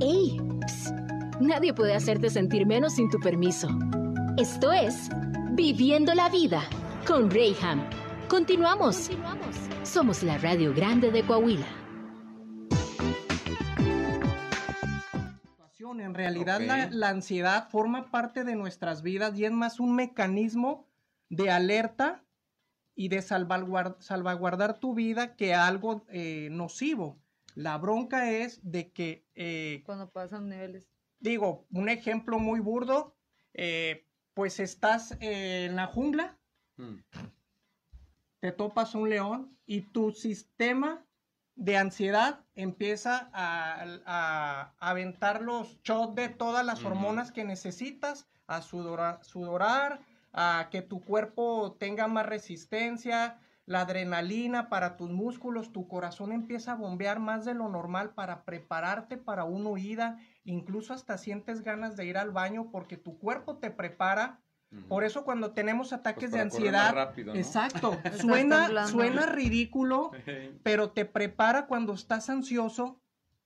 ¡Ey! 0.00 0.38
Psst. 0.66 0.94
Nadie 1.40 1.72
puede 1.74 1.94
hacerte 1.94 2.30
sentir 2.30 2.66
menos 2.66 2.94
sin 2.94 3.08
tu 3.10 3.18
permiso. 3.18 3.68
Esto 4.36 4.72
es 4.72 5.08
Viviendo 5.52 6.14
la 6.14 6.28
Vida 6.28 6.62
con 7.06 7.30
Rayham. 7.30 7.82
Continuamos. 8.28 9.10
Somos 9.84 10.22
la 10.22 10.38
Radio 10.38 10.74
Grande 10.74 11.10
de 11.10 11.22
Coahuila. 11.22 11.66
En 15.98 16.14
realidad 16.14 16.60
la, 16.60 16.88
la 16.90 17.08
ansiedad 17.08 17.68
forma 17.68 18.10
parte 18.10 18.44
de 18.44 18.54
nuestras 18.54 19.02
vidas 19.02 19.36
y 19.38 19.44
es 19.44 19.52
más 19.52 19.80
un 19.80 19.94
mecanismo 19.94 20.86
de 21.30 21.50
alerta 21.50 22.22
y 22.94 23.08
de 23.08 23.18
salvaguard- 23.18 23.96
salvaguardar 24.00 24.78
tu 24.78 24.94
vida 24.94 25.36
que 25.36 25.54
algo 25.54 26.04
eh, 26.08 26.48
nocivo. 26.50 27.18
La 27.56 27.78
bronca 27.78 28.30
es 28.30 28.60
de 28.62 28.92
que, 28.92 29.24
eh, 29.34 29.82
Cuando 29.86 30.10
pasan 30.10 30.48
niveles. 30.48 30.84
digo, 31.18 31.66
un 31.72 31.88
ejemplo 31.88 32.38
muy 32.38 32.60
burdo, 32.60 33.16
eh, 33.54 34.06
pues 34.34 34.60
estás 34.60 35.12
eh, 35.20 35.64
en 35.64 35.74
la 35.76 35.86
jungla, 35.86 36.38
Mm. 36.76 36.96
te 38.40 38.52
topas 38.52 38.94
un 38.94 39.08
león 39.08 39.56
y 39.66 39.80
tu 39.80 40.12
sistema 40.12 41.02
de 41.54 41.78
ansiedad 41.78 42.44
empieza 42.54 43.30
a, 43.32 43.82
a- 44.04 44.74
a 44.78 44.90
aventar 44.90 45.40
los 45.40 45.80
shots 45.82 46.14
de 46.14 46.28
todas 46.28 46.64
las 46.66 46.84
hormonas 46.84 47.32
que 47.32 47.44
necesitas, 47.44 48.26
a 48.46 48.60
sudora- 48.60 49.22
sudorar, 49.24 50.00
a 50.34 50.68
que 50.70 50.82
tu 50.82 51.00
cuerpo 51.02 51.74
tenga 51.80 52.06
más 52.08 52.26
resistencia, 52.26 53.40
la 53.66 53.80
adrenalina 53.80 54.68
para 54.68 54.96
tus 54.96 55.10
músculos, 55.10 55.72
tu 55.72 55.88
corazón 55.88 56.32
empieza 56.32 56.72
a 56.72 56.76
bombear 56.76 57.18
más 57.18 57.44
de 57.44 57.52
lo 57.54 57.68
normal 57.68 58.14
para 58.14 58.44
prepararte 58.44 59.16
para 59.16 59.44
una 59.44 59.70
huida, 59.70 60.18
incluso 60.44 60.94
hasta 60.94 61.18
sientes 61.18 61.62
ganas 61.62 61.96
de 61.96 62.06
ir 62.06 62.16
al 62.16 62.30
baño 62.30 62.70
porque 62.70 62.96
tu 62.96 63.18
cuerpo 63.18 63.58
te 63.58 63.70
prepara. 63.70 64.40
Por 64.88 65.02
eso 65.02 65.24
cuando 65.24 65.52
tenemos 65.52 65.92
ataques 65.92 66.30
de 66.30 66.38
Pues 66.38 66.52
correr 66.52 66.72
más 66.72 66.84
ansiedad, 66.84 66.94
rápido, 66.94 67.32
¿no? 67.34 67.40
exacto, 67.40 68.00
suena, 68.18 68.86
suena 68.86 69.26
ridículo, 69.26 70.12
pero 70.62 70.90
te 70.92 71.04
prepara 71.04 71.66
cuando 71.66 71.92
estás 71.92 72.30
ansioso, 72.30 73.00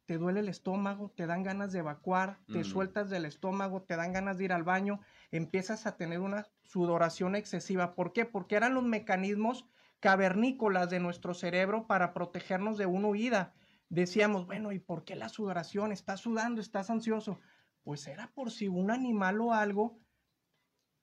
te 0.05 0.19
duele 0.19 0.41
el 0.41 0.49
estómago, 0.49 1.13
te 1.17 1.27
dan 1.27 1.43
ganas 1.45 1.73
de 1.73 1.79
evacuar, 1.79 2.41
te 2.53 2.61
Mm. 2.61 2.65
sueltas 2.65 3.09
del 3.11 3.25
estómago, 3.25 3.83
te 3.83 3.97
dan 3.97 4.13
ganas 4.13 4.37
de 4.37 4.45
ir 4.45 4.53
al 4.53 4.65
baño, 4.65 5.01
empiezas 5.31 5.87
a 5.87 5.97
tener 5.97 6.21
una 6.21 6.47
sudoración 6.63 7.37
excesiva. 7.37 7.95
¿Por 7.95 8.13
qué? 8.13 8.27
Porque 8.27 8.57
eran 8.57 8.75
los 8.75 8.85
mecanismos 8.85 9.67
cavernícolas 10.01 10.91
de 10.91 11.01
nuestro 11.01 11.35
cerebro 11.35 11.87
para 11.87 12.13
protegernos 12.13 12.79
de 12.79 12.87
una 12.87 13.09
huida. 13.09 13.55
Decíamos, 13.89 14.47
bueno, 14.47 14.73
¿y 14.73 14.79
por 14.79 15.05
qué 15.05 15.15
la 15.17 15.29
sudoración? 15.29 15.93
Estás 15.93 16.21
sudando, 16.21 16.61
estás 16.61 16.91
ansioso. 16.91 17.39
Pues 17.83 18.07
era 18.07 18.33
por 18.35 18.51
si 18.51 18.69
un 18.69 18.91
animal 18.91 19.41
o 19.41 19.53
algo 19.53 19.99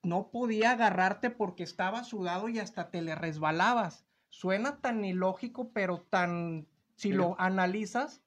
no 0.02 0.30
podía 0.30 0.72
agarrarte 0.72 1.30
porque 1.30 1.62
estaba 1.62 2.04
sudado 2.04 2.48
y 2.48 2.58
hasta 2.58 2.90
te 2.90 3.02
le 3.02 3.14
resbalabas. 3.14 4.06
Suena 4.30 4.80
tan 4.80 5.04
ilógico, 5.04 5.72
pero 5.72 6.02
tan, 6.02 6.68
si 6.94 7.12
lo 7.12 7.36
analizas, 7.40 8.22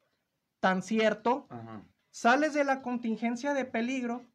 tan 0.59 0.81
cierto. 0.81 1.47
Ajá. 1.49 1.83
Sales 2.09 2.53
de 2.53 2.65
la 2.65 2.81
contingencia 2.81 3.53
de 3.53 3.65
peligro, 3.65 4.25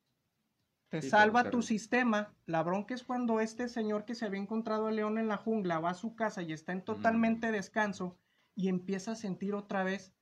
te 0.96 1.02
Sí, 1.02 1.10
salva 1.10 1.50
tu 1.50 1.62
sistema. 1.62 2.34
La 2.46 2.62
bronca 2.62 2.94
es 2.94 3.02
cuando 3.02 3.40
este 3.40 3.68
señor 3.68 4.04
que 4.04 4.14
se 4.14 4.24
había 4.24 4.40
encontrado 4.40 4.86
al 4.86 4.96
león 4.96 5.18
en 5.18 5.28
la 5.28 5.36
jungla 5.36 5.78
va 5.78 5.90
a 5.90 5.94
su 5.94 6.14
casa 6.14 6.42
y 6.42 6.52
está 6.52 6.72
en 6.72 6.82
totalmente 6.82 7.52
descanso 7.52 8.18
y 8.54 8.68
empieza 8.68 9.12
a 9.12 9.16
sentir 9.16 9.54
otra 9.54 9.84
vez 9.84 10.12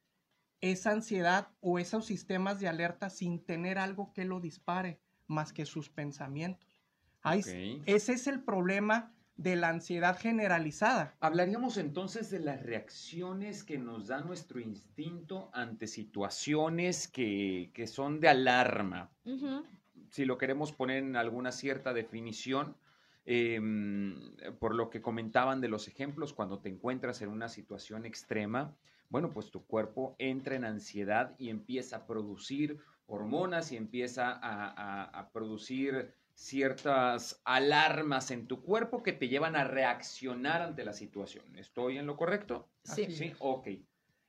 esa 0.60 0.92
ansiedad 0.92 1.48
o 1.60 1.78
esos 1.78 2.06
sistemas 2.06 2.58
de 2.60 2.68
alerta 2.68 3.10
sin 3.10 3.44
tener 3.44 3.78
algo 3.78 4.12
que 4.12 4.24
lo 4.24 4.40
dispare 4.40 5.00
más 5.26 5.52
que 5.52 5.66
sus 5.66 5.90
pensamientos. 5.90 6.78
Ahí. 7.22 7.82
Ese 7.86 8.12
es 8.12 8.26
el 8.26 8.42
problema 8.42 9.14
de 9.36 9.56
la 9.56 9.68
ansiedad 9.68 10.18
generalizada. 10.18 11.16
Hablaríamos 11.20 11.76
entonces 11.76 12.30
de 12.30 12.38
las 12.38 12.62
reacciones 12.62 13.64
que 13.64 13.78
nos 13.78 14.06
da 14.06 14.20
nuestro 14.20 14.60
instinto 14.60 15.50
ante 15.52 15.86
situaciones 15.86 17.08
que, 17.08 17.70
que 17.74 17.86
son 17.86 18.20
de 18.20 18.28
alarma. 18.28 19.10
Ujú. 19.24 19.64
Si 20.14 20.24
lo 20.24 20.38
queremos 20.38 20.70
poner 20.70 20.98
en 21.02 21.16
alguna 21.16 21.50
cierta 21.50 21.92
definición, 21.92 22.76
em, 23.24 24.14
por 24.60 24.72
lo 24.76 24.88
que 24.88 25.02
comentaban 25.02 25.60
de 25.60 25.66
los 25.66 25.88
ejemplos, 25.88 26.32
cuando 26.32 26.60
te 26.60 26.68
encuentras 26.68 27.20
en 27.20 27.30
una 27.30 27.48
situación 27.48 28.06
extrema, 28.06 28.76
bueno, 29.08 29.32
pues 29.32 29.50
tu 29.50 29.66
cuerpo 29.66 30.14
entra 30.20 30.54
en 30.54 30.64
ansiedad 30.66 31.34
y 31.36 31.48
empieza 31.50 31.96
a 31.96 32.06
producir 32.06 32.78
hormonas 33.08 33.72
y 33.72 33.76
empieza 33.76 34.30
a, 34.30 34.70
a- 34.70 35.02
a 35.18 35.32
producir 35.32 36.14
ciertas 36.32 37.42
alarmas 37.44 38.30
en 38.30 38.46
tu 38.46 38.62
cuerpo 38.62 39.02
que 39.02 39.14
te 39.14 39.26
llevan 39.26 39.56
a 39.56 39.64
reaccionar 39.64 40.62
ante 40.62 40.84
la 40.84 40.92
situación. 40.92 41.56
¿Estoy 41.56 41.98
en 41.98 42.06
lo 42.06 42.16
correcto? 42.16 42.68
Sí. 42.84 43.06
Sí, 43.10 43.32
ok. 43.40 43.66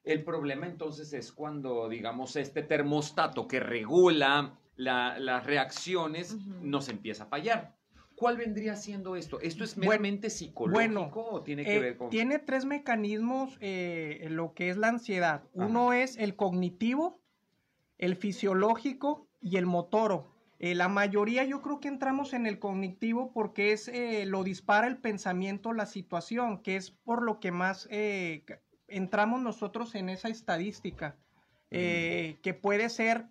El 0.04 0.24
problema 0.24 0.66
entonces 0.66 1.14
es 1.14 1.32
cuando, 1.32 1.90
digamos, 1.90 2.36
este 2.38 2.64
termostato 2.64 3.48
que 3.48 3.60
regula 3.60 4.58
la- 4.76 5.18
las 5.20 5.46
reacciones 5.46 6.34
Ujú. 6.34 6.56
nos 6.62 6.90
empieza 6.90 7.24
a 7.24 7.28
fallar. 7.28 7.76
¿Cuál 8.16 8.38
vendría 8.38 8.78
siendo 8.78 9.16
esto? 9.18 9.42
¿Esto 9.42 9.64
es 9.66 9.76
Bueno, 9.76 9.90
meramente 9.90 10.30
psicológico 10.30 10.74
bueno, 10.74 11.12
o 11.14 11.44
tiene 11.44 11.66
que 11.66 11.76
Eh, 11.76 11.80
ver 11.80 11.98
con... 11.98 12.10
Tiene 12.10 12.40
tres 12.40 12.64
mecanismos 12.64 13.58
eh, 13.60 14.28
lo 14.30 14.54
que 14.54 14.70
es 14.70 14.78
la 14.78 14.88
ansiedad. 14.88 15.44
Uno 15.54 15.92
es 15.92 16.16
el 16.18 16.36
cognitivo, 16.38 17.22
el 17.98 18.16
fisiológico 18.16 19.28
y 19.42 19.58
el 19.58 19.66
motoro. 19.66 20.34
Eh, 20.60 20.76
la 20.76 20.88
mayoría 20.88 21.44
yo 21.44 21.62
creo 21.62 21.82
que 21.82 21.90
entramos 21.90 22.32
en 22.32 22.46
el 22.46 22.58
cognitivo 22.60 23.34
porque 23.34 23.74
es 23.74 23.92
lo 24.28 24.46
dispara 24.46 24.88
el 24.88 24.98
pensamiento, 24.98 25.74
la 25.74 25.86
situación, 25.86 26.62
que 26.62 26.78
es 26.78 26.92
por 26.92 27.22
lo 27.22 27.42
que 27.42 27.52
más 27.52 27.90
entramos 28.88 29.42
nosotros 29.42 29.94
en 29.96 30.08
esa 30.08 30.30
estadística, 30.30 31.18
eh, 31.72 32.40
que 32.42 32.54
puede 32.54 32.88
ser 32.90 33.28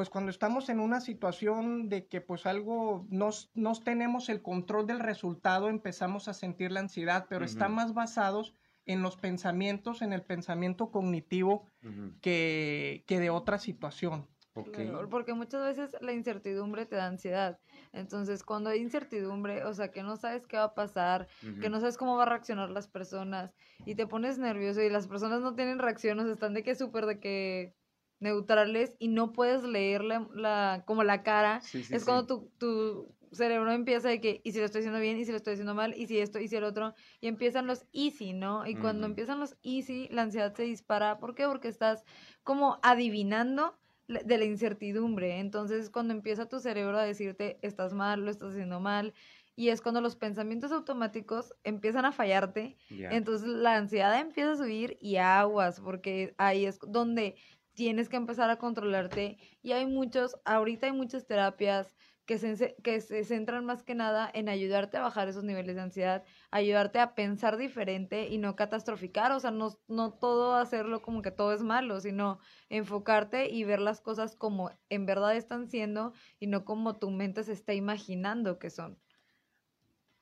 pues 0.00 0.08
cuando 0.08 0.30
estamos 0.30 0.70
en 0.70 0.80
una 0.80 0.98
situación 1.02 1.90
de 1.90 2.08
que 2.08 2.22
pues 2.22 2.46
algo 2.46 3.06
nos, 3.10 3.50
nos 3.52 3.84
tenemos 3.84 4.30
el 4.30 4.40
control 4.40 4.86
del 4.86 4.98
resultado, 4.98 5.68
empezamos 5.68 6.26
a 6.26 6.32
sentir 6.32 6.72
la 6.72 6.80
ansiedad, 6.80 7.26
pero 7.28 7.44
está 7.44 7.68
Ujú. 7.68 7.68
más 7.68 7.92
basados 7.92 8.54
en 8.86 9.02
los 9.02 9.18
pensamientos, 9.18 10.00
en 10.00 10.14
el 10.14 10.24
pensamiento 10.24 10.90
cognitivo 10.90 11.68
Ujú, 11.82 12.14
que, 12.22 13.04
que 13.06 13.20
de 13.20 13.28
otra 13.28 13.58
situación. 13.58 14.26
ok. 14.54 14.78
Claro, 14.82 15.08
porque 15.08 15.32
muchas 15.32 15.62
veces 15.64 15.96
la 16.02 16.12
incertidumbre 16.12 16.84
te 16.86 16.94
da 16.96 17.06
ansiedad. 17.06 17.58
Entonces, 17.92 18.44
cuando 18.44 18.68
hay 18.70 18.80
incertidumbre, 18.80 19.64
o 19.64 19.72
sea, 19.72 19.90
que 19.90 20.02
no 20.02 20.16
sabes 20.16 20.46
qué 20.46 20.58
va 20.58 20.64
a 20.64 20.74
pasar, 20.74 21.28
que 21.58 21.68
Ujú. 21.68 21.70
no 21.70 21.80
sabes 21.80 21.96
cómo 21.96 22.16
va 22.16 22.24
a 22.24 22.26
reaccionar 22.26 22.68
las 22.70 22.86
personas 22.86 23.56
y 23.84 23.94
te 23.94 24.06
pones 24.06 24.38
nervioso 24.38 24.82
y 24.82 24.90
las 24.90 25.08
personas 25.08 25.40
no 25.40 25.54
tienen 25.54 25.78
reacciones, 25.78 26.26
están 26.26 26.52
de 26.52 26.62
que 26.62 26.74
súper 26.74 27.06
de 27.06 27.18
que 27.20 27.74
neutrales 28.20 28.96
y 28.98 29.08
no 29.08 29.32
puedes 29.32 29.62
leer 29.64 30.02
la, 30.04 30.28
la- 30.34 30.84
como 30.86 31.04
la 31.04 31.22
cara. 31.22 31.62
Sí, 31.62 31.84
sí, 31.84 31.96
es 31.96 32.04
sí. 32.04 32.04
cuando 32.04 32.26
tu, 32.26 32.50
tu 32.58 33.16
cerebro 33.32 33.72
empieza 33.72 34.08
de 34.08 34.20
que, 34.20 34.40
y 34.44 34.52
si 34.52 34.58
lo 34.58 34.64
estoy 34.66 34.80
haciendo 34.80 35.00
bien, 35.00 35.18
y 35.18 35.24
si 35.24 35.30
lo 35.30 35.36
estoy 35.36 35.54
haciendo 35.54 35.74
mal, 35.74 35.94
y 35.96 36.06
si 36.06 36.18
esto, 36.18 36.38
y 36.40 36.48
si 36.48 36.56
el 36.56 36.64
otro, 36.64 36.94
y 37.20 37.28
empiezan 37.28 37.66
los 37.66 37.86
easy, 37.92 38.32
¿no? 38.32 38.66
Y 38.66 38.76
cuando 38.78 39.06
Ujú. 39.06 39.06
empiezan 39.06 39.40
los 39.40 39.56
easy, 39.62 40.08
la 40.10 40.22
ansiedad 40.22 40.54
se 40.54 40.64
dispara. 40.64 41.18
¿Por 41.18 41.34
qué? 41.34 41.46
Porque 41.46 41.68
estás 41.68 42.04
como 42.42 42.78
adivinando 42.82 43.78
de 44.08 44.38
la 44.38 44.44
incertidumbre. 44.44 45.38
Entonces, 45.38 45.88
cuando 45.90 46.12
empieza 46.12 46.48
tu 46.48 46.58
cerebro 46.58 46.98
a 46.98 47.04
decirte, 47.04 47.58
estás 47.62 47.92
mal, 47.94 48.24
lo 48.24 48.30
estás 48.30 48.50
haciendo 48.52 48.80
mal, 48.80 49.14
y 49.54 49.68
es 49.68 49.82
cuando 49.82 50.00
los 50.00 50.16
pensamientos 50.16 50.72
automáticos 50.72 51.52
empiezan 51.64 52.04
a 52.06 52.12
fallarte, 52.12 52.76
Ya. 52.90 53.20
entonces 53.20 53.48
la 53.48 53.76
ansiedad 53.76 54.18
empieza 54.18 54.52
a 54.52 54.56
subir 54.56 54.96
y 55.00 55.16
aguas, 55.16 55.80
porque 55.80 56.34
ahí 56.38 56.64
es 56.64 56.78
donde 56.88 57.36
tienes 57.74 58.08
que 58.08 58.16
empezar 58.16 58.50
a 58.50 58.58
controlarte. 58.58 59.38
Y 59.62 59.72
hay 59.72 59.86
muchos, 59.86 60.36
ahorita 60.44 60.86
hay 60.86 60.92
muchas 60.92 61.26
terapias 61.26 61.96
que 62.30 62.38
se, 62.38 62.76
que 62.84 63.00
se 63.00 63.24
centran 63.24 63.64
más 63.64 63.82
que 63.82 63.96
nada 63.96 64.30
en 64.32 64.48
ayudarte 64.48 64.96
a 64.96 65.02
bajar 65.02 65.28
esos 65.28 65.42
niveles 65.42 65.74
de 65.74 65.82
ansiedad, 65.82 66.24
ayudarte 66.52 67.00
a 67.00 67.16
pensar 67.16 67.56
diferente 67.56 68.28
y 68.28 68.38
no 68.38 68.54
catastroficar, 68.54 69.32
o 69.32 69.40
sea, 69.40 69.50
no, 69.50 69.76
no 69.88 70.12
todo 70.12 70.54
hacerlo 70.54 71.02
como 71.02 71.22
que 71.22 71.32
todo 71.32 71.52
es 71.52 71.64
malo, 71.64 72.00
sino 72.00 72.38
enfocarte 72.68 73.50
y 73.50 73.64
ver 73.64 73.80
las 73.80 74.00
cosas 74.00 74.36
como 74.36 74.70
en 74.90 75.06
verdad 75.06 75.36
están 75.36 75.66
siendo 75.66 76.12
y 76.38 76.46
no 76.46 76.64
como 76.64 77.00
tu 77.00 77.10
mente 77.10 77.42
se 77.42 77.52
está 77.52 77.74
imaginando 77.74 78.60
que 78.60 78.70
son. 78.70 79.00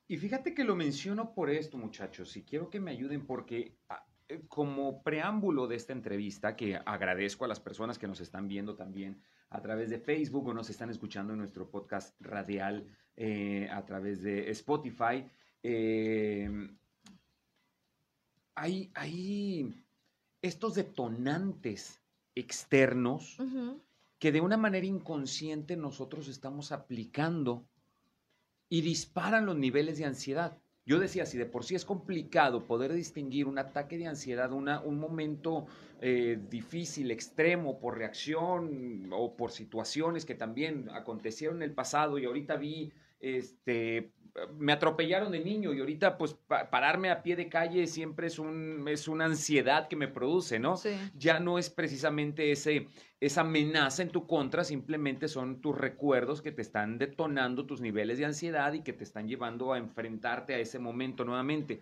Y 0.07 0.17
fíjate 0.17 0.55
que 0.55 0.65
lo 0.65 0.75
menciono 0.75 1.35
por 1.35 1.51
esto, 1.51 1.77
muchachos, 1.77 2.35
y 2.39 2.43
quiero 2.43 2.71
que 2.71 2.81
me 2.81 2.93
ayuden 2.93 3.27
porque 3.27 3.77
ah, 3.91 4.08
como 4.49 5.03
preámbulo 5.03 5.67
de 5.67 5.77
esta 5.77 5.93
entrevista, 5.93 6.57
que 6.57 6.77
agradezco 6.85 7.45
a 7.45 7.49
las 7.49 7.61
personas 7.61 7.99
que 7.99 8.07
nos 8.07 8.21
están 8.21 8.49
viendo 8.49 8.75
también 8.77 9.23
a 9.51 9.61
través 9.63 9.91
de 9.91 9.99
Facebook 9.99 10.49
o 10.49 10.55
nos 10.55 10.71
están 10.71 10.91
escuchando 10.91 11.33
en 11.33 11.39
nuestro 11.39 11.71
podcast 11.71 12.15
radial 12.21 12.87
eh, 13.17 13.69
a 13.73 13.85
través 13.85 14.23
de 14.23 14.51
Spotify, 14.51 15.25
eh, 15.63 16.69
hay, 18.55 18.91
hay 18.95 19.85
estos 20.43 20.75
detonantes 20.75 22.01
externos 22.35 23.37
que 24.19 24.33
de 24.33 24.41
una 24.41 24.57
manera 24.57 24.87
inconsciente 24.87 25.77
nosotros 25.77 26.29
estamos 26.29 26.73
aplicando 26.73 27.67
y 28.69 28.83
disparan 28.83 29.47
los 29.47 29.57
niveles 29.57 29.99
de 29.99 30.05
ansiedad. 30.05 30.59
Yo 30.89 30.99
decía, 30.99 31.27
si 31.27 31.37
de 31.37 31.45
por 31.45 31.65
sí 31.65 31.75
es 31.75 31.85
complicado 31.85 32.65
poder 32.65 32.95
distinguir 32.95 33.47
un 33.47 33.59
ataque 33.59 33.99
de 33.99 34.07
ansiedad, 34.07 34.51
una, 34.53 34.81
un 34.81 34.99
momento 34.99 35.67
eh, 36.01 36.41
difícil, 36.49 37.11
extremo, 37.11 37.79
por 37.79 37.99
reacción 37.99 39.07
o 39.13 39.37
por 39.37 39.53
situaciones 39.53 40.25
que 40.25 40.35
también 40.35 40.89
acontecieron 40.91 41.59
en 41.59 41.65
el 41.65 41.73
pasado 41.73 42.19
y 42.19 42.25
ahorita 42.25 42.57
vi 42.57 42.91
este, 43.21 44.13
me 44.57 44.73
atropellaron 44.73 45.33
de 45.33 45.41
niño 45.41 45.73
y 45.73 45.81
ahorita 45.81 46.19
pues 46.19 46.37
pararme 46.71 47.11
a 47.11 47.23
pie 47.23 47.37
de 47.37 47.49
calle 47.49 47.87
siempre 47.87 48.29
es, 48.29 48.39
un, 48.39 48.87
es 48.89 49.09
una 49.09 49.25
ansiedad 49.25 49.89
que 49.89 49.97
me 49.97 50.09
produce, 50.09 50.59
¿no? 50.59 50.77
Sí. 50.77 50.91
Ya 51.15 51.41
no 51.41 51.59
es 51.59 51.71
precisamente 51.71 52.53
ese, 52.53 52.89
esa 53.21 53.43
amenaza 53.43 54.03
en 54.03 54.11
tu 54.11 54.27
contra, 54.27 54.65
simplemente 54.65 55.29
son 55.29 55.61
tus 55.61 55.77
recuerdos 55.77 56.43
que 56.43 56.53
te 56.53 56.63
están 56.63 56.99
detonando 56.99 57.67
tus 57.67 57.81
niveles 57.81 58.19
de 58.19 58.27
ansiedad 58.27 58.73
y 58.73 58.83
que 58.83 58.93
te 58.93 59.05
están 59.05 59.29
llevando 59.29 59.73
a 59.73 59.79
enfrentarte 59.79 60.55
a 60.55 60.59
ese 60.59 60.79
momento 60.79 61.25
nuevamente. 61.25 61.81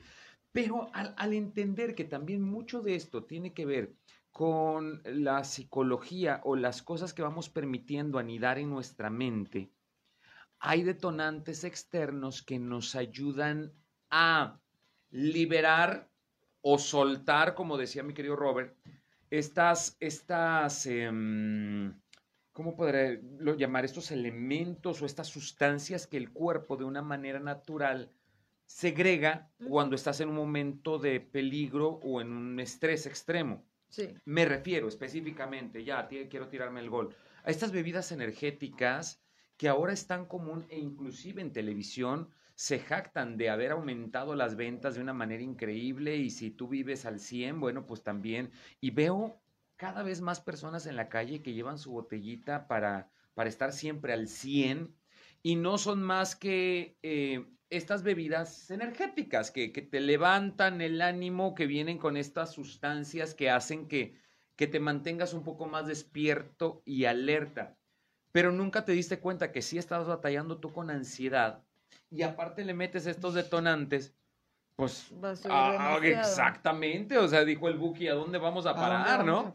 Pero 0.52 0.88
al, 0.94 1.14
al 1.18 1.34
entender 1.34 1.94
que 1.94 2.04
también 2.04 2.42
mucho 2.42 2.80
de 2.80 2.94
esto 2.94 3.24
tiene 3.24 3.52
que 3.52 3.66
ver 3.66 3.92
con 4.32 5.02
la 5.04 5.44
psicología 5.44 6.40
o 6.44 6.56
las 6.56 6.82
cosas 6.82 7.14
que 7.14 7.22
vamos 7.22 7.48
permitiendo 7.48 8.18
anidar 8.18 8.58
en 8.58 8.70
nuestra 8.70 9.08
mente, 9.08 9.70
hay 10.66 10.82
detonantes 10.82 11.62
externos 11.62 12.42
que 12.42 12.58
nos 12.58 12.96
ayudan 12.96 13.72
a 14.10 14.58
liberar 15.10 16.10
o 16.60 16.76
soltar, 16.76 17.54
como 17.54 17.78
decía 17.78 18.02
mi 18.02 18.14
querido 18.14 18.34
Robert, 18.34 18.76
estas, 19.30 19.96
estas, 20.00 20.84
eh, 20.86 21.08
¿cómo 22.50 22.74
podré 22.74 23.22
llamar? 23.56 23.84
Estos 23.84 24.10
elementos 24.10 25.00
o 25.00 25.06
estas 25.06 25.28
sustancias 25.28 26.08
que 26.08 26.16
el 26.16 26.32
cuerpo 26.32 26.76
de 26.76 26.84
una 26.84 27.00
manera 27.00 27.38
natural 27.38 28.10
segrega 28.64 29.48
cuando 29.68 29.94
estás 29.94 30.20
en 30.20 30.30
un 30.30 30.34
momento 30.34 30.98
de 30.98 31.20
peligro 31.20 32.00
o 32.02 32.20
en 32.20 32.32
un 32.32 32.58
estrés 32.58 33.06
extremo. 33.06 33.64
Sí. 33.88 34.14
Me 34.24 34.44
refiero 34.44 34.88
específicamente, 34.88 35.84
ya 35.84 36.08
quiero 36.08 36.48
tirarme 36.48 36.80
el 36.80 36.90
gol, 36.90 37.14
a 37.44 37.50
estas 37.52 37.70
bebidas 37.70 38.10
energéticas 38.10 39.22
que 39.56 39.68
ahora 39.68 39.92
es 39.92 40.06
tan 40.06 40.26
común 40.26 40.66
e 40.68 40.78
inclusive 40.78 41.40
en 41.40 41.52
televisión 41.52 42.28
se 42.54 42.78
jactan 42.78 43.36
de 43.36 43.50
haber 43.50 43.72
aumentado 43.72 44.34
las 44.34 44.56
ventas 44.56 44.94
de 44.94 45.02
una 45.02 45.12
manera 45.12 45.42
increíble 45.42 46.16
y 46.16 46.30
si 46.30 46.50
tú 46.50 46.68
vives 46.68 47.04
al 47.04 47.20
100, 47.20 47.60
bueno, 47.60 47.86
pues 47.86 48.02
también. 48.02 48.50
Y 48.80 48.90
veo 48.90 49.40
cada 49.76 50.02
vez 50.02 50.22
más 50.22 50.40
personas 50.40 50.86
en 50.86 50.96
la 50.96 51.10
calle 51.10 51.42
que 51.42 51.52
llevan 51.52 51.78
su 51.78 51.92
botellita 51.92 52.66
para, 52.66 53.10
para 53.34 53.50
estar 53.50 53.72
siempre 53.72 54.14
al 54.14 54.26
100 54.28 54.94
y 55.42 55.56
no 55.56 55.76
son 55.76 56.02
más 56.02 56.34
que 56.34 56.98
eh, 57.02 57.46
estas 57.68 58.02
bebidas 58.02 58.70
energéticas 58.70 59.50
que, 59.50 59.70
que, 59.70 59.82
te 59.82 60.00
levantan 60.00 60.80
el 60.80 61.02
ánimo, 61.02 61.54
que 61.54 61.66
vienen 61.66 61.98
con 61.98 62.16
estas 62.16 62.52
sustancias 62.52 63.34
que 63.34 63.50
hacen 63.50 63.86
que, 63.86 64.18
que 64.56 64.66
te 64.66 64.80
mantengas 64.80 65.34
un 65.34 65.44
poco 65.44 65.66
más 65.66 65.86
despierto 65.86 66.82
y 66.86 67.04
alerta 67.04 67.76
pero 68.32 68.52
nunca 68.52 68.84
te 68.84 68.92
diste 68.92 69.18
cuenta 69.18 69.52
que 69.52 69.62
sí 69.62 69.78
estabas 69.78 70.06
batallando 70.06 70.58
tú 70.58 70.72
con 70.72 70.90
ansiedad 70.90 71.62
y 72.10 72.22
aparte 72.22 72.64
le 72.64 72.74
metes 72.74 73.06
estos 73.06 73.34
detonantes, 73.34 74.14
pues 74.76 75.10
ah, 75.48 75.98
exactamente, 76.02 77.16
o 77.16 77.26
sea, 77.26 77.44
dijo 77.44 77.68
el 77.68 77.78
Buki, 77.78 78.08
¿a 78.08 78.14
dónde 78.14 78.38
vamos 78.38 78.66
a 78.66 78.74
parar, 78.74 79.24
no? 79.24 79.54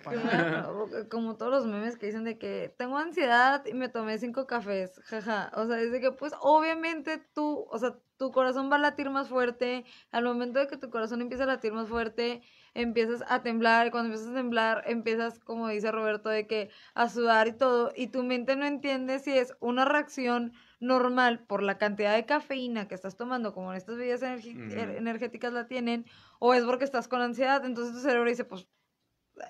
Como 1.10 1.38
todos 1.38 1.52
los 1.52 1.66
memes 1.68 1.98
que 1.98 2.08
dicen 2.08 2.24
de 2.24 2.38
que 2.38 2.74
tengo 2.78 2.98
ansiedad 2.98 3.64
y 3.66 3.74
me 3.74 3.88
tomé 3.88 4.18
cinco 4.18 4.48
cafés, 4.48 5.00
jaja, 5.06 5.52
o 5.56 5.68
sea, 5.68 5.78
dice 5.78 6.02
que 6.02 6.12
pues 6.12 6.34
obviamente 6.42 7.24
tú, 7.34 7.68
o 7.70 7.78
sea, 7.78 7.96
tu 8.22 8.32
corazón 8.32 8.72
va 8.72 8.76
a 8.76 8.78
latir 8.78 9.10
más 9.10 9.30
fuerte, 9.30 9.84
al 10.12 10.26
momento 10.26 10.60
de 10.60 10.68
que 10.68 10.78
tu 10.78 10.92
corazón 10.92 11.22
empieza 11.22 11.46
a 11.46 11.48
latir 11.48 11.74
más 11.74 11.90
fuerte, 11.90 12.44
empiezas 12.76 13.24
a 13.28 13.42
temblar, 13.42 13.88
y 13.88 13.90
cuando 13.90 14.10
empiezas 14.10 14.32
a 14.32 14.36
temblar, 14.36 14.84
empiezas, 14.86 15.40
como 15.40 15.68
dice 15.70 15.92
Roberto, 15.92 16.30
de 16.30 16.46
que 16.46 16.70
a 16.94 17.10
sudar 17.10 17.48
y 17.48 17.54
todo, 17.54 17.92
y 17.96 18.10
tu 18.10 18.22
mente 18.22 18.56
no 18.56 18.68
entiende 18.68 19.18
si 19.18 19.36
es 19.36 19.56
una 19.60 19.86
reacción 19.86 20.54
normal 20.80 21.40
por 21.40 21.64
la 21.64 21.80
cantidad 21.80 22.14
de 22.14 22.28
cafeína 22.28 22.88
que 22.88 22.94
estás 22.94 23.18
tomando, 23.18 23.56
como 23.56 23.72
en 23.72 23.78
estas 23.78 23.98
bebidas 23.98 24.22
energéticas 24.22 25.52
la 25.52 25.66
tienen, 25.66 26.06
o 26.38 26.54
es 26.54 26.64
porque 26.64 26.86
estás 26.86 27.08
con 27.08 27.22
ansiedad, 27.22 27.66
entonces 27.66 27.96
tu 27.96 28.02
cerebro 28.02 28.30
dice, 28.30 28.46
pues 28.46 28.68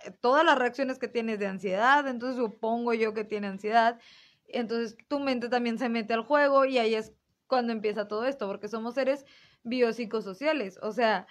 eh, 0.05 0.11
todas 0.21 0.45
las 0.45 0.57
reacciones 0.57 0.97
que 0.97 1.09
tienes 1.09 1.39
de 1.39 1.47
ansiedad, 1.47 2.07
entonces 2.07 2.37
supongo 2.37 2.93
yo 2.93 3.13
que 3.13 3.25
tiene 3.25 3.47
ansiedad, 3.47 3.99
entonces 4.47 4.95
tu 5.09 5.19
mente 5.19 5.49
también 5.49 5.77
se 5.77 5.89
mete 5.89 6.13
al 6.13 6.23
juego 6.23 6.63
y 6.63 6.77
ahí 6.77 6.95
es 6.95 7.13
cuando 7.51 7.73
empieza 7.73 8.07
todo 8.07 8.23
esto, 8.23 8.47
porque 8.47 8.69
somos 8.69 8.93
seres 8.93 9.25
biopsicosociales, 9.63 10.79
o 10.81 10.93
sea, 10.93 11.27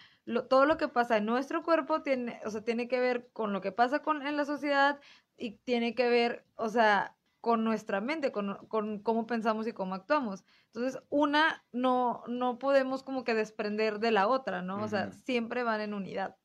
todo 0.50 0.66
lo 0.66 0.76
que 0.76 0.86
pasa 0.86 1.16
en 1.16 1.24
nuestro 1.24 1.62
cuerpo 1.62 2.02
tiene, 2.02 2.42
o 2.44 2.50
sea, 2.50 2.60
tiene 2.62 2.88
que 2.88 3.00
ver 3.00 3.30
con 3.32 3.54
lo 3.54 3.62
que 3.62 3.72
pasa 3.72 4.00
con, 4.00 4.26
en 4.26 4.36
la 4.36 4.44
sociedad 4.44 5.00
y 5.38 5.52
tiene 5.64 5.94
que 5.94 6.10
ver, 6.10 6.44
o 6.56 6.68
sea, 6.68 7.16
con 7.40 7.64
nuestra 7.64 8.02
mente, 8.02 8.32
con, 8.32 8.66
con, 8.68 8.98
cómo 8.98 9.26
pensamos 9.26 9.66
y 9.66 9.72
cómo 9.72 9.94
actuamos. 9.94 10.44
Entonces, 10.66 11.02
una 11.08 11.64
no, 11.72 12.22
no 12.28 12.58
podemos 12.58 13.02
como 13.02 13.24
que 13.24 13.32
desprender 13.32 13.98
de 13.98 14.10
la 14.10 14.28
otra, 14.28 14.60
¿no? 14.60 14.82
O 14.82 14.88
sea, 14.88 15.12
siempre 15.12 15.62
van 15.62 15.80
en 15.80 15.94
unidad. 15.94 16.36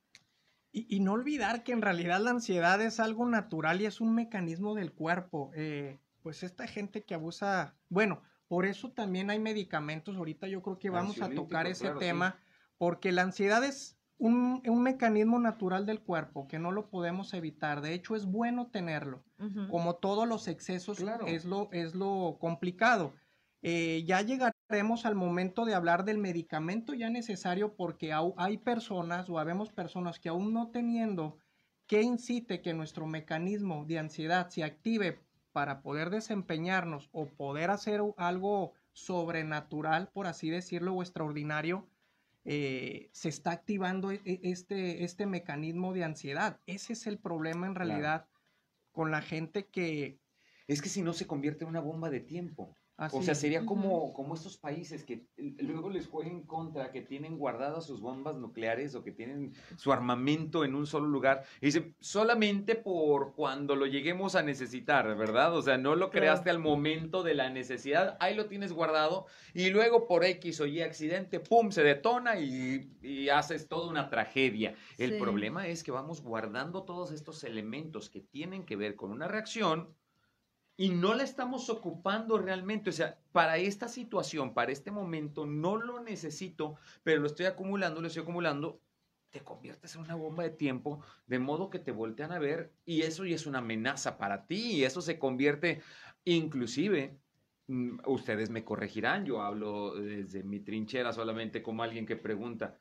Y, 0.71 0.88
y, 0.88 1.01
no 1.01 1.12
olvidar 1.12 1.66
que 1.66 1.74
en 1.74 1.81
realidad 1.81 2.21
la 2.21 2.31
ansiedad 2.31 2.81
es 2.81 3.01
algo 3.01 3.25
natural 3.25 3.81
y 3.81 3.88
es 3.88 4.00
un 4.00 4.16
mecanismo 4.16 4.74
del 4.74 4.94
cuerpo. 4.94 5.51
Eh, 5.54 6.00
pues 6.24 6.44
esta 6.44 6.66
gente 6.66 7.04
que 7.04 7.13
abusa, 7.13 7.75
bueno, 7.89 8.24
por 8.47 8.65
eso 8.65 8.92
también 8.92 9.30
hay 9.30 9.39
medicamentos. 9.39 10.15
Ahorita 10.15 10.47
yo 10.47 10.62
creo 10.62 10.77
que 10.77 10.89
vamos 10.89 11.21
a 11.21 11.30
tocar 11.30 11.68
ese 11.68 11.89
tema 11.92 12.39
porque 12.77 13.12
la 13.12 13.24
ansiedad 13.24 13.63
es 13.63 13.97
un, 14.18 14.62
mecanismo 14.81 15.39
natural 15.39 15.86
del 15.86 16.01
cuerpo 16.01 16.47
que 16.47 16.59
no 16.59 16.71
lo 16.71 16.89
podemos 16.89 17.33
evitar. 17.33 17.81
De 17.81 17.94
hecho, 17.94 18.15
es 18.15 18.25
bueno 18.25 18.68
tenerlo. 18.68 19.24
Como 19.69 19.95
todos 19.95 20.27
los 20.27 20.47
excesos, 20.47 21.03
es, 21.27 21.45
lo, 21.45 21.69
es 21.71 21.95
lo 21.95 22.38
complicado. 22.39 23.13
Eh, 23.62 24.03
ya 24.06 24.21
llegaremos 24.21 25.06
al 25.07 25.15
momento 25.15 25.65
de 25.65 25.74
hablar 25.74 26.06
del 26.06 26.19
medicamento 26.19 26.94
ya 26.94 27.09
necesario 27.09 27.75
porque 27.75 28.13
hay 28.38 28.57
personas 28.59 29.27
o 29.27 29.39
habemos 29.39 29.71
personas 29.71 30.19
que 30.19 30.30
aún 30.30 30.53
no 30.53 30.69
teniendo 30.69 31.39
que 31.88 32.03
incite 32.03 32.62
que 32.62 32.74
nuestro 32.74 33.07
mecanismo 33.07 33.86
de 33.86 34.00
ansiedad 34.00 34.50
se 34.50 34.63
active 34.63 35.19
para 35.56 35.81
poder 35.81 36.09
desempeñarnos 36.09 37.07
o 37.14 37.30
poder 37.30 37.69
hacer 37.69 38.02
algo 38.18 38.74
sobrenatural, 38.92 40.09
por 40.09 40.28
así 40.28 40.50
decirlo, 40.50 40.94
o 40.94 41.02
extraordinario, 41.02 41.88
eh, 42.44 43.07
se 43.14 43.30
está 43.30 43.52
activando 43.52 44.12
e, 44.12 44.19
e, 44.26 44.42
este, 44.44 45.06
este 45.06 45.26
mecanismo 45.26 45.94
de 45.94 46.04
ansiedad. 46.04 46.59
Ese 46.66 46.92
es 46.92 47.07
el 47.07 47.19
problema 47.19 47.68
en 47.68 47.76
realidad 47.76 48.28
con 48.92 49.12
la 49.12 49.21
gente 49.21 49.68
que... 49.68 50.19
Es 50.68 50.81
que 50.81 50.90
si 50.90 51.02
no 51.02 51.14
se 51.14 51.26
convierte 51.26 51.64
en 51.64 51.69
una 51.69 51.80
bomba 51.80 52.09
de 52.09 52.19
tiempo 52.19 52.76
o 52.97 53.21
sea, 53.21 53.35
sería 53.35 53.66
como, 53.66 54.14
como 54.14 54.35
estos 54.35 54.57
países 54.57 55.04
que 55.04 55.28
luego 55.37 55.90
les 55.90 56.07
jueguen 56.07 56.44
contra, 56.44 56.92
que 56.92 57.02
tienen 57.02 57.37
guardadas 57.37 57.85
sus 57.85 57.99
bombas 57.99 58.37
nucleares 58.37 58.95
o 58.95 59.04
que 59.04 59.11
tienen 59.11 59.54
su 59.75 59.92
armamento 59.92 60.64
en 60.64 60.75
un 60.75 60.87
solo 60.87 61.07
lugar. 61.07 61.44
Y 61.59 61.68
dicen, 61.68 61.95
solamente 61.99 62.75
por 62.75 63.33
cuando 63.33 63.75
lo 63.75 63.85
lleguemos 63.85 64.35
a 64.35 64.44
necesitar, 64.44 65.16
¿verdad? 65.18 65.56
O 65.57 65.61
sea, 65.61 65.78
no 65.78 65.95
lo 65.95 66.09
creaste 66.09 66.49
al 66.49 66.59
momento 66.59 67.21
de 67.21 67.33
la 67.33 67.49
necesidad, 67.49 68.16
ahí 68.21 68.33
lo 68.33 68.45
tienes 68.47 68.71
guardado 68.71 69.25
y 69.54 69.69
luego 69.71 70.07
por 70.07 70.23
X 70.23 70.61
o 70.61 70.66
Y 70.66 70.81
accidente, 70.81 71.42
¡pum!, 71.42 71.71
se 71.71 71.83
detona 71.83 72.40
y, 72.40 72.92
y 73.02 73.28
haces 73.28 73.68
toda 73.68 73.90
una 73.90 74.09
tragedia. 74.09 74.75
El 74.97 75.18
problema 75.18 75.68
es 75.68 75.83
que 75.83 75.92
vamos 75.92 76.21
guardando 76.21 76.83
todos 76.83 77.11
estos 77.11 77.44
elementos 77.44 78.09
que 78.09 78.21
tienen 78.21 78.66
que 78.66 78.78
ver 78.78 78.95
con 78.95 79.11
una 79.11 79.28
reacción 79.28 79.94
y 80.78 80.90
no 80.90 81.14
la 81.14 81.24
estamos 81.24 81.70
ocupando 81.70 82.38
realmente. 82.38 82.90
O 82.90 82.94
sea, 82.94 83.18
para 83.32 83.58
esta 83.58 83.88
situación, 83.88 84.54
para 84.54 84.72
este 84.72 84.92
momento, 84.92 85.46
no 85.46 85.78
lo 85.78 86.02
necesito, 86.02 86.76
pero 87.04 87.22
lo 87.22 87.28
estoy 87.28 87.46
acumulando, 87.46 88.02
lo 88.02 88.08
estoy 88.08 88.24
acumulando. 88.24 88.82
Te 89.30 89.42
conviertes 89.42 89.96
en 89.96 90.02
una 90.02 90.16
bomba 90.16 90.44
de 90.44 90.52
tiempo, 90.52 91.02
de 91.28 91.40
modo 91.40 91.70
que 91.70 91.80
te 91.80 91.92
voltean 91.92 92.32
a 92.32 92.40
ver 92.40 92.74
y 92.86 93.02
eso 93.02 93.26
ya 93.26 93.36
es 93.36 93.46
una 93.46 93.60
amenaza 93.60 94.18
para 94.18 94.46
ti 94.46 94.78
y 94.78 94.84
eso 94.86 95.02
se 95.02 95.20
convierte, 95.20 95.82
inclusive, 96.24 97.20
mm, 97.68 98.00
ustedes 98.06 98.50
me 98.50 98.64
corregirán, 98.64 99.26
yo 99.26 99.42
hablo 99.42 99.96
desde 99.96 100.44
mi 100.44 100.62
trinchera 100.62 101.12
solamente 101.12 101.62
como 101.62 101.84
alguien 101.84 102.06
que 102.06 102.16
pregunta, 102.16 102.80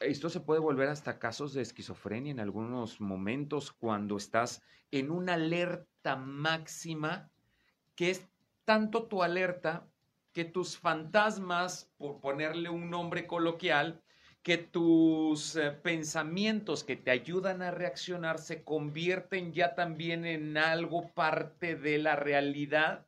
esto 0.00 0.28
se 0.28 0.40
puede 0.40 0.60
volver 0.60 0.88
hasta 0.88 1.18
casos 1.18 1.54
de 1.54 1.62
esquizofrenia 1.62 2.32
en 2.32 2.40
algunos 2.40 3.00
momentos 3.00 3.72
cuando 3.72 4.18
estás 4.18 4.62
en 4.90 5.10
una 5.10 5.34
alerta 5.34 5.93
máxima 6.14 7.30
que 7.94 8.10
es 8.10 8.28
tanto 8.64 9.04
tu 9.04 9.22
alerta 9.22 9.88
que 10.32 10.44
tus 10.44 10.76
fantasmas, 10.76 11.90
por 11.96 12.20
ponerle 12.20 12.68
un 12.68 12.90
nombre 12.90 13.26
coloquial, 13.26 14.02
que 14.42 14.58
tus 14.58 15.56
eh, 15.56 15.70
pensamientos 15.70 16.84
que 16.84 16.96
te 16.96 17.10
ayudan 17.10 17.62
a 17.62 17.70
reaccionar 17.70 18.38
se 18.38 18.62
convierten 18.62 19.52
ya 19.52 19.74
también 19.74 20.26
en 20.26 20.58
algo 20.58 21.08
parte 21.14 21.76
de 21.76 21.98
la 21.98 22.16
realidad 22.16 23.06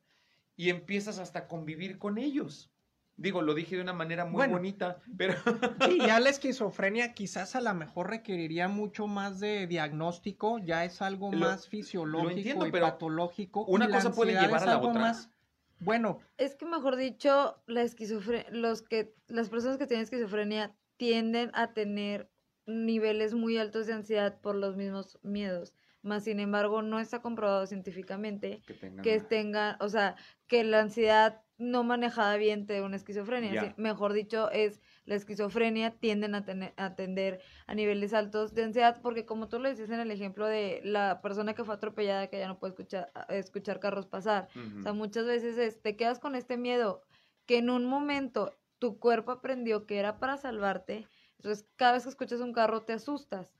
y 0.55 0.69
empiezas 0.69 1.19
hasta 1.19 1.39
a 1.39 1.47
convivir 1.47 1.99
con 1.99 2.17
ellos. 2.17 2.71
Digo, 3.17 3.41
lo 3.41 3.55
dije 3.55 3.75
de 3.75 3.81
una 3.81 3.93
manera 3.93 4.25
muy 4.25 4.35
Bueno. 4.37 4.53
bonita, 4.53 4.99
pero 5.17 5.33
Sí, 5.91 5.97
ya 6.05 6.19
la 6.19 6.29
esquizofrenia 6.29 7.13
quizás 7.13 7.55
a 7.55 7.61
lo 7.61 7.73
mejor 7.73 8.09
requeriría 8.11 8.67
mucho 8.67 9.07
más 9.07 9.39
de 9.39 9.65
diagnóstico, 9.67 10.59
ya 10.59 10.85
es 10.85 11.01
algo 11.01 11.31
Lo- 11.31 11.47
más 11.47 11.67
fisiológico 11.67 12.29
entiendo, 12.37 12.67
y 12.67 12.71
pero 12.71 12.85
patológico. 12.85 13.65
una 13.65 13.87
y 13.87 13.91
cosa 13.91 14.11
puede 14.13 14.33
llevar 14.33 14.63
a 14.63 14.65
la 14.67 14.73
algo 14.73 14.89
otra. 14.89 15.01
más- 15.01 15.31
bueno, 15.79 16.19
Es 16.37 16.55
que 16.55 16.65
mejor 16.67 16.95
dicho, 16.95 17.61
la 17.67 17.81
esquizofrenia, 17.81 18.45
los 18.51 18.83
que, 18.83 19.15
las 19.27 19.49
personas 19.49 19.77
que 19.77 19.87
tienen 19.87 20.03
esquizofrenia 20.03 20.75
tienden 20.97 21.49
a 21.53 21.73
tener 21.73 22.29
niveles 22.67 23.33
muy 23.33 23.57
altos 23.57 23.87
de 23.87 23.93
ansiedad 23.93 24.39
por 24.41 24.55
los 24.55 24.75
mismos 24.75 25.19
miedos. 25.23 25.73
Más 26.03 26.23
sin 26.23 26.39
embargo, 26.39 26.81
no 26.83 26.99
está 26.99 27.21
comprobado 27.21 27.65
científicamente 27.65 28.61
que 28.67 28.73
tengan 28.75 29.03
que 29.03 29.19
tenga, 29.19 29.77
o 29.79 29.89
sea, 29.89 30.15
que 30.47 30.63
la 30.63 30.81
ansiedad 30.81 31.41
no 31.57 31.83
manejada 31.83 32.37
bien 32.37 32.67
te 32.67 32.73
dé 32.73 32.81
una 32.81 32.95
esquizofrenia. 32.95 33.61
Sí, 33.61 33.73
mejor 33.77 34.13
dicho, 34.13 34.51
es 34.51 34.81
la 35.05 35.15
esquizofrenia 35.15 35.91
tienden 35.91 36.35
a, 36.35 36.45
tener, 36.45 36.73
a 36.77 36.95
tender 36.95 37.41
a 37.65 37.73
niveles 37.73 38.13
altos 38.13 38.53
de 38.53 38.63
ansiedad, 38.63 39.01
porque 39.01 39.25
como 39.25 39.47
tú 39.47 39.59
lo 39.59 39.67
decías 39.67 39.89
en 39.89 39.99
el 39.99 40.11
ejemplo 40.11 40.45
de 40.45 40.81
la 40.83 41.21
persona 41.21 41.53
que 41.55 41.63
fue 41.63 41.75
atropellada, 41.75 42.27
que 42.27 42.39
ya 42.39 42.47
no 42.47 42.59
puede 42.59 42.71
escuchar, 42.71 43.11
escuchar 43.29 43.79
carros 43.79 44.05
pasar. 44.05 44.49
Ujú. 44.55 44.79
O 44.79 44.83
sea, 44.83 44.93
muchas 44.93 45.25
veces 45.25 45.57
es, 45.57 45.81
te 45.81 45.95
quedas 45.95 46.19
con 46.19 46.35
este 46.35 46.57
miedo 46.57 47.01
que 47.45 47.57
en 47.57 47.69
un 47.69 47.85
momento 47.85 48.55
tu 48.79 48.99
cuerpo 48.99 49.31
aprendió 49.31 49.85
que 49.87 49.97
era 49.97 50.19
para 50.19 50.37
salvarte. 50.37 51.07
Entonces, 51.37 51.65
cada 51.75 51.93
vez 51.93 52.03
que 52.03 52.09
escuchas 52.09 52.41
un 52.41 52.53
carro 52.53 52.83
te 52.83 52.93
asustas. 52.93 53.53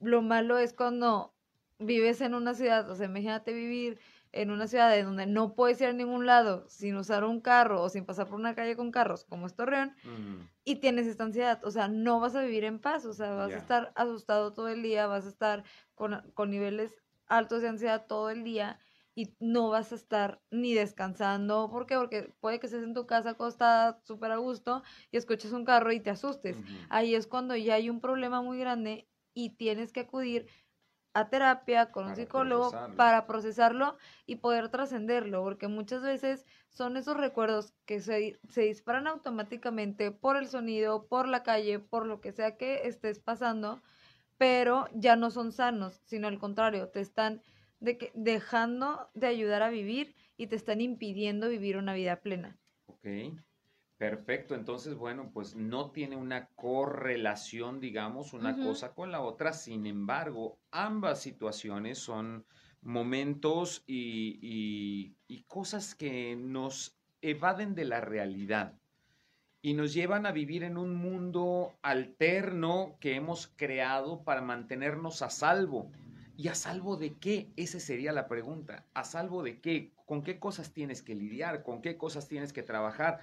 Lo 0.00 0.22
malo 0.22 0.58
es 0.58 0.72
cuando 0.72 1.34
vives 1.78 2.20
en 2.20 2.34
una 2.34 2.54
ciudad, 2.54 2.88
o 2.90 2.94
sea, 2.94 3.06
imagínate 3.06 3.52
vivir 3.52 3.98
en 4.32 4.50
una 4.50 4.66
ciudad 4.66 4.96
en 4.98 5.04
donde 5.06 5.26
no 5.26 5.54
puedes 5.54 5.80
ir 5.80 5.88
a 5.88 5.92
ningún 5.92 6.26
lado 6.26 6.66
sin 6.68 6.96
usar 6.96 7.24
un 7.24 7.40
carro 7.40 7.82
o 7.82 7.88
sin 7.88 8.04
pasar 8.04 8.26
por 8.28 8.40
una 8.40 8.54
calle 8.54 8.76
con 8.76 8.90
carros, 8.90 9.24
como 9.24 9.46
es 9.46 9.54
Torreón, 9.54 9.94
y 10.64 10.76
tienes 10.76 11.06
esta 11.06 11.24
ansiedad, 11.24 11.62
o 11.64 11.70
sea, 11.70 11.88
no 11.88 12.20
vas 12.20 12.34
a 12.34 12.42
vivir 12.42 12.64
en 12.64 12.78
paz, 12.78 13.04
o 13.04 13.12
sea, 13.12 13.32
vas 13.34 13.52
a 13.52 13.58
estar 13.58 13.92
asustado 13.94 14.52
todo 14.52 14.68
el 14.68 14.82
día, 14.82 15.06
vas 15.06 15.26
a 15.26 15.28
estar 15.28 15.64
con, 15.94 16.30
con 16.34 16.50
niveles 16.50 17.02
altos 17.26 17.62
de 17.62 17.68
ansiedad 17.68 18.06
todo 18.06 18.30
el 18.30 18.44
día 18.44 18.78
y 19.14 19.34
no 19.40 19.68
vas 19.68 19.92
a 19.92 19.96
estar 19.96 20.40
ni 20.50 20.72
descansando. 20.74 21.68
¿Por 21.70 21.86
qué? 21.86 21.96
Porque 21.96 22.32
puede 22.40 22.58
que 22.60 22.66
estés 22.66 22.82
en 22.82 22.94
tu 22.94 23.06
casa 23.06 23.30
acostada 23.30 24.00
súper 24.04 24.30
a 24.30 24.36
gusto 24.38 24.82
y 25.10 25.16
escuches 25.18 25.52
un 25.52 25.64
carro 25.64 25.92
y 25.92 26.00
te 26.00 26.10
asustes. 26.10 26.62
Ahí 26.88 27.14
es 27.14 27.26
cuando 27.26 27.54
ya 27.56 27.74
hay 27.74 27.90
un 27.90 28.00
problema 28.00 28.40
muy 28.40 28.58
grande 28.58 29.08
y 29.34 29.50
tienes 29.56 29.92
que 29.92 30.00
acudir 30.00 30.46
a 31.14 31.28
terapia 31.28 31.90
con 31.92 32.06
un 32.06 32.16
psicólogo 32.16 32.70
procesarlo. 32.70 32.96
para 32.96 33.26
procesarlo 33.26 33.96
y 34.26 34.36
poder 34.36 34.68
trascenderlo, 34.68 35.42
porque 35.42 35.68
muchas 35.68 36.02
veces 36.02 36.46
son 36.68 36.96
esos 36.96 37.16
recuerdos 37.16 37.74
que 37.84 38.00
se, 38.00 38.38
se 38.48 38.62
disparan 38.62 39.06
automáticamente 39.06 40.10
por 40.10 40.36
el 40.36 40.48
sonido, 40.48 41.06
por 41.06 41.28
la 41.28 41.42
calle, 41.42 41.78
por 41.78 42.06
lo 42.06 42.20
que 42.20 42.32
sea 42.32 42.56
que 42.56 42.86
estés 42.86 43.20
pasando, 43.20 43.82
pero 44.38 44.88
ya 44.94 45.16
no 45.16 45.30
son 45.30 45.52
sanos, 45.52 46.00
sino 46.04 46.28
al 46.28 46.38
contrario, 46.38 46.88
te 46.88 47.00
están 47.00 47.42
de 47.80 47.98
que, 47.98 48.12
dejando 48.14 49.10
de 49.14 49.26
ayudar 49.26 49.62
a 49.62 49.70
vivir 49.70 50.14
y 50.36 50.46
te 50.46 50.56
están 50.56 50.80
impidiendo 50.80 51.48
vivir 51.48 51.76
una 51.76 51.94
vida 51.94 52.16
plena. 52.16 52.56
Perfecto. 54.02 54.56
Entonces, 54.56 54.96
bueno, 54.96 55.30
pues 55.32 55.54
no 55.54 55.92
tiene 55.92 56.16
una 56.16 56.48
correlación, 56.56 57.78
digamos, 57.78 58.32
una 58.32 58.58
cosa 58.58 58.94
con 58.94 59.12
la 59.12 59.20
otra. 59.20 59.52
Sin 59.52 59.86
embargo, 59.86 60.58
ambas 60.72 61.20
situaciones 61.20 61.98
son 62.00 62.44
momentos 62.80 63.84
y, 63.86 64.40
y- 64.42 65.16
y 65.28 65.44
cosas 65.44 65.94
que 65.94 66.34
nos 66.34 66.98
evaden 67.20 67.76
de 67.76 67.84
la 67.84 68.00
realidad 68.00 68.80
y 69.62 69.74
nos 69.74 69.94
llevan 69.94 70.26
a 70.26 70.32
vivir 70.32 70.64
en 70.64 70.76
un 70.76 70.94
mundo 70.96 71.78
alterno 71.82 72.96
que 73.00 73.14
hemos 73.14 73.46
creado 73.56 74.24
para 74.24 74.42
mantenernos 74.42 75.22
a 75.22 75.30
salvo. 75.30 75.92
¿Y 76.36 76.48
a 76.48 76.54
salvo 76.54 76.96
de 76.96 77.18
qué? 77.18 77.52
Esa 77.56 77.78
sería 77.78 78.12
la 78.12 78.26
pregunta. 78.26 78.86
¿A 78.94 79.04
salvo 79.04 79.42
de 79.42 79.60
qué? 79.60 79.92
¿Con 80.06 80.22
qué 80.24 80.40
cosas 80.40 80.72
tienes 80.72 81.02
que 81.02 81.14
lidiar? 81.14 81.62
¿Con 81.62 81.82
qué 81.82 81.96
cosas 81.96 82.28
tienes 82.28 82.52
que 82.52 82.62
trabajar? 82.62 83.20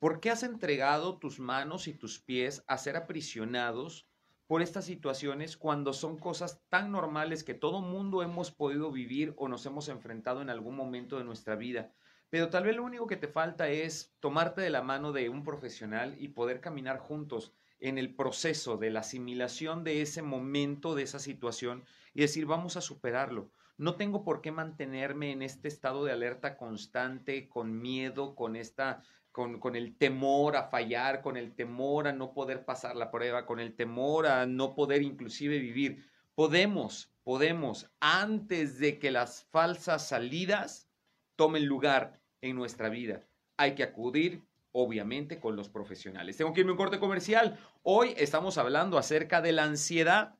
¿Por 0.00 0.20
qué 0.20 0.30
has 0.30 0.42
entregado 0.44 1.18
tus 1.18 1.40
manos 1.40 1.86
y 1.86 1.92
tus 1.92 2.20
pies 2.20 2.64
a 2.66 2.78
ser 2.78 2.96
aprisionados 2.96 4.08
por 4.46 4.62
estas 4.62 4.86
situaciones 4.86 5.58
cuando 5.58 5.92
son 5.92 6.16
cosas 6.16 6.62
tan 6.70 6.90
normales 6.90 7.44
que 7.44 7.52
todo 7.52 7.82
mundo 7.82 8.22
hemos 8.22 8.50
podido 8.50 8.90
vivir 8.90 9.34
o 9.36 9.46
nos 9.46 9.66
hemos 9.66 9.90
enfrentado 9.90 10.40
en 10.40 10.48
algún 10.48 10.74
momento 10.74 11.18
de 11.18 11.24
nuestra 11.24 11.54
vida? 11.54 11.92
Pero 12.30 12.48
tal 12.48 12.64
vez 12.64 12.76
lo 12.76 12.82
único 12.82 13.06
que 13.06 13.18
te 13.18 13.28
falta 13.28 13.68
es 13.68 14.14
tomarte 14.20 14.62
de 14.62 14.70
la 14.70 14.80
mano 14.80 15.12
de 15.12 15.28
un 15.28 15.44
profesional 15.44 16.16
y 16.18 16.28
poder 16.28 16.62
caminar 16.62 16.98
juntos 16.98 17.52
en 17.78 17.98
el 17.98 18.14
proceso 18.14 18.78
de 18.78 18.88
la 18.88 19.00
asimilación 19.00 19.84
de 19.84 20.00
ese 20.00 20.22
momento, 20.22 20.94
de 20.94 21.02
esa 21.02 21.18
situación, 21.18 21.84
y 22.14 22.22
decir, 22.22 22.46
vamos 22.46 22.78
a 22.78 22.80
superarlo. 22.80 23.50
No 23.76 23.96
tengo 23.96 24.24
por 24.24 24.40
qué 24.40 24.50
mantenerme 24.50 25.32
en 25.32 25.42
este 25.42 25.68
estado 25.68 26.04
de 26.04 26.12
alerta 26.12 26.56
constante, 26.56 27.48
con 27.48 27.80
miedo, 27.80 28.34
con 28.34 28.56
esta, 28.56 29.02
con, 29.32 29.60
con 29.60 29.76
el 29.76 29.96
temor 29.96 30.56
a 30.56 30.64
fallar, 30.64 31.22
con 31.22 31.36
el 31.36 31.54
temor 31.54 32.08
a 32.08 32.12
no 32.12 32.32
poder 32.32 32.64
pasar 32.64 32.96
la 32.96 33.10
prueba, 33.10 33.46
con 33.46 33.60
el 33.60 33.74
temor 33.74 34.26
a 34.26 34.46
no 34.46 34.74
poder 34.74 35.02
inclusive 35.02 35.58
vivir. 35.58 36.04
Podemos, 36.34 37.12
podemos, 37.22 37.90
antes 38.00 38.78
de 38.78 38.98
que 38.98 39.10
las 39.10 39.44
falsas 39.50 40.08
salidas 40.08 40.88
tomen 41.36 41.66
lugar 41.66 42.20
en 42.42 42.56
nuestra 42.56 42.88
vida. 42.88 43.24
Hay 43.56 43.74
que 43.74 43.82
acudir, 43.82 44.42
obviamente, 44.72 45.40
con 45.40 45.56
los 45.56 45.68
profesionales. 45.68 46.36
Tengo 46.36 46.52
que 46.52 46.60
irme 46.60 46.70
a 46.70 46.74
un 46.74 46.78
corte 46.78 46.98
comercial. 46.98 47.58
Hoy 47.82 48.14
estamos 48.16 48.58
hablando 48.58 48.98
acerca 48.98 49.40
de 49.40 49.52
la 49.52 49.64
ansiedad. 49.64 50.34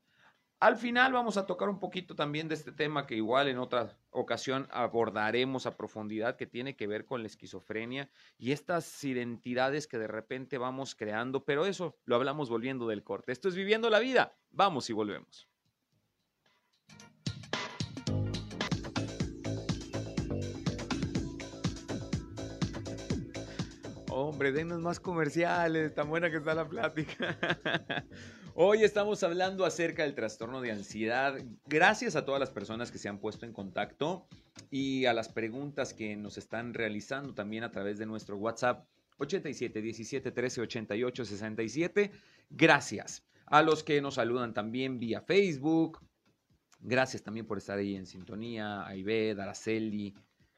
Al 0.61 0.77
final 0.77 1.11
vamos 1.11 1.37
a 1.37 1.47
tocar 1.47 1.69
un 1.69 1.79
poquito 1.79 2.13
también 2.15 2.47
de 2.47 2.53
este 2.53 2.71
tema 2.71 3.07
que 3.07 3.15
igual 3.15 3.47
en 3.47 3.57
otra 3.57 3.97
ocasión 4.11 4.67
abordaremos 4.69 5.65
a 5.65 5.75
profundidad, 5.75 6.35
que 6.35 6.45
tiene 6.45 6.75
que 6.75 6.85
ver 6.85 7.03
con 7.07 7.21
la 7.21 7.27
esquizofrenia 7.27 8.11
y 8.37 8.51
estas 8.51 9.03
identidades 9.03 9.87
que 9.87 9.97
de 9.97 10.05
repente 10.05 10.59
vamos 10.59 10.93
creando, 10.93 11.45
pero 11.45 11.65
eso 11.65 11.97
lo 12.05 12.15
hablamos 12.15 12.47
volviendo 12.47 12.87
del 12.87 13.03
corte. 13.03 13.31
Esto 13.31 13.49
es 13.49 13.55
viviendo 13.55 13.89
la 13.89 13.97
vida. 13.97 14.35
Vamos 14.51 14.87
y 14.91 14.93
volvemos. 14.93 15.49
Hombre, 24.11 24.51
denos 24.51 24.79
más 24.79 24.99
comerciales, 24.99 25.95
tan 25.95 26.07
buena 26.07 26.29
que 26.29 26.37
está 26.37 26.53
la 26.53 26.69
plática. 26.69 27.35
Hoy 28.53 28.83
estamos 28.83 29.23
hablando 29.23 29.65
acerca 29.65 30.03
del 30.03 30.13
trastorno 30.13 30.59
de 30.59 30.71
ansiedad. 30.71 31.37
Gracias 31.67 32.17
a 32.17 32.25
todas 32.25 32.39
las 32.39 32.49
personas 32.49 32.91
que 32.91 32.97
se 32.97 33.07
han 33.07 33.17
puesto 33.17 33.45
en 33.45 33.53
contacto 33.53 34.27
y 34.69 35.05
a 35.05 35.13
las 35.13 35.29
preguntas 35.29 35.93
que 35.93 36.17
nos 36.17 36.37
están 36.37 36.73
realizando 36.73 37.33
también 37.33 37.63
a 37.63 37.71
través 37.71 37.97
de 37.97 38.05
nuestro 38.05 38.35
WhatsApp 38.35 38.85
87 39.19 39.81
17 39.81 40.31
13 40.31 40.61
88 40.61 41.25
67. 41.25 42.11
Gracias. 42.49 43.23
A 43.45 43.61
los 43.61 43.83
que 43.83 44.01
nos 44.01 44.15
saludan 44.15 44.53
también 44.53 44.99
vía 44.99 45.21
Facebook. 45.21 45.99
Gracias 46.81 47.23
también 47.23 47.45
por 47.45 47.57
estar 47.57 47.77
ahí 47.77 47.95
en 47.95 48.05
sintonía. 48.05 48.85
A 48.85 48.93
Ived, 48.97 49.39
Araceli. 49.39 50.13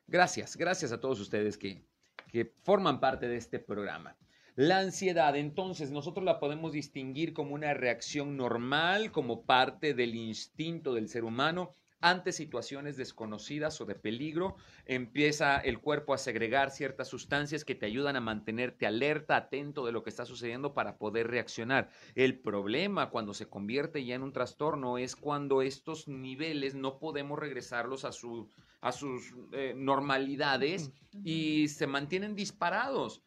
Gracias, 0.07 0.57
gracias 0.57 0.91
a 0.91 0.99
todos 0.99 1.19
ustedes 1.19 1.59
que, 1.59 1.85
que 2.31 2.53
forman 2.63 2.99
parte 2.99 3.27
de 3.27 3.37
este 3.37 3.59
programa. 3.59 4.17
La 4.55 4.77
ansiedad, 4.77 5.35
entonces, 5.35 5.89
nosotros 5.89 6.23
la 6.23 6.39
podemos 6.39 6.73
distinguir 6.73 7.33
como 7.33 7.55
una 7.55 7.73
reacción 7.73 8.37
normal, 8.37 9.11
como 9.11 9.45
parte 9.45 9.95
del 9.95 10.13
instinto 10.13 10.93
del 10.93 11.09
ser 11.09 11.23
humano 11.23 11.71
ante 12.01 12.33
situaciones 12.33 12.95
desconocidas 12.95 13.81
o 13.81 13.85
de 13.85 13.95
peligro. 13.95 14.57
Empieza 14.85 15.57
el 15.57 15.79
cuerpo 15.79 16.13
a 16.13 16.19
segregar 16.19 16.69
ciertas 16.69 17.07
sustancias 17.07 17.65
que 17.65 17.73
te 17.73 17.87
ayudan 17.87 18.15
a 18.15 18.21
mantenerte 18.21 18.85
alerta, 18.85 19.37
atento 19.37 19.85
de 19.85 19.91
lo 19.93 20.03
que 20.03 20.11
está 20.11 20.25
sucediendo 20.25 20.75
para 20.75 20.97
poder 20.97 21.31
reaccionar. 21.31 21.89
El 22.13 22.37
problema 22.37 23.09
cuando 23.09 23.33
se 23.33 23.47
convierte 23.47 24.05
ya 24.05 24.13
en 24.13 24.21
un 24.21 24.33
trastorno 24.33 24.99
es 24.99 25.15
cuando 25.15 25.63
estos 25.63 26.07
niveles 26.07 26.75
no 26.75 26.99
podemos 26.99 27.39
regresarlos 27.39 28.05
a, 28.05 28.11
su, 28.11 28.49
a 28.81 28.91
sus 28.91 29.33
eh, 29.53 29.73
normalidades 29.75 30.91
y 31.23 31.69
se 31.69 31.87
mantienen 31.87 32.35
disparados. 32.35 33.23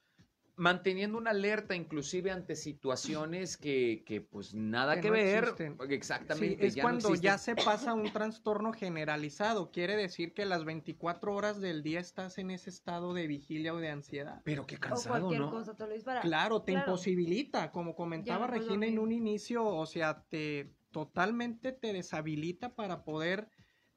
Manteniendo 0.56 1.18
una 1.18 1.30
alerta 1.30 1.74
inclusive 1.74 2.30
ante 2.30 2.56
situaciones 2.56 3.56
que, 3.58 4.02
que 4.06 4.22
pues 4.22 4.54
nada 4.54 4.96
que, 4.96 5.02
Que 5.02 5.08
no 5.08 5.12
ver. 5.14 5.44
existen. 5.44 5.76
Exactamente. 5.90 6.56
Sí, 6.56 6.66
es 6.66 6.74
ya 6.74 6.82
no 6.82 6.88
cuando 6.88 7.14
ya 7.14 7.38
se 7.38 7.54
pasa 7.54 7.92
un 7.92 8.10
trastorno 8.10 8.72
generalizado. 8.72 9.70
Quiere 9.70 9.96
decir 9.96 10.32
que 10.32 10.46
las 10.46 10.64
24 10.64 11.34
horas 11.34 11.60
del 11.60 11.82
día 11.82 12.00
estás 12.00 12.38
en 12.38 12.50
ese 12.50 12.70
estado 12.70 13.12
de 13.12 13.26
vigilia 13.26 13.74
o 13.74 13.78
de 13.78 13.90
ansiedad. 13.90 14.40
Pero 14.44 14.66
qué 14.66 14.76
O 14.76 14.80
cansado, 14.80 15.18
cualquier 15.20 15.40
¿no? 15.42 15.50
cosa 15.50 15.76
te 15.76 15.86
lo 15.86 15.92
dispara. 15.92 16.20
Claro, 16.20 16.62
te 16.62 16.72
claro. 16.72 16.86
imposibilita, 16.90 17.70
como 17.70 17.94
comentaba 17.94 18.46
Regina 18.46 18.86
en 18.86 18.98
un 18.98 19.12
inicio, 19.12 19.64
o 19.66 19.86
sea, 19.86 20.24
te 20.28 20.74
totalmente 20.90 21.72
te 21.72 21.92
deshabilita 21.92 22.74
para 22.74 23.04
poder 23.04 23.50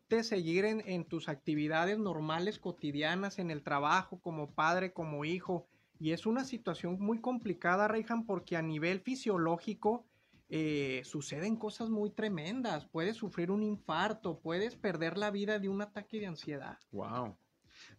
te 0.07 0.23
seguir 0.23 0.65
en, 0.65 0.81
en 0.85 1.05
tus 1.05 1.29
actividades 1.29 1.97
normales, 1.99 2.59
cotidianas, 2.59 3.39
en 3.39 3.51
el 3.51 3.63
trabajo, 3.63 4.19
como 4.19 4.53
padre, 4.55 4.91
como 4.91 5.23
hijo. 5.23 5.69
Y 5.99 6.13
es 6.13 6.25
una 6.25 6.45
situación 6.45 6.97
muy 6.99 7.19
complicada, 7.19 7.87
Reihan, 7.89 8.25
porque 8.25 8.55
a 8.55 8.61
nivel 8.61 9.01
fisiológico 9.01 10.05
eh, 10.47 11.01
suceden 11.03 11.57
cosas 11.57 11.89
muy 11.89 12.09
tremendas. 12.09 12.85
Puedes 12.85 13.17
sufrir 13.17 13.51
un 13.51 13.61
infarto, 13.61 14.39
puedes 14.39 14.75
perder 14.75 15.17
la 15.17 15.29
vida 15.29 15.59
de 15.59 15.67
un 15.67 15.81
ataque 15.81 16.19
de 16.19 16.27
ansiedad. 16.27 16.79
Wow. 16.91 17.37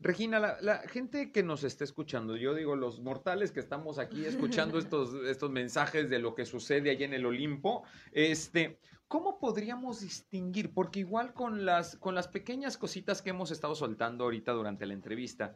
Regina, 0.01 0.39
la, 0.39 0.61
la 0.61 0.79
gente 0.89 1.31
que 1.31 1.43
nos 1.43 1.63
está 1.63 1.85
escuchando, 1.85 2.37
yo 2.37 2.55
digo, 2.55 2.75
los 2.75 3.01
mortales 3.01 3.53
que 3.53 3.61
estamos 3.61 3.99
aquí 3.99 4.25
escuchando 4.27 4.79
estos, 4.79 5.15
estos 5.27 5.51
mensajes 5.51 6.09
de 6.09 6.19
lo 6.19 6.35
que 6.35 6.47
sucede 6.47 6.91
allá 6.91 7.05
en 7.05 7.15
el 7.15 7.27
Olimpo, 7.27 7.85
este, 8.13 8.79
¿cómo 9.09 9.39
podríamos 9.39 10.01
distinguir? 10.01 10.73
Porque 10.73 11.01
igual 11.01 11.35
con 11.35 11.65
las, 11.65 11.97
con 11.97 12.15
las 12.15 12.29
pequeñas 12.29 12.79
cositas 12.79 13.21
que 13.21 13.31
hemos 13.31 13.51
estado 13.51 13.75
soltando 13.75 14.25
ahorita 14.25 14.53
durante 14.53 14.87
la 14.87 14.95
entrevista, 14.95 15.55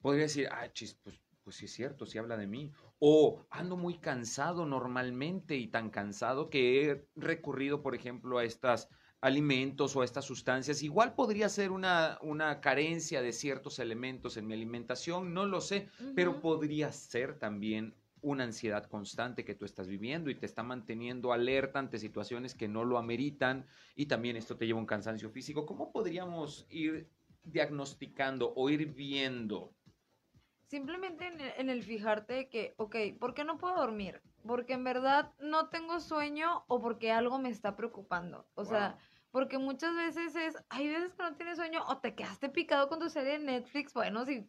podría 0.00 0.22
decir, 0.22 0.48
ah, 0.50 0.72
chis, 0.72 0.94
pues, 1.02 1.20
pues 1.50 1.58
sí 1.58 1.64
es 1.64 1.72
cierto, 1.72 2.06
sí 2.06 2.16
habla 2.16 2.36
de 2.36 2.46
mí. 2.46 2.70
O 3.00 3.44
ando 3.50 3.76
muy 3.76 3.98
cansado 3.98 4.66
normalmente 4.66 5.56
y 5.56 5.66
tan 5.66 5.90
cansado 5.90 6.48
que 6.48 6.84
he 6.84 7.08
recurrido, 7.16 7.82
por 7.82 7.96
ejemplo, 7.96 8.38
a 8.38 8.44
estas 8.44 8.88
alimentos 9.20 9.96
o 9.96 10.02
a 10.02 10.04
estas 10.04 10.26
sustancias. 10.26 10.84
Igual 10.84 11.16
podría 11.16 11.48
ser 11.48 11.72
una, 11.72 12.18
una 12.22 12.60
carencia 12.60 13.20
de 13.20 13.32
ciertos 13.32 13.80
elementos 13.80 14.36
en 14.36 14.46
mi 14.46 14.54
alimentación, 14.54 15.34
no 15.34 15.44
lo 15.44 15.60
sé, 15.60 15.88
pero 16.14 16.40
podría 16.40 16.92
ser 16.92 17.36
también 17.40 17.96
una 18.20 18.44
ansiedad 18.44 18.84
constante 18.86 19.44
que 19.44 19.56
tú 19.56 19.64
estás 19.64 19.88
viviendo 19.88 20.30
y 20.30 20.36
te 20.38 20.46
está 20.46 20.62
manteniendo 20.62 21.32
alerta 21.32 21.80
ante 21.80 21.98
situaciones 21.98 22.54
que 22.54 22.68
no 22.68 22.84
lo 22.84 22.96
ameritan 22.96 23.66
y 23.96 24.06
también 24.06 24.36
esto 24.36 24.56
te 24.56 24.66
lleva 24.68 24.78
a 24.78 24.82
un 24.82 24.86
cansancio 24.86 25.30
físico. 25.30 25.66
¿Cómo 25.66 25.90
podríamos 25.90 26.64
ir 26.70 27.10
diagnosticando 27.42 28.52
o 28.54 28.70
ir 28.70 28.94
viendo? 28.94 29.74
Simplemente 30.70 31.26
en 31.26 31.40
el, 31.40 31.52
en 31.56 31.68
el 31.68 31.82
fijarte 31.82 32.48
que, 32.48 32.74
ok, 32.76 32.94
¿por 33.18 33.34
qué 33.34 33.42
no 33.42 33.58
puedo 33.58 33.74
dormir? 33.74 34.22
Porque 34.46 34.74
en 34.74 34.84
verdad 34.84 35.32
no 35.40 35.68
tengo 35.68 35.98
sueño 35.98 36.64
o 36.68 36.80
porque 36.80 37.10
algo 37.10 37.40
me 37.40 37.48
está 37.48 37.74
preocupando. 37.74 38.46
O 38.54 38.64
sea, 38.64 38.96
porque 39.32 39.58
muchas 39.58 39.96
veces 39.96 40.36
es, 40.36 40.56
hay 40.68 40.86
veces 40.86 41.12
que 41.12 41.24
no 41.24 41.34
tienes 41.34 41.56
sueño 41.56 41.82
o 41.88 41.98
te 41.98 42.14
quedaste 42.14 42.50
picado 42.50 42.88
con 42.88 43.00
tu 43.00 43.10
serie 43.10 43.32
de 43.32 43.44
Netflix. 43.46 43.92
Bueno, 43.94 44.24
si, 44.24 44.48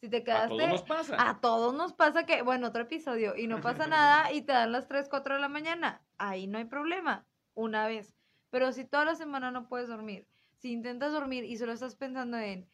si 0.00 0.08
te 0.08 0.16
A 0.16 0.24
quedaste... 0.24 0.56
todos 0.56 0.70
nos 0.70 0.82
pasa. 0.84 1.16
A 1.28 1.40
todos 1.42 1.74
nos 1.74 1.92
pasa 1.92 2.24
que, 2.24 2.40
bueno, 2.40 2.68
otro 2.68 2.84
episodio 2.84 3.36
y 3.36 3.46
no 3.46 3.60
pasa 3.60 3.86
nada 3.86 4.32
y 4.32 4.40
te 4.40 4.54
dan 4.54 4.72
las 4.72 4.88
3, 4.88 5.06
4 5.10 5.34
de 5.34 5.40
la 5.42 5.48
mañana. 5.50 6.00
Ahí 6.16 6.46
no 6.46 6.56
hay 6.56 6.64
problema, 6.64 7.26
una 7.52 7.86
vez. 7.86 8.16
Pero 8.48 8.72
si 8.72 8.86
toda 8.86 9.04
la 9.04 9.16
semana 9.16 9.50
no 9.50 9.68
puedes 9.68 9.88
dormir, 9.88 10.26
si 10.56 10.72
intentas 10.72 11.12
dormir 11.12 11.44
y 11.44 11.58
solo 11.58 11.72
estás 11.72 11.94
pensando 11.94 12.38
en, 12.38 12.66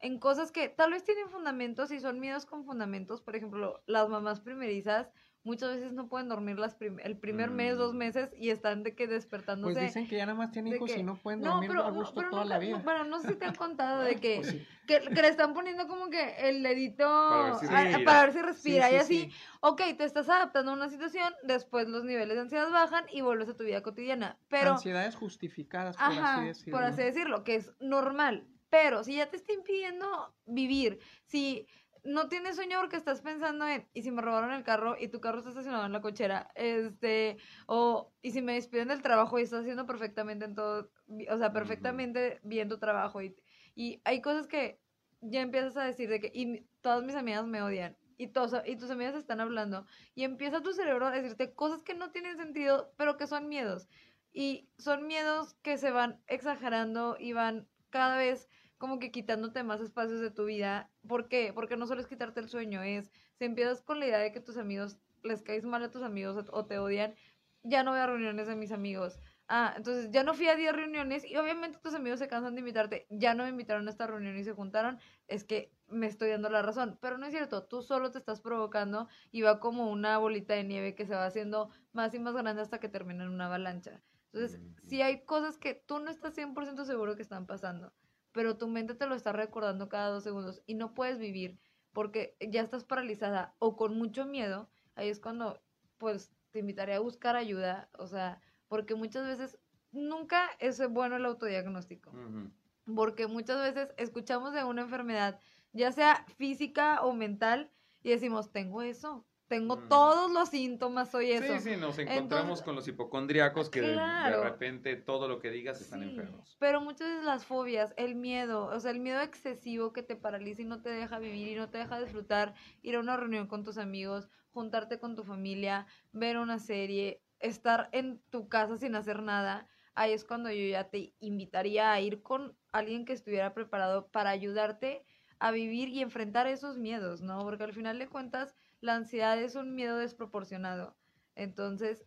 en 0.00 0.18
cosas 0.18 0.52
que 0.52 0.68
tal 0.68 0.90
vez 0.92 1.04
tienen 1.04 1.28
fundamentos 1.28 1.90
y 1.90 2.00
son 2.00 2.20
miedos 2.20 2.46
con 2.46 2.64
fundamentos, 2.64 3.20
por 3.22 3.34
ejemplo, 3.36 3.82
las 3.86 4.08
mamás 4.08 4.40
primerizas 4.40 5.10
muchas 5.42 5.76
veces 5.76 5.92
no 5.92 6.08
pueden 6.08 6.28
dormir 6.28 6.58
las 6.58 6.74
prim- 6.74 6.98
el 7.04 7.16
primer 7.16 7.50
mes, 7.52 7.76
dos 7.78 7.94
Mm. 7.94 7.98
meses 7.98 8.30
y 8.36 8.50
están 8.50 8.82
de 8.82 8.96
que 8.96 9.06
despertándose. 9.06 9.74
Pues 9.74 9.84
dicen 9.86 10.08
que 10.08 10.16
ya 10.16 10.26
nada 10.26 10.36
más 10.36 10.50
tienen 10.50 10.72
de 10.72 10.76
hijos 10.78 10.90
que- 10.92 10.98
y 10.98 11.02
no 11.04 11.14
pueden 11.14 11.40
no, 11.40 11.52
dormir 11.52 11.68
pero, 11.70 11.84
a 11.84 11.90
no, 11.90 11.94
gusto 11.94 12.14
pero 12.16 12.30
toda 12.30 12.42
nunca- 12.42 12.54
la 12.56 12.58
vida. 12.60 12.78
no, 12.78 12.82
bueno, 12.82 13.04
no 13.04 13.20
sé 13.20 13.28
si 13.28 13.34
te 13.36 13.44
han 13.44 13.54
contado 13.56 14.02
de 14.02 14.16
que, 14.16 14.36
Pues 14.38 14.48
sí. 14.48 14.66
que, 14.88 14.98
que 15.02 15.22
le 15.22 15.28
están 15.28 15.54
poniendo 15.54 15.86
como 15.86 16.10
que 16.10 16.48
el 16.48 16.64
dedito 16.64 17.04
Para 17.06 17.44
ver 17.44 17.54
si 17.60 17.66
a- 17.66 17.70
respira. 17.84 18.04
para 18.04 18.20
ver 18.22 18.32
si 18.32 18.38
Sí, 18.40 18.44
respira 18.44 18.88
sí, 18.88 18.94
y 18.94 18.98
así. 18.98 19.20
sí. 19.30 19.36
Ok, 19.60 19.82
te 19.96 20.02
estás 20.04 20.28
adaptando 20.28 20.72
a 20.72 20.74
una 20.74 20.88
situación, 20.90 21.32
después 21.44 21.88
los 21.88 22.02
niveles 22.04 22.34
de 22.34 22.40
ansiedad 22.40 22.68
bajan 22.72 23.04
y 23.12 23.20
vuelves 23.20 23.48
a 23.48 23.54
tu 23.56 23.62
vida 23.62 23.84
cotidiana. 23.84 24.38
Pero, 24.48 24.72
Ansiedades 24.72 25.14
justificadas, 25.14 25.96
por 25.96 26.04
ajá, 26.06 26.38
así 26.38 26.46
decirlo. 26.48 26.72
por 26.76 26.82
así 26.84 27.02
decirlo, 27.02 27.44
que 27.44 27.54
es 27.54 27.72
normal. 27.78 28.48
Pero 28.70 29.04
si 29.04 29.16
ya 29.16 29.30
te 29.30 29.36
está 29.36 29.52
impidiendo 29.52 30.34
vivir, 30.44 30.98
si 31.24 31.66
no 32.06 32.28
tienes 32.28 32.56
sueño 32.56 32.78
porque 32.80 32.96
estás 32.96 33.20
pensando 33.20 33.66
en, 33.66 33.88
y 33.92 34.02
si 34.02 34.10
me 34.10 34.22
robaron 34.22 34.52
el 34.52 34.62
carro 34.62 34.96
y 34.98 35.08
tu 35.08 35.20
carro 35.20 35.38
está 35.38 35.50
estacionado 35.50 35.86
en 35.86 35.92
la 35.92 36.00
cochera, 36.00 36.50
este, 36.54 37.36
o, 37.66 38.12
y 38.22 38.30
si 38.30 38.42
me 38.42 38.54
despiden 38.54 38.88
del 38.88 39.02
trabajo 39.02 39.38
y 39.38 39.42
estás 39.42 39.62
haciendo 39.62 39.86
perfectamente 39.86 40.44
en 40.44 40.54
todo, 40.54 40.90
o 41.30 41.36
sea, 41.36 41.52
perfectamente 41.52 42.40
bien 42.42 42.68
tu 42.68 42.78
trabajo 42.78 43.22
y, 43.22 43.36
y 43.74 44.00
hay 44.04 44.20
cosas 44.20 44.46
que 44.46 44.80
ya 45.20 45.40
empiezas 45.40 45.76
a 45.76 45.84
decir 45.84 46.08
de 46.08 46.20
que, 46.20 46.30
y 46.32 46.66
todas 46.80 47.02
mis 47.02 47.16
amigas 47.16 47.46
me 47.46 47.62
odian. 47.62 47.96
Y, 48.18 48.28
todos, 48.28 48.62
y 48.64 48.76
tus 48.76 48.90
amigas 48.90 49.14
están 49.14 49.40
hablando. 49.40 49.84
Y 50.14 50.24
empieza 50.24 50.62
tu 50.62 50.72
cerebro 50.72 51.06
a 51.06 51.10
decirte 51.10 51.54
cosas 51.54 51.82
que 51.82 51.94
no 51.94 52.12
tienen 52.12 52.38
sentido, 52.38 52.94
pero 52.96 53.18
que 53.18 53.26
son 53.26 53.48
miedos. 53.48 53.88
Y 54.32 54.70
son 54.78 55.06
miedos 55.06 55.54
que 55.62 55.76
se 55.76 55.90
van 55.90 56.22
exagerando 56.26 57.16
y 57.18 57.34
van 57.34 57.68
cada 57.90 58.16
vez 58.16 58.48
como 58.78 58.98
que 58.98 59.10
quitándote 59.10 59.62
más 59.62 59.80
espacios 59.80 60.20
de 60.20 60.30
tu 60.30 60.44
vida. 60.44 60.92
¿Por 61.06 61.28
qué? 61.28 61.52
Porque 61.54 61.76
no 61.76 61.86
solo 61.86 62.00
es 62.00 62.06
quitarte 62.06 62.40
el 62.40 62.48
sueño, 62.48 62.82
es 62.82 63.10
si 63.38 63.44
empiezas 63.44 63.82
con 63.82 64.00
la 64.00 64.06
idea 64.06 64.18
de 64.18 64.32
que 64.32 64.40
tus 64.40 64.56
amigos 64.56 64.98
les 65.22 65.42
caes 65.42 65.64
mal 65.64 65.82
a 65.82 65.90
tus 65.90 66.02
amigos 66.02 66.48
o- 66.52 66.66
te 66.66 66.78
odian, 66.78 67.14
ya 67.62 67.82
no 67.82 67.90
voy 67.92 68.00
a 68.00 68.06
reuniones 68.06 68.46
de 68.46 68.54
mis 68.56 68.70
amigos. 68.72 69.18
Ah, 69.48 69.74
entonces 69.76 70.10
ya 70.10 70.22
no 70.24 70.34
fui 70.34 70.48
a 70.48 70.56
10 70.56 70.72
reuniones 70.72 71.24
y 71.24 71.36
obviamente 71.36 71.78
tus 71.78 71.94
amigos 71.94 72.18
se 72.18 72.28
cansan 72.28 72.54
de 72.54 72.60
invitarte. 72.60 73.06
Ya 73.10 73.34
no 73.34 73.44
me 73.44 73.50
invitaron 73.50 73.86
a 73.86 73.90
esta 73.90 74.06
reunión 74.06 74.36
y 74.36 74.44
se 74.44 74.52
juntaron. 74.52 74.98
Es 75.28 75.44
que 75.44 75.72
me 75.88 76.06
estoy 76.06 76.30
dando 76.30 76.48
la 76.48 76.62
razón. 76.62 76.98
Pero 77.00 77.18
no 77.18 77.26
es 77.26 77.32
cierto, 77.32 77.64
tú 77.66 77.82
solo 77.82 78.10
te 78.10 78.18
estás 78.18 78.40
provocando 78.40 79.08
y 79.30 79.42
va 79.42 79.60
como 79.60 79.90
una 79.90 80.18
bolita 80.18 80.54
de 80.54 80.64
nieve 80.64 80.94
que 80.94 81.06
se 81.06 81.14
va 81.14 81.26
haciendo 81.26 81.70
más 81.92 82.14
y 82.14 82.18
más 82.18 82.34
grande 82.34 82.62
hasta 82.62 82.78
que 82.80 82.88
termina 82.88 83.24
en 83.24 83.30
una 83.30 83.46
avalancha. 83.46 84.02
Entonces, 84.32 84.60
si 84.82 85.02
hay 85.02 85.24
cosas 85.24 85.58
que 85.58 85.74
tú 85.74 85.98
no 86.00 86.10
estás 86.10 86.34
100% 86.34 86.84
seguro 86.84 87.16
que 87.16 87.22
están 87.22 87.46
pasando, 87.46 87.92
pero 88.36 88.58
tu 88.58 88.68
mente 88.68 88.94
te 88.94 89.06
lo 89.06 89.14
está 89.14 89.32
recordando 89.32 89.88
cada 89.88 90.10
dos 90.10 90.22
segundos 90.22 90.62
y 90.66 90.74
no 90.74 90.92
puedes 90.92 91.18
vivir 91.18 91.58
porque 91.94 92.36
ya 92.38 92.60
estás 92.60 92.84
paralizada 92.84 93.54
o 93.58 93.76
con 93.76 93.96
mucho 93.96 94.26
miedo, 94.26 94.68
ahí 94.94 95.08
es 95.08 95.20
cuando, 95.20 95.62
pues, 95.96 96.36
te 96.50 96.58
invitaré 96.58 96.92
a 96.92 97.00
buscar 97.00 97.34
ayuda, 97.34 97.88
o 97.98 98.06
sea, 98.06 98.42
porque 98.68 98.94
muchas 98.94 99.26
veces 99.26 99.58
nunca 99.90 100.50
es 100.58 100.86
bueno 100.90 101.16
el 101.16 101.24
autodiagnóstico, 101.24 102.10
Ujú. 102.10 102.94
porque 102.94 103.26
muchas 103.26 103.58
veces 103.62 103.94
escuchamos 103.96 104.52
de 104.52 104.64
una 104.64 104.82
enfermedad, 104.82 105.40
ya 105.72 105.90
sea 105.90 106.26
física 106.36 107.00
o 107.00 107.14
mental, 107.14 107.70
y 108.02 108.10
decimos, 108.10 108.52
tengo 108.52 108.82
eso, 108.82 109.24
tengo 109.48 109.76
Mm. 109.76 109.88
todos 109.88 110.30
los 110.32 110.48
síntomas, 110.48 111.10
soy 111.10 111.32
eso. 111.32 111.52
Sí, 111.54 111.60
sí, 111.74 111.76
nos 111.76 111.98
encontramos 111.98 112.42
Entonces- 112.60 112.64
con 112.64 112.74
los 112.74 112.88
hipocondriacos 112.88 113.70
que 113.70 113.80
de- 113.80 113.96
repente 114.42 114.96
todo 114.96 115.28
lo 115.28 115.38
que 115.38 115.50
digas 115.50 115.80
están 115.80 116.00
Sí, 116.00 116.08
enfermos. 116.10 116.56
Pero 116.58 116.80
muchas 116.80 117.08
veces 117.08 117.24
las 117.24 117.44
fobias, 117.44 117.94
el 117.96 118.14
miedo, 118.16 118.66
o 118.66 118.80
sea, 118.80 118.90
el 118.90 119.00
miedo 119.00 119.20
excesivo 119.20 119.92
que 119.92 120.02
te 120.02 120.16
paraliza 120.16 120.62
y 120.62 120.64
no 120.64 120.82
te 120.82 120.90
deja 120.90 121.18
vivir 121.18 121.48
y 121.48 121.54
no 121.54 121.68
te 121.70 121.78
deja 121.78 122.00
disfrutar, 122.00 122.54
ir 122.82 122.96
a 122.96 123.00
una 123.00 123.16
reunión 123.16 123.46
con 123.46 123.62
tus 123.64 123.78
amigos, 123.78 124.28
juntarte 124.52 124.98
con 124.98 125.14
tu 125.14 125.22
familia, 125.22 125.86
ver 126.12 126.38
una 126.38 126.58
serie, 126.58 127.20
estar 127.38 127.88
en 127.92 128.18
tu 128.30 128.48
casa 128.48 128.76
sin 128.78 128.94
hacer 128.96 129.22
nada, 129.22 129.68
ahí 129.94 130.12
es 130.12 130.24
cuando 130.24 130.50
yo 130.50 130.66
ya 130.70 130.84
te 130.90 131.12
invitaría 131.20 131.92
a 131.92 132.00
ir 132.00 132.22
con 132.22 132.56
alguien 132.72 133.04
que 133.04 133.12
estuviera 133.12 133.54
preparado 133.54 134.08
para 134.08 134.30
ayudarte 134.30 135.04
a 135.38 135.50
vivir 135.50 135.90
y 135.90 136.00
enfrentar 136.00 136.46
esos 136.46 136.78
miedos, 136.78 137.20
¿no? 137.20 137.38
Porque 137.40 137.64
al 137.64 137.74
final 137.74 137.98
de 137.98 138.08
cuentas, 138.08 138.56
la 138.80 138.96
ansiedad 138.96 139.40
es 139.40 139.54
un 139.54 139.74
miedo 139.74 139.98
desproporcionado. 139.98 140.96
Entonces, 141.34 142.06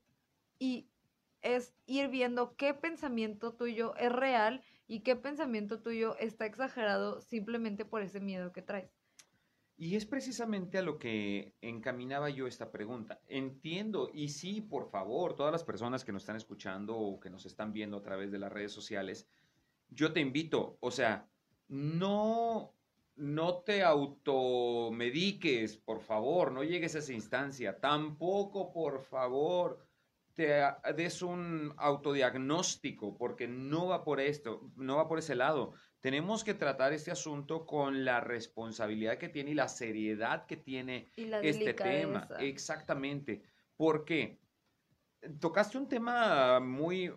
y 0.57 0.89
es 1.41 1.73
ir 1.85 2.09
viendo 2.09 2.55
qué 2.55 2.73
pensamiento 2.73 3.53
tuyo 3.53 3.95
es 3.95 4.11
real 4.11 4.61
y 4.87 5.01
qué 5.01 5.15
pensamiento 5.15 5.81
tuyo 5.81 6.17
está 6.17 6.45
exagerado 6.45 7.21
simplemente 7.21 7.85
por 7.85 8.01
ese 8.01 8.19
miedo 8.19 8.51
que 8.51 8.61
traes. 8.61 8.91
Y 9.77 9.95
es 9.95 10.05
precisamente 10.05 10.77
a 10.77 10.81
lo 10.81 10.99
que 10.99 11.55
encaminaba 11.61 12.29
yo 12.29 12.47
esta 12.47 12.69
pregunta. 12.69 13.21
Entiendo, 13.27 14.09
y 14.13 14.27
sí, 14.27 14.59
por 14.59 14.89
favor, 14.89 15.37
todas 15.37 15.53
las 15.53 15.63
personas 15.63 16.03
que 16.03 16.11
nos 16.11 16.23
están 16.23 16.35
escuchando 16.35 16.97
o 16.97 17.17
que 17.17 17.29
nos 17.29 17.45
están 17.45 17.71
viendo 17.71 17.95
a 17.95 18.03
través 18.03 18.29
de 18.29 18.39
las 18.39 18.51
redes 18.51 18.73
sociales, 18.73 19.29
yo 19.87 20.11
te 20.11 20.19
invito, 20.19 20.77
o 20.81 20.91
sea, 20.91 21.29
no, 21.69 22.75
no 23.19 23.59
te 23.59 23.83
automediques, 23.83 25.77
por 25.77 25.99
favor, 25.99 26.51
no 26.51 26.63
llegues 26.63 26.95
a 26.95 26.99
esa 26.99 27.13
instancia. 27.13 27.79
Tampoco, 27.79 28.71
por 28.71 29.01
favor, 29.01 29.85
te 30.33 30.61
des 30.95 31.21
un 31.21 31.73
autodiagnóstico, 31.77 33.17
porque 33.17 33.47
no 33.47 33.87
va 33.87 34.05
por 34.05 34.21
esto, 34.21 34.71
no 34.77 34.95
va 34.95 35.07
por 35.09 35.19
ese 35.19 35.35
lado. 35.35 35.73
Tenemos 35.99 36.45
que 36.45 36.53
tratar 36.53 36.93
este 36.93 37.11
asunto 37.11 37.65
con 37.65 38.05
la 38.05 38.21
responsabilidad 38.21 39.17
que 39.17 39.27
tiene 39.27 39.51
y 39.51 39.55
la 39.55 39.67
seriedad 39.67 40.45
que 40.45 40.55
tiene 40.55 41.11
Y 41.17 41.25
la 41.25 41.41
este 41.41 41.73
tema. 41.73 42.25
Exactamente. 42.39 43.43
¿Por 43.75 44.05
qué? 44.05 44.39
Tocaste 45.41 45.77
un 45.77 45.89
tema 45.89 46.61
muy... 46.61 47.11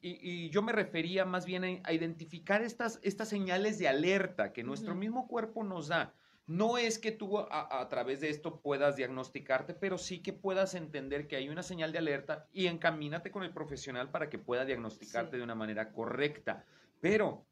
Y, 0.00 0.18
y 0.46 0.50
yo 0.50 0.62
me 0.62 0.72
refería 0.72 1.24
más 1.24 1.46
bien 1.46 1.64
a, 1.64 1.68
a 1.84 1.92
identificar 1.92 2.62
estas, 2.62 3.00
estas 3.02 3.28
señales 3.28 3.78
de 3.78 3.88
alerta 3.88 4.52
que 4.52 4.62
nuestro 4.64 4.94
mismo 4.94 5.26
cuerpo 5.28 5.64
nos 5.64 5.88
da. 5.88 6.14
No 6.46 6.78
es 6.78 6.98
que 7.00 7.10
tú 7.10 7.38
a, 7.38 7.80
a 7.80 7.88
través 7.88 8.20
de 8.20 8.28
esto 8.30 8.60
puedas 8.62 8.94
diagnosticarte, 8.96 9.74
pero 9.74 9.98
sí 9.98 10.22
que 10.22 10.32
puedas 10.32 10.74
entender 10.74 11.26
que 11.26 11.36
hay 11.36 11.48
una 11.48 11.64
señal 11.64 11.90
de 11.90 11.98
alerta 11.98 12.48
y 12.52 12.66
encamínate 12.66 13.32
con 13.32 13.42
el 13.42 13.52
profesional 13.52 14.10
para 14.12 14.30
que 14.30 14.38
pueda 14.38 14.64
diagnosticarte 14.64 15.32
Sí. 15.32 15.38
de 15.38 15.42
una 15.42 15.56
manera 15.56 15.92
correcta. 15.92 16.64
Pero 17.00 17.48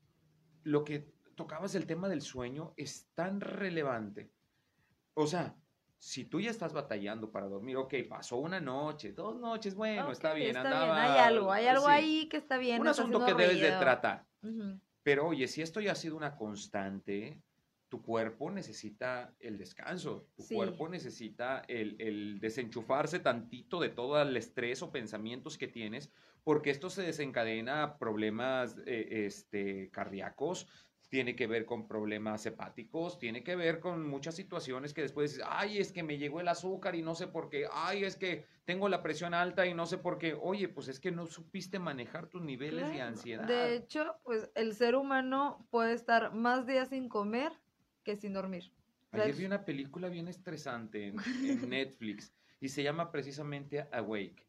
lo 0.63 0.85
que 0.85 1.13
tocabas 1.35 1.75
el 1.75 1.87
tema 1.87 2.09
del 2.09 2.23
sueño 2.23 2.73
es 2.77 3.09
tan 3.15 3.41
relevante. 3.41 4.31
O 5.15 5.27
sea, 5.27 5.57
si 6.05 6.27
tú 6.27 6.39
ya 6.39 6.51
estás 6.51 6.75
batallando 6.75 7.31
para 7.31 7.47
dormir, 7.47 7.79
ok, 7.79 7.95
pasó 8.07 8.37
una 8.37 8.61
noche, 8.61 9.13
dos 9.13 9.41
noches, 9.41 9.75
bueno, 9.75 10.13
está 10.13 10.35
bien, 10.35 10.49
está 10.49 10.61
andaba. 10.61 11.03
Hay 11.03 11.19
algo, 11.19 11.51
hay 11.51 11.67
algo 11.67 11.87
sí, 11.87 11.91
ahí 11.91 12.29
que 12.29 12.37
está 12.37 12.59
bien. 12.59 12.79
Un 12.79 12.89
asunto 12.89 13.25
que 13.25 13.33
debes 13.33 13.59
de 13.59 13.71
tratar. 13.71 14.27
Pero 15.03 15.29
oye, 15.29 15.49
si 15.49 15.63
esto 15.63 15.81
ya 15.81 15.93
ha 15.93 15.95
sido 15.95 16.19
una 16.19 16.37
constante, 16.37 17.41
tu 17.89 18.03
cuerpo 18.03 18.51
necesita 18.51 19.35
el 19.41 19.57
descanso, 19.57 20.27
tu 20.37 20.43
Sí. 20.43 20.55
cuerpo 20.55 20.91
necesita 20.91 21.63
el, 21.69 21.97
el 21.99 22.39
desenchufarse 22.39 23.21
tantito 23.21 23.81
de 23.81 23.89
todo 23.89 24.21
el 24.21 24.37
estrés 24.37 24.83
o 24.83 24.93
pensamientos 24.93 25.57
que 25.57 25.69
tienes, 25.69 26.13
porque 26.43 26.69
esto 26.69 26.91
se 26.91 27.01
desencadena 27.01 27.83
a 27.83 27.99
problemas 27.99 28.77
eh, 28.85 29.25
este, 29.25 29.89
cardíacos, 29.91 30.69
tiene 31.15 31.37
que 31.37 31.47
ver 31.47 31.65
con 31.65 31.87
problemas 31.87 32.45
hepáticos, 32.45 33.21
tiene 33.21 33.45
que 33.45 33.55
ver 33.55 33.79
con 33.79 34.05
muchas 34.05 34.35
situaciones 34.35 34.93
que 34.93 35.03
después 35.03 35.31
dices, 35.31 35.47
ay, 35.49 35.79
es 35.79 35.93
que 35.93 36.03
me 36.03 36.19
llegó 36.19 36.41
el 36.41 36.49
azúcar 36.49 36.97
y 36.97 37.03
no 37.03 37.15
sé 37.15 37.29
por 37.29 37.51
qué, 37.51 37.69
ay, 37.73 38.03
es 38.03 38.17
que 38.17 38.47
tengo 38.65 38.89
la 38.89 39.01
presión 39.01 39.33
alta 39.33 39.65
y 39.65 39.75
no 39.75 39.87
sé 39.87 39.99
por 39.99 40.19
qué, 40.19 40.35
oye, 40.35 40.69
pues 40.69 40.89
es 40.89 40.99
que 40.99 41.13
no 41.13 41.27
supiste 41.27 41.79
manejar 41.79 42.27
tus 42.27 42.43
niveles 42.43 42.91
de 42.91 43.01
ansiedad. 43.01 43.47
De 43.47 43.77
hecho, 43.77 44.17
pues 44.25 44.51
el 44.57 44.75
ser 44.75 44.97
humano 44.97 45.65
puede 45.71 45.93
estar 45.93 46.35
más 46.35 46.67
días 46.67 46.89
sin 46.89 47.09
comer 47.09 47.53
que 48.03 48.17
sin 48.17 48.33
dormir. 48.33 48.73
Ayer 49.13 49.37
vi 49.37 49.45
una 49.45 49.65
película 49.65 50.09
bien 50.09 50.27
estresante 50.27 51.07
en, 51.07 51.21
en 51.49 51.71
Netflix 51.71 52.35
y 52.61 52.71
se 52.71 52.83
llama 52.83 53.13
precisamente 53.13 53.87
Awake. 53.93 54.49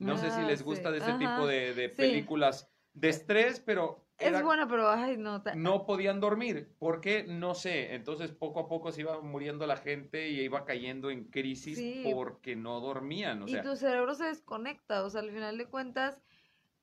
No 0.00 0.16
sé 0.16 0.32
si 0.32 0.40
Ah, 0.40 0.46
les 0.48 0.64
gusta 0.64 0.88
sí. 0.88 0.92
de 0.94 0.98
ese 0.98 1.12
Ajá. 1.12 1.36
tipo 1.36 1.46
de, 1.46 1.72
de 1.72 1.88
Sí. 1.88 1.96
películas 1.98 2.68
de 2.94 3.10
estrés, 3.10 3.60
pero 3.60 4.09
Es 4.20 4.42
buena, 4.42 4.68
pero 4.68 4.90
ay, 4.90 5.16
no. 5.16 5.42
no 5.56 5.86
podían 5.86 6.20
dormir. 6.20 6.74
¿Por 6.78 7.00
qué? 7.00 7.24
No 7.24 7.54
sé. 7.54 7.94
Entonces 7.94 8.32
poco 8.32 8.60
a 8.60 8.68
poco 8.68 8.92
se 8.92 9.00
iba 9.00 9.20
muriendo 9.20 9.66
la 9.66 9.76
gente 9.76 10.28
y 10.28 10.40
iba 10.40 10.64
cayendo 10.64 11.10
en 11.10 11.24
crisis 11.24 11.78
Sí. 11.78 12.10
porque 12.12 12.54
no 12.54 12.80
dormían. 12.80 13.42
O 13.42 13.46
y 13.48 13.52
sea, 13.52 13.62
tu 13.62 13.76
cerebro 13.76 14.14
se 14.14 14.24
desconecta. 14.24 15.02
O 15.04 15.10
sea, 15.10 15.22
al 15.22 15.30
final 15.30 15.56
de 15.58 15.66
cuentas, 15.66 16.22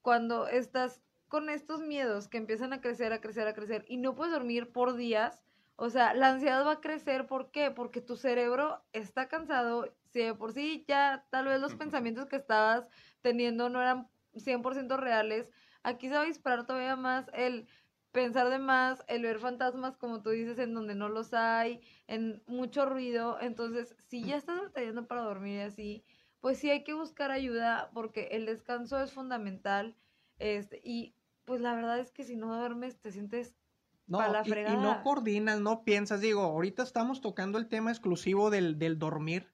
cuando 0.02 0.48
estás 0.48 1.02
con 1.28 1.50
estos 1.50 1.82
miedos 1.82 2.28
que 2.28 2.38
empiezan 2.38 2.74
a 2.74 2.82
crecer, 2.82 3.14
a 3.14 3.22
crecer, 3.22 3.48
a 3.48 3.54
crecer 3.54 3.86
y 3.88 3.98
no 3.98 4.16
puedes 4.16 4.34
dormir 4.34 4.72
por 4.72 4.96
días, 4.96 5.44
o 5.76 5.90
sea, 5.90 6.14
la 6.14 6.30
ansiedad 6.30 6.66
va 6.66 6.74
a 6.74 6.82
crecer. 6.82 7.28
¿Por 7.28 7.52
qué? 7.52 7.70
Porque 7.72 8.02
tu 8.02 8.16
cerebro 8.16 8.82
está 8.94 9.28
cansado. 9.28 9.94
Si 10.06 10.20
de 10.20 10.34
por 10.34 10.54
sí 10.54 10.86
ya 10.88 11.26
tal 11.30 11.46
vez 11.46 11.62
los 11.62 11.76
pensamientos 11.76 12.26
que 12.26 12.38
estabas 12.38 12.88
teniendo 13.22 13.70
no 13.70 13.82
eran 13.82 14.08
100% 14.34 14.98
reales, 14.98 15.52
aquí 15.90 16.08
se 16.10 16.16
va 16.16 16.22
a 16.22 16.26
disparar 16.26 16.66
todavía 16.66 16.96
más 16.96 17.30
el 17.34 17.68
pensar 18.12 18.50
de 18.50 18.60
más, 18.60 19.04
el 19.08 19.22
ver 19.24 19.40
fantasmas, 19.40 19.98
como 19.98 20.22
tú 20.22 20.32
dices, 20.32 20.58
en 20.60 20.74
donde 20.74 20.96
no 20.96 21.10
los 21.10 21.34
hay, 21.34 21.82
en 22.08 22.42
mucho 22.48 22.86
ruido. 22.86 23.38
Entonces, 23.42 23.96
si 24.00 24.26
ya 24.26 24.38
estás 24.38 24.60
batallando 24.62 25.08
para 25.08 25.22
dormir 25.22 25.58
y 25.58 25.62
así, 25.62 26.06
pues 26.40 26.58
sí 26.60 26.70
hay 26.70 26.84
que 26.84 26.94
buscar 26.94 27.32
ayuda 27.32 27.92
porque 27.94 28.30
el 28.32 28.46
descanso 28.46 29.00
es 29.02 29.12
fundamental. 29.14 29.96
Este, 30.40 30.82
y 30.84 31.16
pues 31.46 31.62
la 31.62 31.76
verdad 31.76 32.00
es 32.00 32.12
que 32.12 32.24
si 32.24 32.36
no 32.36 32.56
duermes, 32.56 33.00
te 33.00 33.12
sientes 33.12 33.56
No, 34.08 34.20
Pa' 34.20 34.28
la 34.30 34.44
y- 34.44 34.62
y, 34.66 34.78
no 34.78 35.02
coordinas, 35.02 35.60
no 35.60 35.84
piensas. 35.84 36.22
Digo, 36.22 36.42
ahorita 36.42 36.84
estamos 36.84 37.22
tocando 37.22 37.58
el 37.58 37.68
tema 37.68 37.92
exclusivo 37.92 38.50
del, 38.50 38.80
del 38.80 39.00
dormir, 39.00 39.54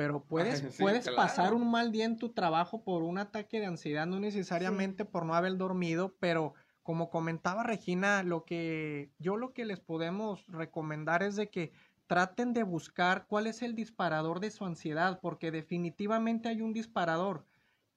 pero 0.00 0.24
puedes, 0.24 0.62
Ay, 0.62 0.70
sí, 0.70 0.82
puedes 0.82 1.02
claro. 1.04 1.16
pasar 1.18 1.52
un 1.52 1.70
mal 1.70 1.92
día 1.92 2.06
en 2.06 2.16
tu 2.16 2.30
trabajo 2.30 2.82
por 2.84 3.02
un 3.02 3.18
ataque 3.18 3.60
de 3.60 3.66
ansiedad, 3.66 4.06
no 4.06 4.18
necesariamente 4.18 5.04
por 5.04 5.26
no 5.26 5.34
haber 5.34 5.58
dormido, 5.58 6.16
pero 6.18 6.54
como 6.82 7.10
comentaba 7.10 7.64
Regina, 7.64 8.22
lo 8.22 8.46
que 8.46 9.10
yo 9.18 9.36
lo 9.36 9.52
que 9.52 9.66
les 9.66 9.78
podemos 9.78 10.46
recomendar 10.46 11.22
es 11.22 11.36
de 11.36 11.50
que 11.50 11.72
traten 12.06 12.54
de 12.54 12.62
buscar 12.62 13.26
cuál 13.26 13.46
es 13.46 13.60
el 13.60 13.74
disparador 13.74 14.40
de 14.40 14.50
su 14.50 14.64
ansiedad, 14.64 15.20
porque 15.20 15.50
definitivamente 15.50 16.48
hay 16.48 16.62
un 16.62 16.72
disparador 16.72 17.44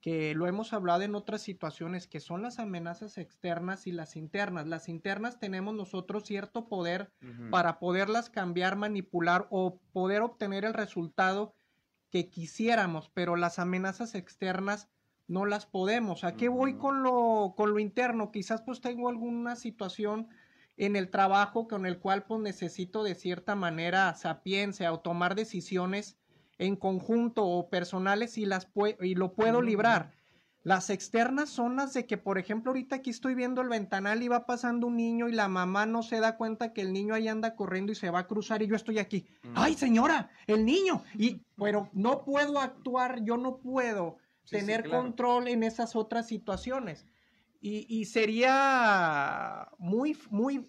que 0.02 0.36
lo 0.36 0.46
hemos 0.46 0.74
hablado 0.74 1.04
en 1.04 1.16
otras 1.16 1.42
situaciones, 1.42 2.08
que 2.08 2.20
son 2.20 2.42
las 2.42 2.60
amenazas 2.60 3.18
externas 3.18 3.88
y 3.88 3.94
las 3.94 4.18
internas. 4.18 4.68
Las 4.68 4.90
internas 4.90 5.40
tenemos 5.40 5.74
nosotros 5.74 6.26
cierto 6.26 6.68
poder 6.68 7.14
para 7.50 7.80
poderlas 7.80 8.30
cambiar, 8.30 8.76
manipular 8.76 9.48
o 9.52 9.80
poder 9.94 10.22
obtener 10.22 10.66
el 10.66 10.74
resultado 10.74 11.54
que 12.14 12.30
quisiéramos, 12.30 13.10
pero 13.16 13.36
las 13.36 13.58
amenazas 13.58 14.14
externas 14.14 14.88
no 15.28 15.48
las 15.48 15.66
podemos. 15.66 16.24
¿A 16.24 16.36
qué 16.36 16.48
voy 16.48 16.76
con 16.76 17.02
lo, 17.02 17.56
con 17.58 17.72
lo 17.72 17.80
interno? 17.80 18.32
Quizás 18.32 18.62
pues 18.62 18.82
tengo 18.82 19.10
alguna 19.10 19.56
situación 19.56 20.28
en 20.78 20.96
el 20.96 21.10
trabajo 21.10 21.68
con 21.68 21.88
el 21.88 21.98
cual 21.98 22.24
pues 22.26 22.40
necesito 22.40 23.04
de 23.04 23.16
cierta 23.16 23.56
manera 23.56 24.14
sapiencia 24.14 24.94
o 24.94 25.00
tomar 25.00 25.34
decisiones 25.34 26.16
en 26.60 26.76
conjunto 26.76 27.48
o 27.48 27.72
personales 27.72 28.38
y 28.38 28.46
las 28.46 28.68
y 29.02 29.16
lo 29.16 29.34
puedo 29.34 29.64
librar. 29.64 30.12
Las 30.64 30.90
externas 30.90 31.50
son 31.50 31.76
las 31.76 31.94
de 31.94 32.06
que, 32.06 32.18
por 32.18 32.38
ejemplo, 32.38 32.72
ahorita 32.72 32.96
aquí 32.96 33.10
estoy 33.10 33.36
viendo 33.36 33.62
el 33.62 33.68
ventanal 33.68 34.24
y 34.24 34.30
va 34.30 34.46
pasando 34.46 34.88
un 34.88 34.96
niño 34.96 35.28
y 35.28 35.34
la 35.34 35.50
mamá 35.50 35.86
no 35.86 36.04
se 36.04 36.22
da 36.22 36.38
cuenta 36.38 36.72
que 36.72 36.80
el 36.82 36.94
niño 36.94 37.14
ahí 37.14 37.28
anda 37.28 37.56
corriendo 37.56 37.92
y 37.92 37.96
se 37.96 38.10
va 38.10 38.20
a 38.20 38.28
cruzar 38.28 38.62
y 38.62 38.68
yo 38.68 38.76
estoy 38.78 38.98
aquí. 39.00 39.26
Mm. 39.44 39.52
¡Ay, 39.56 39.74
señora! 39.74 40.30
¡El 40.48 40.64
niño! 40.66 41.04
Y, 41.18 41.42
pero 41.58 41.90
no 41.92 42.24
puedo 42.24 42.60
actuar, 42.60 43.24
yo 43.24 43.36
no 43.38 43.58
puedo 43.58 44.18
Sí, 44.46 44.56
sí, 44.58 44.66
tener 44.66 44.84
claro. 44.84 45.04
control 45.04 45.48
en 45.50 45.64
esas 45.64 45.96
otras 45.98 46.28
situaciones. 46.28 47.06
Y, 47.62 47.86
y 47.90 48.06
sería 48.06 49.70
muy, 49.80 50.18
muy, 50.30 50.68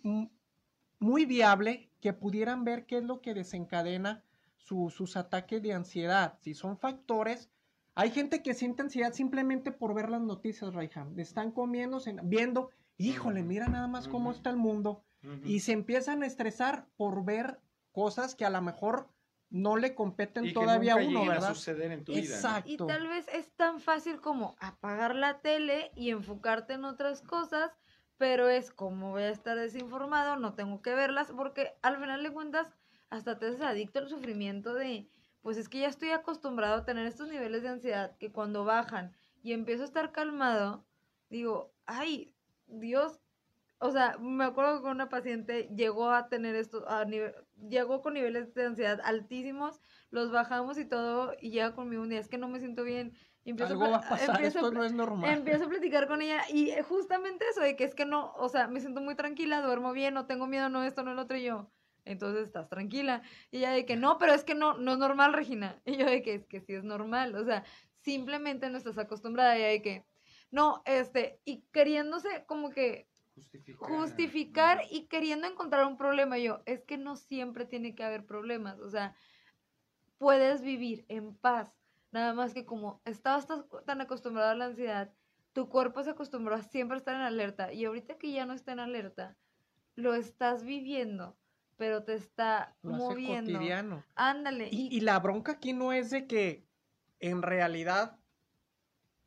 muy 0.98 1.24
viable 1.26 1.90
que 2.00 2.12
pudieran 2.12 2.64
ver 2.64 2.86
qué 2.86 2.98
es 2.98 3.04
lo 3.04 3.20
que 3.20 3.34
desencadena 3.34 4.22
su- 4.56 4.90
sus 4.90 5.16
ataques 5.16 5.60
de 5.62 5.72
ansiedad. 5.72 6.38
Si 6.40 6.54
son 6.54 6.78
factores, 6.78 7.50
hay 7.94 8.10
gente 8.10 8.42
que 8.42 8.54
siente 8.54 8.82
ansiedad 8.82 9.12
simplemente 9.12 9.70
por 9.70 9.94
ver 9.94 10.10
las 10.10 10.20
noticias, 10.20 10.74
Raiham. 10.74 11.18
Están 11.18 11.52
comiendo, 11.52 12.00
viendo, 12.24 12.70
híjole, 12.96 13.42
mira 13.42 13.68
nada 13.68 13.86
más 13.86 14.08
cómo 14.08 14.32
está 14.32 14.50
el 14.50 14.56
mundo. 14.56 15.04
Y 15.44 15.60
se 15.60 15.72
empiezan 15.72 16.22
a 16.22 16.26
estresar 16.26 16.86
por 16.96 17.24
ver 17.24 17.58
cosas 17.92 18.34
que 18.34 18.44
a 18.44 18.50
lo 18.50 18.60
mejor 18.60 19.08
no 19.48 19.76
le 19.76 19.94
competen 19.94 20.44
Y 20.44 20.48
que 20.48 20.54
todavía 20.54 20.94
a 20.94 21.00
nunca 21.00 21.20
uno, 21.20 21.30
¿verdad? 21.30 21.50
a 21.52 21.54
suceder 21.54 21.92
en 21.92 22.04
tu 22.04 22.12
vida. 22.12 22.28
¿no? 22.28 22.34
Exacto. 22.34 22.70
Y 22.70 22.76
tal 22.76 23.06
vez 23.08 23.26
es 23.32 23.50
tan 23.52 23.80
fácil 23.80 24.20
como 24.20 24.56
apagar 24.58 25.14
la 25.14 25.40
tele 25.40 25.92
y 25.94 26.10
enfocarte 26.10 26.74
en 26.74 26.84
otras 26.84 27.22
cosas, 27.22 27.70
pero 28.18 28.50
es 28.50 28.70
como 28.70 29.12
voy 29.12 29.22
a 29.22 29.30
estar 29.30 29.56
desinformado, 29.56 30.36
no 30.36 30.54
tengo 30.54 30.82
que 30.82 30.94
verlas, 30.94 31.32
porque 31.34 31.72
al 31.82 31.98
final 31.98 32.22
de 32.22 32.32
cuentas 32.32 32.66
hasta 33.08 33.38
te 33.38 33.46
haces 33.46 33.62
adicto 33.62 34.00
al 34.00 34.08
sufrimiento 34.08 34.74
de, 34.74 35.08
pues 35.44 35.58
es 35.58 35.68
que 35.68 35.80
ya 35.80 35.88
estoy 35.88 36.08
acostumbrado 36.08 36.76
a 36.76 36.84
tener 36.86 37.06
estos 37.06 37.28
niveles 37.28 37.62
de 37.62 37.68
ansiedad 37.68 38.16
que 38.16 38.32
cuando 38.32 38.64
bajan 38.64 39.12
y 39.42 39.52
empiezo 39.52 39.82
a 39.82 39.84
estar 39.84 40.10
calmado, 40.10 40.86
digo, 41.28 41.74
ay, 41.84 42.34
Dios, 42.66 43.20
o 43.78 43.90
sea, 43.90 44.16
me 44.18 44.44
acuerdo 44.44 44.82
que 44.82 44.88
una 44.88 45.10
paciente 45.10 45.68
llegó 45.76 46.10
a 46.10 46.30
tener 46.30 46.54
esto, 46.56 46.88
a 46.88 47.04
llegó 47.68 48.00
con 48.00 48.14
niveles 48.14 48.54
de 48.54 48.64
ansiedad 48.64 49.02
altísimos, 49.04 49.82
los 50.08 50.32
bajamos 50.32 50.78
y 50.78 50.86
todo, 50.86 51.34
y 51.38 51.50
llega 51.50 51.74
conmigo 51.74 52.00
un 52.02 52.08
día, 52.08 52.20
es 52.20 52.28
que 52.28 52.38
no 52.38 52.48
me 52.48 52.58
siento 52.58 52.82
bien. 52.82 53.12
Y 53.44 53.50
empiezo, 53.50 53.74
Algo 53.74 53.84
pla- 53.84 53.98
va 53.98 53.98
a 53.98 54.08
pasar, 54.08 54.36
empiezo 54.36 54.60
a 54.60 54.62
esto 54.62 54.72
no 54.72 54.82
es 54.82 54.94
normal. 54.94 55.30
empiezo 55.34 55.66
a 55.66 55.68
platicar 55.68 56.08
con 56.08 56.22
ella, 56.22 56.40
y 56.48 56.72
justamente 56.88 57.44
eso, 57.50 57.60
de 57.60 57.76
que 57.76 57.84
es 57.84 57.94
que 57.94 58.06
no, 58.06 58.32
o 58.36 58.48
sea, 58.48 58.66
me 58.68 58.80
siento 58.80 59.02
muy 59.02 59.14
tranquila, 59.14 59.60
duermo 59.60 59.92
bien, 59.92 60.14
no 60.14 60.24
tengo 60.24 60.46
miedo, 60.46 60.70
no 60.70 60.82
esto, 60.82 61.02
no 61.02 61.12
el 61.12 61.18
otro, 61.18 61.36
y 61.36 61.44
yo, 61.44 61.70
entonces 62.04 62.46
estás 62.46 62.68
tranquila. 62.68 63.22
Y 63.50 63.58
ella 63.58 63.70
de 63.72 63.84
que 63.86 63.96
no, 63.96 64.18
pero 64.18 64.34
es 64.34 64.44
que 64.44 64.54
no, 64.54 64.74
no 64.78 64.92
es 64.92 64.98
normal, 64.98 65.32
Regina. 65.32 65.80
Y 65.84 65.96
yo 65.96 66.06
de 66.06 66.22
que 66.22 66.34
es 66.34 66.46
que 66.46 66.60
sí 66.60 66.74
es 66.74 66.84
normal, 66.84 67.34
o 67.34 67.44
sea, 67.44 67.64
simplemente 68.02 68.68
no 68.70 68.78
estás 68.78 68.98
acostumbrada, 68.98 69.56
y 69.56 69.60
ella 69.60 69.68
de 69.68 69.82
que, 69.82 70.04
no, 70.50 70.82
este, 70.84 71.40
y 71.44 71.62
queriéndose 71.72 72.44
como 72.46 72.70
que 72.70 73.08
Justificar. 73.34 73.88
justificar 73.90 74.80
y 74.90 75.06
queriendo 75.06 75.48
encontrar 75.48 75.86
un 75.86 75.96
problema. 75.96 76.38
Yo, 76.38 76.62
es 76.66 76.84
que 76.84 76.96
no 76.98 77.16
siempre 77.16 77.64
tiene 77.64 77.94
que 77.94 78.04
haber 78.04 78.24
problemas, 78.24 78.78
o 78.78 78.88
sea, 78.88 79.16
puedes 80.18 80.62
vivir 80.62 81.04
en 81.08 81.34
paz. 81.34 81.72
Nada 82.12 82.32
más 82.32 82.54
que 82.54 82.64
como 82.64 83.00
estabas 83.04 83.48
tan 83.84 84.00
acostumbrado 84.00 84.50
a 84.50 84.54
la 84.54 84.66
ansiedad, 84.66 85.12
tu 85.52 85.68
cuerpo 85.68 86.02
se 86.02 86.10
acostumbró 86.10 86.54
a 86.54 86.62
siempre 86.62 86.96
estar 86.96 87.14
en 87.16 87.22
alerta 87.22 87.72
y 87.72 87.84
ahorita 87.84 88.18
que 88.18 88.30
ya 88.30 88.46
no 88.46 88.52
está 88.52 88.72
en 88.72 88.80
alerta, 88.80 89.36
lo 89.96 90.14
estás 90.14 90.64
viviendo, 90.64 91.36
pero 91.76 92.04
te 92.04 92.14
está 92.14 92.74
Lo 92.82 92.94
hace 92.94 93.04
moviendo. 93.04 93.52
cotidiano. 93.52 94.04
Ándale. 94.14 94.68
Y, 94.70 94.88
Y, 94.96 95.00
la 95.00 95.18
bronca 95.18 95.52
aquí 95.52 95.72
no 95.72 95.92
es 95.92 96.10
de 96.10 96.26
que 96.26 96.66
en 97.20 97.42
realidad 97.42 98.18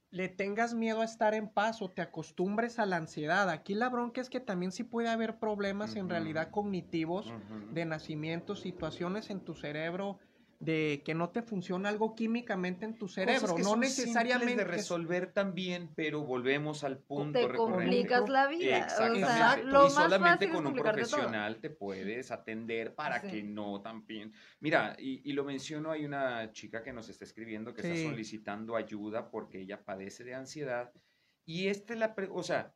le 0.10 0.30
tengas 0.30 0.74
miedo 0.74 1.02
a 1.02 1.06
estar 1.06 1.34
en 1.34 1.50
paz 1.50 1.82
o 1.82 1.90
te 1.90 2.02
acostumbres 2.02 2.80
a 2.80 2.86
la 2.86 2.96
ansiedad. 2.96 3.50
Aquí 3.50 3.76
la 3.76 3.90
bronca 3.90 4.22
es 4.22 4.30
que 4.30 4.40
también 4.40 4.72
sí 4.72 4.84
puede 4.84 5.10
haber 5.10 5.38
problemas 5.38 5.96
en 5.96 6.10
realidad 6.10 6.50
cognitivos 6.50 7.34
de 7.72 7.86
nacimiento, 7.86 8.56
situaciones 8.56 9.30
en 9.30 9.42
tu 9.42 9.54
cerebro 9.54 10.20
de 10.60 11.04
que 11.06 11.14
no 11.14 11.30
te 11.30 11.44
funciona 11.44 11.90
algo 11.90 12.16
químicamente 12.16 12.86
en 12.86 12.94
tu 12.98 13.06
Cosas 13.06 13.16
cerebro, 13.26 13.56
que 13.56 13.62
no 13.62 13.70
son 13.70 13.80
necesariamente 13.82 14.56
de 14.56 14.64
resolver 14.64 15.32
también, 15.32 15.92
pero 15.96 16.24
volvemos 16.24 16.84
al 16.84 16.98
punto 16.98 17.40
te 17.40 17.48
recurrente. 17.48 17.84
complicas 17.86 18.28
la 18.30 18.48
vida. 18.48 18.78
Exactamente. 18.80 19.24
O 19.24 19.28
sea, 19.28 19.58
lo 19.58 19.82
y 19.82 19.84
más 19.84 19.94
solamente 19.94 20.50
con 20.50 20.66
un 20.66 20.74
todo. 20.74 20.84
profesional 20.84 21.60
te 21.62 21.70
puedes 21.70 22.32
atender 22.32 22.96
para 22.96 23.22
Sí. 23.22 23.28
que 23.28 23.44
no 23.44 23.82
también. 23.82 24.34
Mira, 24.60 24.96
y, 24.98 25.30
y 25.30 25.34
lo 25.34 25.44
menciono, 25.44 25.92
hay 25.92 26.06
una 26.06 26.52
chica 26.52 26.82
que 26.82 26.92
nos 26.92 27.08
está 27.10 27.24
escribiendo 27.24 27.76
que 27.76 27.84
Sí. 27.84 27.90
está 27.90 28.10
solicitando 28.10 28.76
ayuda 28.76 29.30
porque 29.30 29.62
ella 29.62 29.84
padece 29.84 30.24
de 30.24 30.34
ansiedad. 30.34 30.92
Y 31.46 31.68
esta 31.68 31.94
es 31.94 32.00
la, 32.00 32.16
o 32.32 32.42
sea, 32.44 32.74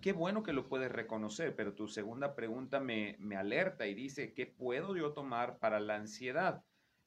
qué 0.00 0.12
bueno 0.12 0.42
que 0.44 0.52
lo 0.52 0.68
puedes 0.68 0.90
reconocer, 0.90 1.54
pero 1.56 1.74
tu 1.74 1.88
segunda 1.88 2.34
pregunta 2.36 2.78
me, 2.80 3.16
me 3.18 3.36
alerta 3.36 3.86
y 3.88 3.94
dice, 3.94 4.32
¿qué 4.34 4.46
puedo 4.46 4.96
yo 4.96 5.12
tomar 5.12 5.58
para 5.58 5.80
la 5.80 5.96
ansiedad? 5.96 6.62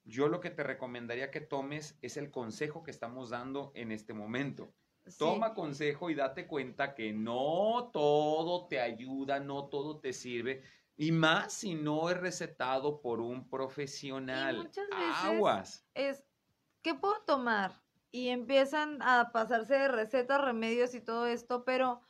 Yo 0.07 0.29
lo 0.29 0.39
que 0.39 0.49
te 0.49 0.63
recomendaría 0.63 1.31
que 1.31 1.41
tomes 1.41 1.97
es 2.01 2.15
el 2.15 2.31
consejo 2.31 2.81
que 2.81 2.91
estamos 2.91 3.29
dando 3.29 3.71
en 3.75 3.91
este 3.91 4.13
momento. 4.13 4.73
Sí. 5.05 5.17
Toma 5.19 5.53
consejo 5.53 6.09
y 6.09 6.15
date 6.15 6.47
cuenta 6.47 6.95
que 6.95 7.11
no 7.11 7.89
todo 7.91 8.67
te 8.67 8.79
ayuda, 8.79 9.39
no 9.41 9.65
todo 9.67 9.99
te 9.99 10.13
sirve. 10.13 10.63
Y 10.95 11.11
más 11.11 11.51
si 11.53 11.75
no 11.75 12.09
es 12.09 12.17
recetado 12.17 13.01
por 13.01 13.19
un 13.19 13.49
profesional. 13.49 14.57
muchas 14.57 14.87
veces- 14.89 15.15
Aguas. 15.23 15.85
es, 15.93 16.23
¿qué 16.81 16.95
puedo 16.95 17.21
tomar? 17.25 17.83
Y 18.09 18.29
empiezan 18.29 19.01
a 19.01 19.31
pasarse 19.33 19.73
de 19.75 19.87
recetas, 19.89 20.41
remedios 20.41 20.95
y 20.95 21.01
todo 21.01 21.27
esto, 21.27 21.65
pero 21.65 22.01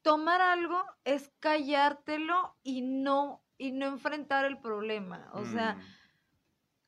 tomar 0.00 0.40
algo 0.40 0.82
es 1.04 1.30
callártelo 1.38 2.56
y 2.62 2.80
no, 2.80 3.44
y 3.58 3.72
no 3.72 3.86
enfrentar 3.86 4.44
el 4.46 4.58
problema. 4.58 5.30
O 5.34 5.44
sea, 5.44 5.74
Mm, 5.74 5.80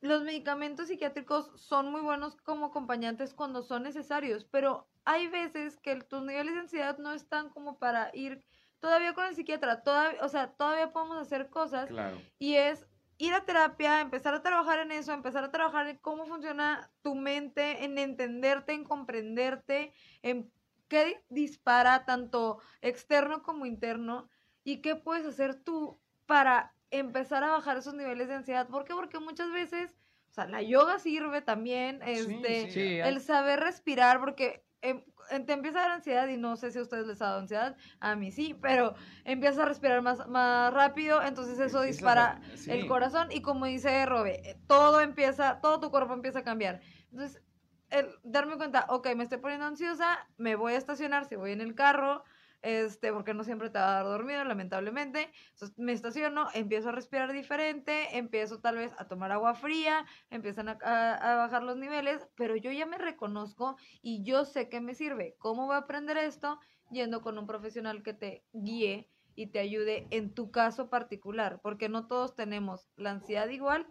los 0.01 0.23
medicamentos 0.23 0.87
psiquiátricos 0.87 1.51
son 1.55 1.91
muy 1.91 2.01
buenos 2.01 2.37
como 2.37 2.67
acompañantes 2.67 3.33
cuando 3.33 3.63
son 3.63 3.83
necesarios, 3.83 4.45
pero 4.49 4.87
hay 5.05 5.27
veces 5.27 5.77
que 5.77 5.95
tus 6.03 6.23
niveles 6.23 6.53
de 6.53 6.61
ansiedad 6.61 6.97
no 6.97 7.13
están 7.13 7.49
como 7.49 7.77
para 7.77 8.09
ir 8.13 8.43
todavía 8.79 9.13
con 9.13 9.25
el 9.25 9.35
psiquiatra, 9.35 9.83
todavía, 9.83 10.23
o 10.23 10.29
sea, 10.29 10.53
todavía 10.53 10.93
podemos 10.93 11.17
hacer 11.17 11.49
cosas 11.49 11.89
claro. 11.89 12.21
y 12.37 12.55
es 12.55 12.87
ir 13.17 13.33
a 13.33 13.43
terapia, 13.43 13.99
empezar 13.99 14.33
a 14.33 14.41
trabajar 14.41 14.79
en 14.79 14.93
eso, 14.93 15.11
empezar 15.11 15.43
a 15.43 15.51
trabajar 15.51 15.87
en 15.87 15.97
cómo 15.97 16.25
funciona 16.25 16.89
tu 17.01 17.15
mente, 17.15 17.83
en 17.83 17.97
entenderte, 17.97 18.71
en 18.71 18.85
comprenderte, 18.85 19.93
en 20.21 20.49
qué 20.87 21.21
dispara 21.27 22.05
tanto 22.05 22.59
externo 22.81 23.43
como 23.43 23.65
interno 23.65 24.29
y 24.63 24.81
qué 24.81 24.95
puedes 24.95 25.25
hacer 25.25 25.61
tú 25.61 25.99
para 26.25 26.73
empezar 26.91 27.43
a 27.43 27.51
bajar 27.51 27.77
esos 27.77 27.93
niveles 27.93 28.27
de 28.27 28.35
ansiedad. 28.35 28.67
¿Por 28.67 28.85
qué? 28.85 28.93
Porque 28.93 29.19
muchas 29.19 29.51
veces, 29.51 29.97
o 30.29 30.33
sea, 30.33 30.47
la 30.47 30.61
yoga 30.61 30.99
sirve 30.99 31.41
también, 31.41 32.01
Sí, 32.03 32.11
este, 32.13 32.71
sí. 32.71 32.99
el 32.99 33.21
saber 33.21 33.59
respirar, 33.59 34.19
porque 34.19 34.63
em, 34.81 35.03
te 35.45 35.53
empieza 35.53 35.79
a 35.79 35.81
dar 35.83 35.91
ansiedad 35.91 36.27
y 36.27 36.37
no 36.37 36.55
sé 36.55 36.71
si 36.71 36.79
a 36.79 36.81
ustedes 36.81 37.05
les 37.05 37.21
ha 37.21 37.25
dado 37.25 37.39
ansiedad, 37.41 37.75
a 37.99 38.15
mí 38.15 38.31
sí, 38.31 38.57
pero 38.61 38.95
empiezas 39.25 39.59
a 39.59 39.65
respirar 39.65 40.01
más, 40.01 40.27
más 40.27 40.73
rápido, 40.73 41.21
entonces 41.21 41.59
eso 41.59 41.81
dispara 41.81 42.41
sí. 42.55 42.71
el 42.71 42.87
corazón 42.87 43.27
y 43.31 43.41
como 43.41 43.65
dice 43.65 44.05
Robe, 44.05 44.49
eh, 44.49 44.59
todo 44.67 45.01
empieza, 45.01 45.59
todo 45.61 45.79
tu 45.79 45.91
cuerpo 45.91 46.13
empieza 46.13 46.39
a 46.39 46.43
cambiar. 46.43 46.81
Entonces, 47.11 47.41
el 47.89 48.07
darme 48.23 48.57
cuenta, 48.57 48.85
ok, 48.89 49.15
me 49.15 49.23
estoy 49.23 49.39
poniendo 49.39 49.65
ansiosa, 49.65 50.27
me 50.37 50.55
voy 50.55 50.73
a 50.73 50.77
estacionar 50.77 51.25
si 51.25 51.35
voy 51.35 51.51
en 51.51 51.61
el 51.61 51.75
carro, 51.75 52.23
este, 52.61 53.11
porque 53.13 53.33
no 53.33 53.43
siempre 53.43 53.69
te 53.69 53.79
va 53.79 53.91
a 53.91 54.03
dar 54.03 54.05
dormido, 54.05 54.43
lamentablemente. 54.43 55.31
Me 55.77 55.91
estaciono, 55.93 56.47
empiezo 56.53 56.89
a 56.89 56.91
respirar 56.91 57.31
diferente, 57.31 58.17
empiezo 58.17 58.59
tal 58.59 58.75
vez 58.77 58.91
a 58.97 59.07
tomar 59.07 59.31
agua 59.31 59.53
fría, 59.55 60.05
empiezan 60.29 60.69
a, 60.69 60.77
a- 60.83 61.15
a 61.33 61.35
bajar 61.37 61.63
los 61.63 61.77
niveles, 61.77 62.27
pero 62.35 62.55
yo 62.55 62.71
ya 62.71 62.85
me 62.85 62.97
reconozco 62.97 63.77
y 64.01 64.23
yo 64.23 64.45
sé 64.45 64.69
que 64.69 64.81
me 64.81 64.93
sirve. 64.93 65.35
¿Cómo 65.39 65.65
voy 65.67 65.75
a 65.75 65.79
aprender 65.79 66.17
esto? 66.17 66.59
Yendo 66.91 67.21
con 67.21 67.37
un 67.37 67.47
profesional 67.47 68.03
que 68.03 68.13
te 68.13 68.43
guíe 68.53 69.09
y 69.35 69.47
te 69.47 69.59
ayude 69.59 70.07
en 70.11 70.33
tu 70.33 70.51
caso 70.51 70.89
particular, 70.89 71.59
porque 71.61 71.87
no 71.87 72.07
todos 72.07 72.35
tenemos 72.35 72.89
la 72.97 73.11
ansiedad 73.11 73.47
igual 73.49 73.87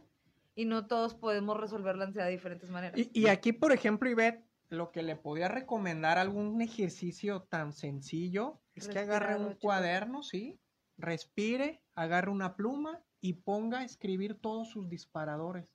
y 0.55 0.65
no 0.65 0.87
todos 0.89 1.15
podemos 1.15 1.57
resolver 1.57 1.97
la 1.97 2.05
ansiedad 2.07 2.27
de 2.27 2.33
diferentes 2.33 2.69
maneras. 2.71 2.99
Y, 2.99 3.11
y 3.15 3.29
aquí, 3.29 3.53
por 3.53 3.71
ejemplo, 3.73 4.11
Ivette, 4.11 4.45
lo 4.69 4.93
que 4.93 5.03
le 5.03 5.17
podía 5.17 5.49
recomendar 5.49 6.19
algún 6.19 6.61
ejercicio 6.61 7.43
tan 7.43 7.73
sencillo 7.73 8.61
es 8.75 8.89
que 8.89 8.99
agarre 8.99 9.37
un 9.37 9.55
cuaderno, 9.55 10.23
¿sí? 10.23 10.61
Respire, 10.97 11.83
agarre 11.95 12.31
una 12.31 12.55
pluma 12.57 13.03
y 13.21 13.35
ponga 13.35 13.81
a 13.81 13.85
escribir 13.85 14.35
todos 14.41 14.69
sus 14.69 14.89
disparadores. 14.89 15.67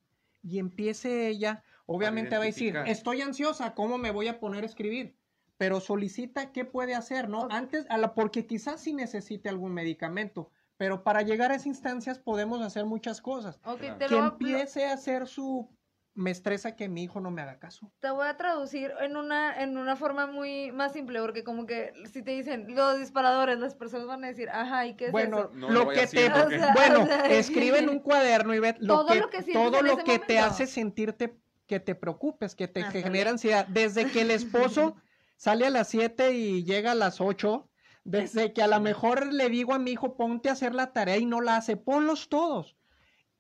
Y 0.41 0.59
empiece 0.59 1.27
ella, 1.27 1.63
obviamente 1.85 2.37
va 2.37 2.43
a 2.43 2.45
decir, 2.45 2.75
estoy 2.85 3.21
ansiosa, 3.21 3.73
¿cómo 3.73 3.97
me 3.97 4.11
voy 4.11 4.27
a 4.27 4.39
poner 4.39 4.63
a 4.63 4.67
escribir? 4.67 5.17
Pero 5.57 5.79
solicita 5.79 6.51
qué 6.51 6.65
puede 6.65 6.95
hacer, 6.95 7.29
¿no? 7.29 7.47
Antes, 7.49 7.85
a 7.89 7.97
la, 7.97 8.13
porque 8.13 8.45
quizás 8.45 8.81
sí 8.81 8.93
necesite 8.93 9.47
algún 9.49 9.73
medicamento, 9.73 10.51
pero 10.77 11.03
para 11.03 11.21
llegar 11.21 11.51
a 11.51 11.55
esas 11.55 11.67
instancias 11.67 12.19
podemos 12.19 12.61
hacer 12.61 12.85
muchas 12.85 13.21
cosas. 13.21 13.59
Ok, 13.63 13.79
Claro. 13.79 13.97
te, 13.97 14.07
Que 14.07 14.17
empiece 14.17 14.85
a 14.85 14.93
hacer 14.93 15.27
su... 15.27 15.69
Me 16.15 16.29
estresa 16.29 16.75
que 16.75 16.87
mi 16.89 17.03
hijo 17.03 17.19
no 17.19 17.31
me 17.31 17.41
haga 17.41 17.57
caso. 17.57 17.91
te 17.99 18.11
voy 18.11 18.27
a 18.27 18.37
traducir 18.37 18.91
en 19.01 19.17
una, 19.17 19.59
en 19.63 19.77
una 19.77 19.95
forma 19.95 20.27
muy 20.27 20.71
más 20.71 20.93
simple, 20.93 21.19
porque 21.21 21.43
como 21.43 21.65
que 21.65 21.91
si 22.11 22.21
te 22.21 22.31
dicen 22.31 22.67
los 22.75 22.99
disparadores, 22.99 23.57
las 23.59 23.73
personas 23.73 24.05
van 24.05 24.23
a 24.23 24.27
decir, 24.27 24.47
ajá, 24.49 24.85
¿y 24.85 24.95
qué 24.95 25.07
es 25.07 25.11
Bueno, 25.11 25.39
eso? 25.39 25.51
No 25.55 25.69
lo 25.71 25.89
que 25.89 26.05
te, 26.05 26.29
porque- 26.29 26.55
O 26.55 26.59
sea, 26.59 26.73
bueno, 26.73 27.01
o 27.03 27.05
sea, 27.07 27.25
escribe 27.27 27.79
en 27.79 27.89
un 27.89 27.99
cuaderno 28.03 28.53
y 28.53 28.59
ve 28.59 28.75
lo 28.79 28.95
Todo 28.99 29.07
que, 29.13 29.19
lo 29.19 29.29
que 29.31 29.43
todo 29.53 29.81
lo 29.81 29.97
que 29.97 30.19
te 30.19 30.37
hace 30.37 30.67
sentirte 30.67 31.35
que 31.65 31.79
te 31.79 31.95
preocupes, 31.95 32.53
que 32.55 32.67
te 32.67 32.81
que 32.81 32.85
Ándale. 32.87 33.03
genera 33.03 33.31
ansiedad. 33.31 33.65
Desde 33.67 34.11
que 34.11 34.21
el 34.21 34.29
esposo 34.31 34.95
sale 35.37 35.65
a 35.65 35.71
las 35.71 35.87
7 35.87 36.33
y 36.33 36.63
llega 36.63 36.91
a 36.91 36.95
las 36.95 37.21
8, 37.21 37.69
desde 38.03 38.53
que 38.53 38.61
a 38.61 38.67
lo 38.67 38.79
mejor 38.81 39.33
le 39.33 39.49
digo 39.49 39.73
a 39.73 39.79
mi 39.79 39.91
hijo, 39.91 40.15
ponte 40.15 40.49
a 40.49 40.53
hacer 40.53 40.75
la 40.75 40.93
tarea 40.93 41.17
y 41.17 41.25
no 41.25 41.41
la 41.41 41.55
hace, 41.55 41.75
ponlos 41.75 42.29
todos. 42.29 42.75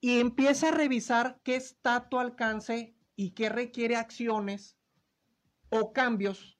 Y 0.03 0.19
empieza 0.19 0.67
a 0.67 0.71
revisar 0.71 1.39
qué 1.43 1.55
está 1.55 1.95
a 1.95 2.09
tu 2.09 2.19
alcance 2.19 2.93
y 3.15 3.29
qué 3.31 3.47
requiere 3.47 3.95
acciones 3.95 4.77
o 5.69 5.93
cambios 5.93 6.59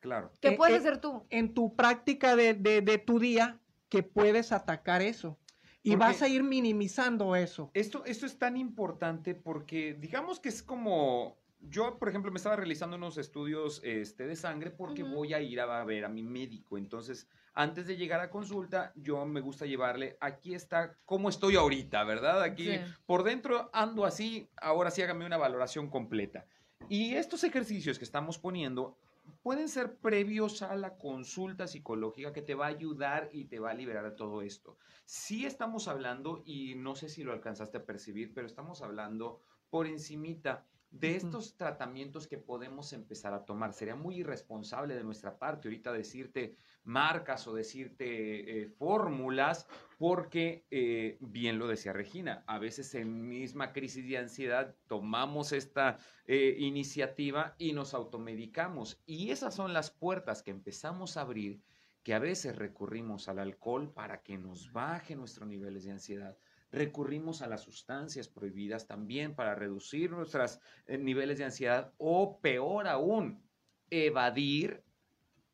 Claro. 0.00 0.32
¿Qué 0.40 0.48
eh, 0.48 0.56
puedes 0.56 0.74
eh, 0.76 0.78
hacer 0.88 0.98
tú? 1.00 1.24
en 1.30 1.54
tu 1.54 1.76
práctica 1.76 2.34
de, 2.34 2.54
de- 2.54 2.80
de 2.80 2.98
tu 2.98 3.20
día 3.20 3.60
que 3.88 4.02
puedes 4.02 4.50
atacar 4.50 5.02
eso. 5.02 5.38
Y 5.84 5.90
Porque- 5.90 6.04
vas 6.04 6.22
a 6.22 6.28
ir 6.28 6.42
minimizando 6.42 7.36
eso. 7.36 7.70
Esto, 7.74 8.04
esto 8.06 8.26
es 8.26 8.36
tan 8.38 8.56
importante 8.56 9.36
porque 9.36 9.94
digamos 9.94 10.40
que 10.40 10.48
es 10.48 10.62
como, 10.62 11.38
yo 11.60 11.98
por 11.98 12.08
ejemplo 12.08 12.30
me 12.30 12.38
estaba 12.38 12.56
realizando 12.56 12.96
unos 12.96 13.18
estudios 13.18 13.80
este, 13.84 14.26
de 14.26 14.36
sangre 14.36 14.70
porque 14.70 15.02
voy 15.02 15.34
a 15.34 15.40
ir 15.40 15.60
a 15.60 15.84
ver 15.84 16.04
a 16.04 16.08
mi 16.08 16.22
médico. 16.22 16.78
Entonces, 16.78 17.28
antes 17.54 17.86
de 17.86 17.96
llegar 17.96 18.20
a 18.20 18.30
consulta, 18.30 18.92
yo 18.96 19.24
me 19.26 19.40
gusta 19.40 19.66
llevarle, 19.66 20.16
aquí 20.20 20.54
está 20.54 20.96
cómo 21.04 21.28
estoy 21.28 21.56
ahorita, 21.56 22.04
¿verdad? 22.04 22.42
Aquí 22.42 22.68
Sí. 22.70 22.80
por 23.06 23.24
dentro 23.24 23.70
ando 23.72 24.04
así, 24.04 24.48
ahora 24.56 24.90
sí 24.90 25.02
hágame 25.02 25.26
una 25.26 25.36
valoración 25.36 25.90
completa. 25.90 26.46
Y 26.88 27.14
estos 27.14 27.44
ejercicios 27.44 27.98
que 27.98 28.04
estamos 28.04 28.38
poniendo 28.38 28.96
pueden 29.42 29.68
ser 29.68 29.96
previos 29.96 30.62
a 30.62 30.74
la 30.76 30.96
consulta 30.96 31.66
psicológica 31.66 32.32
que 32.32 32.42
te 32.42 32.54
va 32.54 32.66
a 32.66 32.70
ayudar 32.70 33.28
y 33.32 33.44
te 33.44 33.58
va 33.58 33.70
a 33.70 33.74
liberar 33.74 34.04
de 34.04 34.16
todo 34.16 34.42
esto. 34.42 34.76
Sí 35.04 35.46
estamos 35.46 35.88
hablando, 35.88 36.42
y 36.44 36.74
no 36.74 36.94
sé 36.96 37.08
si 37.08 37.22
lo 37.22 37.32
alcanzaste 37.32 37.78
a 37.78 37.84
percibir, 37.84 38.32
pero 38.34 38.46
estamos 38.46 38.82
hablando 38.82 39.40
por 39.68 39.86
encimita 39.86 40.64
de 40.90 41.14
estos 41.14 41.56
tratamientos 41.56 42.26
que 42.26 42.36
podemos 42.36 42.92
empezar 42.92 43.32
a 43.32 43.44
tomar. 43.44 43.72
Sería 43.72 43.94
muy 43.94 44.16
irresponsable 44.16 44.94
de 44.94 45.04
nuestra 45.04 45.38
parte 45.38 45.68
ahorita 45.68 45.92
decirte 45.92 46.56
marcas 46.82 47.46
o 47.46 47.54
decirte 47.54 48.62
eh, 48.62 48.66
fórmulas, 48.66 49.68
porque 49.98 50.66
eh, 50.70 51.16
bien 51.20 51.58
lo 51.58 51.68
decía 51.68 51.92
Regina, 51.92 52.42
a 52.46 52.58
veces 52.58 52.94
en 52.94 53.28
misma 53.28 53.72
crisis 53.72 54.06
de 54.08 54.18
ansiedad 54.18 54.74
tomamos 54.88 55.52
esta 55.52 55.98
eh, 56.26 56.56
iniciativa 56.58 57.54
y 57.58 57.72
nos 57.72 57.94
automedicamos. 57.94 59.00
Y 59.06 59.30
esas 59.30 59.54
son 59.54 59.72
las 59.72 59.90
puertas 59.90 60.42
que 60.42 60.50
empezamos 60.50 61.16
a 61.16 61.22
abrir, 61.22 61.62
que 62.02 62.14
a 62.14 62.18
veces 62.18 62.56
recurrimos 62.56 63.28
al 63.28 63.38
alcohol 63.38 63.92
para 63.92 64.22
que 64.22 64.38
nos 64.38 64.72
baje 64.72 65.14
nuestros 65.14 65.48
niveles 65.48 65.84
de 65.84 65.92
ansiedad. 65.92 66.36
Recurrimos 66.72 67.42
a 67.42 67.48
las 67.48 67.62
sustancias 67.62 68.28
prohibidas 68.28 68.86
también 68.86 69.34
para 69.34 69.54
reducir 69.54 70.10
nuestros 70.10 70.60
eh, 70.86 70.98
niveles 70.98 71.38
de 71.38 71.44
ansiedad 71.44 71.92
o 71.98 72.38
peor 72.40 72.86
aún, 72.88 73.42
evadir 73.90 74.82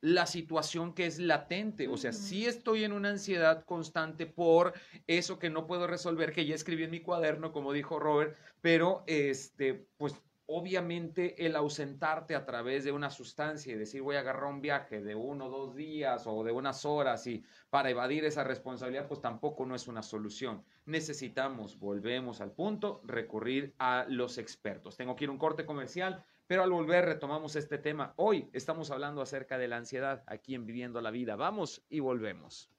la 0.01 0.27
situación 0.27 0.95
que 0.95 1.07
es 1.07 1.19
latente. 1.19 1.89
O 1.89 1.97
sea, 1.97 2.13
si 2.13 2.47
estoy 2.47 2.85
en 2.85 2.93
una 2.93 3.11
ansiedad 3.11 3.65
constante 3.65 4.27
por 4.27 4.75
eso 5.07 5.39
que 5.39 5.51
no 5.51 5.67
puedo 5.67 5.87
resolver, 5.87 6.33
que 6.33 6.47
ya 6.47 6.55
escribí 6.55 6.85
en 6.85 6.91
mi 6.91 7.01
cuaderno, 7.01 7.53
como 7.53 7.73
dijo 7.73 7.99
Robert, 7.99 8.37
pero 8.61 9.03
este, 9.07 9.89
pues 9.97 10.15
obviamente 10.47 11.45
el 11.45 11.57
ausentarte 11.57 12.35
a 12.35 12.47
través 12.47 12.85
de 12.85 12.93
una 12.93 13.11
sustancia 13.11 13.73
y 13.73 13.77
decir 13.77 14.03
voy 14.03 14.17
a 14.17 14.21
agarrar 14.21 14.45
un 14.45 14.61
viaje 14.61 15.03
de 15.03 15.15
uno 15.15 15.47
o 15.47 15.51
dos 15.51 15.75
días 15.75 16.27
o 16.27 16.45
de 16.45 16.53
unas 16.53 16.85
horas 16.85 17.27
y 17.27 17.45
para 17.71 17.91
evadir 17.91 18.25
esa 18.25 18.45
responsabilidad, 18.45 19.09
pues 19.09 19.21
tampoco 19.21 19.67
no 19.67 19.75
es 19.75 19.89
una 19.89 20.03
solución. 20.03 20.63
Necesitamos, 20.85 21.79
volvemos 21.79 22.41
al 22.41 22.53
punto, 22.53 23.03
recurrir 23.05 23.75
a 23.79 24.07
los 24.09 24.39
expertos. 24.39 24.97
Tengo 24.97 25.17
que 25.17 25.25
ir 25.25 25.31
a 25.31 25.33
un 25.33 25.39
corte 25.39 25.67
comercial. 25.67 26.25
Pero 26.47 26.63
al 26.63 26.71
volver 26.71 27.05
retomamos 27.05 27.57
este 27.57 27.77
tema. 27.77 28.15
Hoy 28.17 28.49
estamos 28.53 28.93
hablando 28.93 29.21
acerca 29.21 29.59
de 29.59 29.67
la 29.67 29.79
ansiedad 29.79 30.23
aquí 30.29 30.55
en 30.55 30.65
Viviendo 30.65 31.01
la 31.01 31.11
Vida. 31.11 31.35
Vamos 31.35 31.85
y 31.89 31.99
volvemos. 31.99 32.71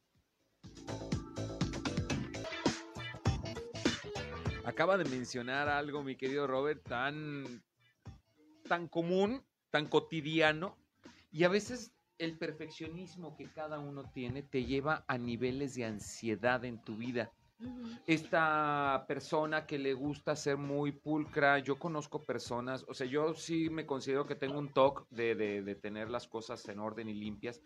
Acaba 4.67 4.97
de 4.97 5.05
mencionar 5.05 5.69
algo, 5.69 6.03
mi 6.03 6.17
querido 6.17 6.45
Robert, 6.45 6.83
tan, 6.83 7.63
tan 8.67 8.89
común, 8.89 9.41
tan 9.69 9.87
cotidiano, 9.87 10.75
y 11.31 11.45
a 11.45 11.47
veces 11.47 11.93
el 12.17 12.37
perfeccionismo 12.37 13.37
que 13.37 13.45
cada 13.45 13.79
uno 13.79 14.11
tiene 14.11 14.43
te 14.43 14.65
lleva 14.65 15.05
a 15.07 15.17
niveles 15.17 15.73
de 15.75 15.85
ansiedad 15.85 16.65
en 16.65 16.83
tu 16.83 16.97
vida. 16.97 17.31
Esta 18.07 19.05
persona 19.07 19.65
que 19.65 19.79
le 19.79 19.93
gusta 19.93 20.35
ser 20.35 20.57
muy 20.57 20.91
pulcra, 20.91 21.59
yo 21.59 21.79
conozco 21.79 22.25
personas, 22.25 22.83
o 22.89 22.93
sea, 22.93 23.07
yo 23.07 23.33
sí 23.35 23.69
me 23.69 23.85
considero 23.85 24.27
que 24.27 24.35
tengo 24.35 24.59
un 24.59 24.73
toque 24.73 25.03
de, 25.11 25.35
de, 25.35 25.61
de 25.61 25.75
tener 25.75 26.09
las 26.09 26.27
cosas 26.27 26.67
en 26.67 26.79
orden 26.79 27.07
y 27.07 27.13
limpias, 27.13 27.61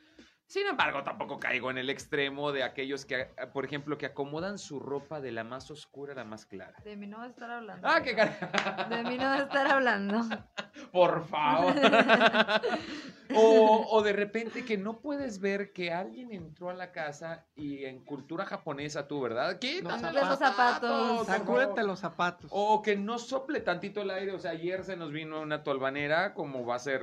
sin 0.52 0.68
embargo, 0.68 1.02
tampoco 1.02 1.40
caigo 1.40 1.72
en 1.72 1.78
el 1.78 1.90
extremo 1.90 2.52
de 2.52 2.64
aquellos 2.64 3.06
que, 3.06 3.30
por 3.54 3.64
ejemplo, 3.64 3.98
que 3.98 4.06
acomodan 4.06 4.58
su 4.58 4.82
ropa 4.82 5.22
de 5.22 5.32
la 5.32 5.46
más 5.46 5.72
oscura 5.72 6.12
a 6.12 6.16
la 6.18 6.26
más 6.26 6.46
clara. 6.46 6.76
De 6.84 6.98
mí 6.98 7.08
no 7.08 7.20
va 7.20 7.24
a 7.24 7.28
estar 7.28 7.50
hablando. 7.50 7.88
Ah, 7.88 8.04
qué 8.04 8.14
De 8.14 9.04
mí 9.04 9.18
no 9.18 9.24
va 9.24 9.36
a 9.36 9.44
estar 9.44 9.68
hablando. 9.68 10.20
Por 10.92 11.26
favor. 11.26 11.74
o, 13.36 13.88
o, 13.92 14.02
de 14.02 14.14
repente 14.14 14.66
que 14.66 14.78
no 14.78 15.00
puedes 15.00 15.40
ver 15.40 15.72
que 15.74 15.92
alguien 15.92 16.32
entró 16.32 16.70
a 16.70 16.74
la 16.74 16.92
casa 16.92 17.46
y 17.56 17.86
en 17.86 18.04
cultura 18.04 18.46
japonesa 18.46 19.08
tú, 19.08 19.22
¿verdad? 19.22 19.60
Quítate 19.60 20.14
los 20.14 20.40
zapatos. 20.40 21.28
Sacúdete 21.28 21.84
los 21.84 22.00
zapatos. 22.00 22.50
O 22.54 22.82
que 22.82 22.96
no 22.96 23.20
sople 23.20 23.62
tantito 23.62 24.02
el 24.02 24.12
aire. 24.12 24.34
O 24.34 24.40
sea, 24.40 24.52
ayer 24.52 24.84
se 24.84 24.96
nos 24.96 25.12
vino 25.12 25.42
una 25.42 25.64
tolvanera, 25.64 26.34
como 26.34 26.66
va 26.66 26.76
a 26.76 26.80
ser 26.80 27.02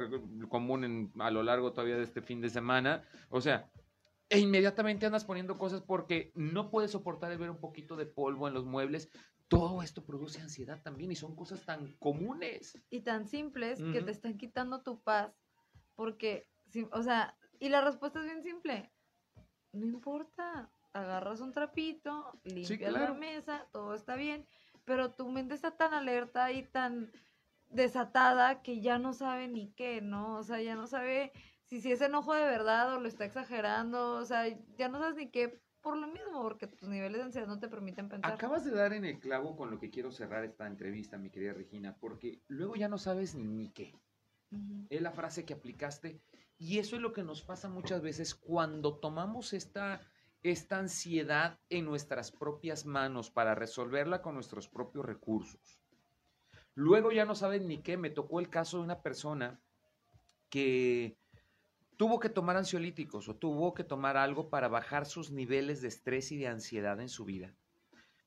común 0.48 0.84
en, 0.84 1.12
a 1.18 1.30
lo 1.30 1.42
largo 1.42 1.72
todavía 1.72 1.96
de 1.96 2.04
este 2.04 2.22
fin 2.22 2.40
de 2.40 2.50
semana. 2.50 3.02
O 3.30 3.40
sea, 3.40 3.68
e 4.30 4.38
inmediatamente 4.38 5.06
andas 5.06 5.24
poniendo 5.24 5.56
cosas 5.56 5.80
porque 5.80 6.32
no 6.34 6.70
puedes 6.70 6.90
soportar 6.90 7.32
el 7.32 7.38
ver 7.38 7.50
un 7.50 7.60
poquito 7.60 7.96
de 7.96 8.06
polvo 8.06 8.46
en 8.46 8.54
los 8.54 8.64
muebles. 8.64 9.08
Todo 9.48 9.82
esto 9.82 10.04
produce 10.04 10.42
ansiedad 10.42 10.82
también 10.82 11.10
y 11.10 11.16
son 11.16 11.34
cosas 11.34 11.64
tan 11.64 11.92
comunes. 11.98 12.78
Y 12.90 13.00
tan 13.00 13.26
simples 13.26 13.82
que 13.92 14.02
te 14.02 14.10
están 14.10 14.36
quitando 14.36 14.82
tu 14.82 15.00
paz. 15.00 15.32
Porque, 15.98 16.46
o 16.92 17.02
sea, 17.02 17.36
y 17.58 17.70
la 17.70 17.80
respuesta 17.80 18.20
es 18.20 18.26
bien 18.26 18.44
simple. 18.44 18.88
No 19.72 19.84
importa, 19.84 20.70
agarras 20.92 21.40
un 21.40 21.52
trapito, 21.52 22.38
limpias 22.44 22.92
la 22.92 23.14
mesa, 23.14 23.66
todo 23.72 23.96
está 23.96 24.14
bien, 24.14 24.46
pero 24.84 25.10
tu 25.10 25.28
mente 25.28 25.56
está 25.56 25.72
tan 25.72 25.92
alerta 25.94 26.52
y 26.52 26.62
tan 26.62 27.10
desatada 27.70 28.62
que 28.62 28.80
ya 28.80 29.00
no 29.00 29.12
sabe 29.12 29.48
ni 29.48 29.72
qué, 29.72 30.00
¿no? 30.00 30.36
O 30.36 30.44
sea, 30.44 30.62
ya 30.62 30.76
no 30.76 30.86
sabe 30.86 31.32
si, 31.64 31.80
si 31.80 31.90
es 31.90 32.00
enojo 32.00 32.32
de 32.32 32.44
verdad 32.44 32.94
o 32.94 33.00
lo 33.00 33.08
está 33.08 33.24
exagerando, 33.24 34.12
o 34.12 34.24
sea, 34.24 34.46
ya 34.76 34.88
no 34.88 35.00
sabes 35.00 35.16
ni 35.16 35.30
qué 35.30 35.60
por 35.80 35.96
lo 35.96 36.06
mismo, 36.06 36.42
porque 36.42 36.68
tus 36.68 36.88
niveles 36.88 37.18
de 37.18 37.24
ansiedad 37.24 37.48
no 37.48 37.58
te 37.58 37.66
permiten 37.66 38.08
pensar. 38.08 38.34
Acabas 38.34 38.64
de 38.64 38.70
dar 38.70 38.92
en 38.92 39.04
el 39.04 39.18
clavo 39.18 39.56
con 39.56 39.72
lo 39.72 39.80
que 39.80 39.90
quiero 39.90 40.12
cerrar 40.12 40.44
esta 40.44 40.68
entrevista, 40.68 41.18
mi 41.18 41.30
querida 41.30 41.54
Regina, 41.54 41.96
porque 41.98 42.38
luego 42.46 42.76
ya 42.76 42.88
no 42.88 42.98
sabes 42.98 43.34
ni 43.34 43.68
qué. 43.70 43.96
Es 44.88 45.02
la 45.02 45.12
frase 45.12 45.44
que 45.44 45.54
aplicaste 45.54 46.20
y 46.58 46.78
eso 46.78 46.96
es 46.96 47.02
lo 47.02 47.12
que 47.12 47.22
nos 47.22 47.42
pasa 47.42 47.68
muchas 47.68 48.02
veces 48.02 48.34
cuando 48.34 48.96
tomamos 48.96 49.52
esta, 49.52 50.00
esta 50.42 50.78
ansiedad 50.78 51.58
en 51.68 51.84
nuestras 51.84 52.32
propias 52.32 52.86
manos 52.86 53.30
para 53.30 53.54
resolverla 53.54 54.22
con 54.22 54.34
nuestros 54.34 54.68
propios 54.68 55.04
recursos. 55.04 55.78
Luego 56.74 57.12
ya 57.12 57.24
no 57.24 57.34
sabes 57.34 57.62
ni 57.62 57.78
qué. 57.78 57.96
Me 57.96 58.10
tocó 58.10 58.40
el 58.40 58.48
caso 58.48 58.78
de 58.78 58.84
una 58.84 59.02
persona 59.02 59.60
que 60.48 61.16
tuvo 61.96 62.20
que 62.20 62.28
tomar 62.28 62.56
ansiolíticos 62.56 63.28
o 63.28 63.36
tuvo 63.36 63.74
que 63.74 63.84
tomar 63.84 64.16
algo 64.16 64.48
para 64.48 64.68
bajar 64.68 65.04
sus 65.04 65.30
niveles 65.30 65.82
de 65.82 65.88
estrés 65.88 66.30
y 66.32 66.38
de 66.38 66.46
ansiedad 66.46 67.00
en 67.00 67.08
su 67.08 67.24
vida. 67.24 67.52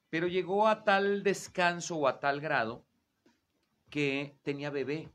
Pero 0.09 0.27
llegó 0.27 0.67
a 0.67 0.83
tal 0.83 1.23
descanso 1.23 1.95
o 1.95 2.07
a 2.07 2.19
tal 2.19 2.41
grado 2.41 2.85
que 3.89 4.35
tenía 4.43 4.69
bebé. 4.69 5.09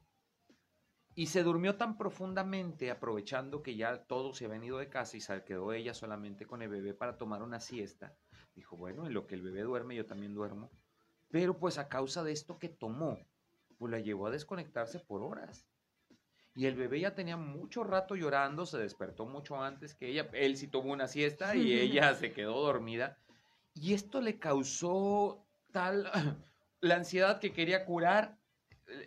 Y 1.18 1.28
se 1.28 1.42
durmió 1.42 1.76
tan 1.76 1.96
profundamente, 1.96 2.90
aprovechando 2.90 3.62
que 3.62 3.74
ya 3.74 4.04
todos 4.04 4.36
se 4.36 4.44
habían 4.44 4.62
ido 4.62 4.76
de 4.76 4.90
casa 4.90 5.16
y 5.16 5.20
se 5.22 5.42
quedó 5.44 5.72
ella 5.72 5.94
solamente 5.94 6.44
con 6.44 6.60
el 6.60 6.68
bebé 6.68 6.92
para 6.92 7.16
tomar 7.16 7.42
una 7.42 7.58
siesta. 7.58 8.14
Dijo, 8.54 8.76
bueno, 8.76 9.06
en 9.06 9.14
lo 9.14 9.26
que 9.26 9.34
el 9.34 9.40
bebé 9.40 9.62
duerme, 9.62 9.96
yo 9.96 10.04
también 10.04 10.34
duermo. 10.34 10.70
Pero 11.30 11.58
pues 11.58 11.78
a 11.78 11.88
causa 11.88 12.22
de 12.22 12.32
esto 12.32 12.58
que 12.58 12.68
tomó, 12.68 13.18
pues 13.78 13.90
la 13.90 13.98
llevó 13.98 14.26
a 14.26 14.30
desconectarse 14.30 15.00
por 15.00 15.22
horas. 15.22 15.66
Y 16.54 16.66
el 16.66 16.74
bebé 16.74 17.00
ya 17.00 17.14
tenía 17.14 17.38
mucho 17.38 17.82
rato 17.82 18.14
llorando, 18.14 18.66
se 18.66 18.76
despertó 18.76 19.24
mucho 19.24 19.62
antes 19.62 19.94
que 19.94 20.08
ella. 20.08 20.28
Él 20.34 20.58
sí 20.58 20.68
tomó 20.68 20.92
una 20.92 21.08
siesta 21.08 21.56
y 21.56 21.72
ella 21.72 22.14
se 22.14 22.32
quedó 22.32 22.60
dormida. 22.60 23.18
Y 23.74 23.94
esto 23.94 24.20
le 24.20 24.38
causó 24.38 25.46
tal 25.72 26.10
la 26.80 26.96
ansiedad 26.96 27.40
que 27.40 27.52
quería 27.52 27.86
curar. 27.86 28.38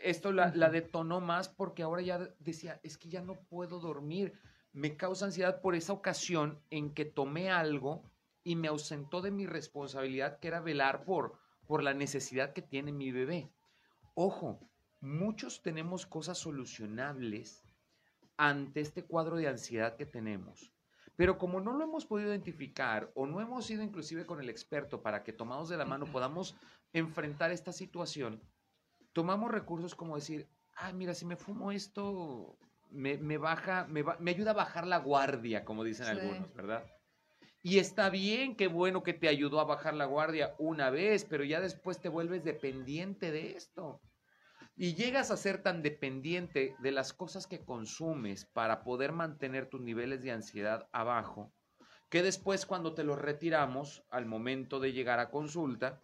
Esto 0.01 0.31
la, 0.31 0.53
la 0.55 0.69
detonó 0.69 1.21
más 1.21 1.49
porque 1.49 1.83
ahora 1.83 2.01
ya 2.01 2.19
decía, 2.39 2.79
es 2.83 2.97
que 2.97 3.09
ya 3.09 3.21
no 3.21 3.35
puedo 3.49 3.79
dormir. 3.79 4.33
Me 4.73 4.97
causa 4.97 5.25
ansiedad 5.25 5.61
por 5.61 5.75
esa 5.75 5.93
ocasión 5.93 6.61
en 6.69 6.93
que 6.93 7.05
tomé 7.05 7.49
algo 7.49 8.03
y 8.43 8.55
me 8.55 8.67
ausentó 8.67 9.21
de 9.21 9.31
mi 9.31 9.45
responsabilidad, 9.45 10.39
que 10.39 10.47
era 10.47 10.59
velar 10.59 11.05
por, 11.05 11.37
por 11.67 11.83
la 11.83 11.93
necesidad 11.93 12.53
que 12.53 12.61
tiene 12.61 12.91
mi 12.91 13.11
bebé. 13.11 13.51
Ojo, 14.15 14.59
muchos 15.01 15.61
tenemos 15.61 16.05
cosas 16.05 16.37
solucionables 16.37 17.63
ante 18.37 18.81
este 18.81 19.05
cuadro 19.05 19.37
de 19.37 19.47
ansiedad 19.47 19.95
que 19.95 20.05
tenemos. 20.05 20.73
Pero 21.15 21.37
como 21.37 21.59
no 21.59 21.73
lo 21.73 21.83
hemos 21.83 22.05
podido 22.05 22.29
identificar 22.29 23.11
o 23.13 23.27
no 23.27 23.41
hemos 23.41 23.69
ido 23.69 23.83
inclusive 23.83 24.25
con 24.25 24.39
el 24.39 24.49
experto 24.49 25.01
para 25.01 25.23
que 25.23 25.33
tomados 25.33 25.67
de 25.67 25.75
la 25.75 25.85
mano 25.85 26.05
podamos 26.05 26.55
enfrentar 26.93 27.51
esta 27.51 27.73
situación, 27.73 28.41
tomamos 29.19 29.51
recursos 29.51 29.95
como 29.95 30.15
decir, 30.15 30.47
ah, 30.77 30.93
mira, 30.93 31.13
si 31.13 31.25
me 31.25 31.35
fumo 31.35 31.73
esto, 31.73 32.57
me, 32.89 33.17
baja, 33.37 33.85
me, 33.89 34.01
me, 34.17 34.31
ayuda 34.31 34.51
a 34.51 34.53
bajar 34.53 34.87
la 34.87 34.99
guardia, 34.99 35.65
como 35.65 35.83
dicen 35.83 36.07
algunos, 36.07 36.53
¿verdad? 36.53 36.85
Y 37.61 37.79
está 37.79 38.09
bien, 38.09 38.55
qué 38.55 38.67
bueno 38.67 39.03
que 39.03 39.13
te 39.13 39.27
ayudó 39.27 39.59
a 39.59 39.65
bajar 39.65 39.93
la 39.93 40.05
guardia 40.05 40.55
una 40.57 40.89
vez, 40.89 41.25
pero 41.25 41.43
ya 41.43 41.59
después 41.59 41.99
te 41.99 42.07
vuelves 42.07 42.45
dependiente 42.45 43.29
de 43.33 43.57
esto. 43.57 43.99
Y 44.77 44.95
llegas 44.95 45.31
a 45.31 45.35
ser 45.35 45.61
tan 45.61 45.83
dependiente 45.83 46.77
de 46.79 46.91
las 46.93 47.11
cosas 47.11 47.45
que 47.45 47.65
consumes 47.65 48.45
para 48.45 48.85
poder 48.85 49.11
mantener 49.11 49.67
tus 49.67 49.81
niveles 49.81 50.21
de 50.21 50.31
ansiedad 50.31 50.87
abajo, 50.93 51.51
que 52.07 52.23
después 52.23 52.65
cuando 52.65 52.93
te 52.93 53.03
los 53.03 53.19
retiramos, 53.19 54.01
al 54.11 54.25
momento 54.25 54.79
de 54.79 54.93
llegar 54.93 55.19
a 55.19 55.29
consulta, 55.29 55.99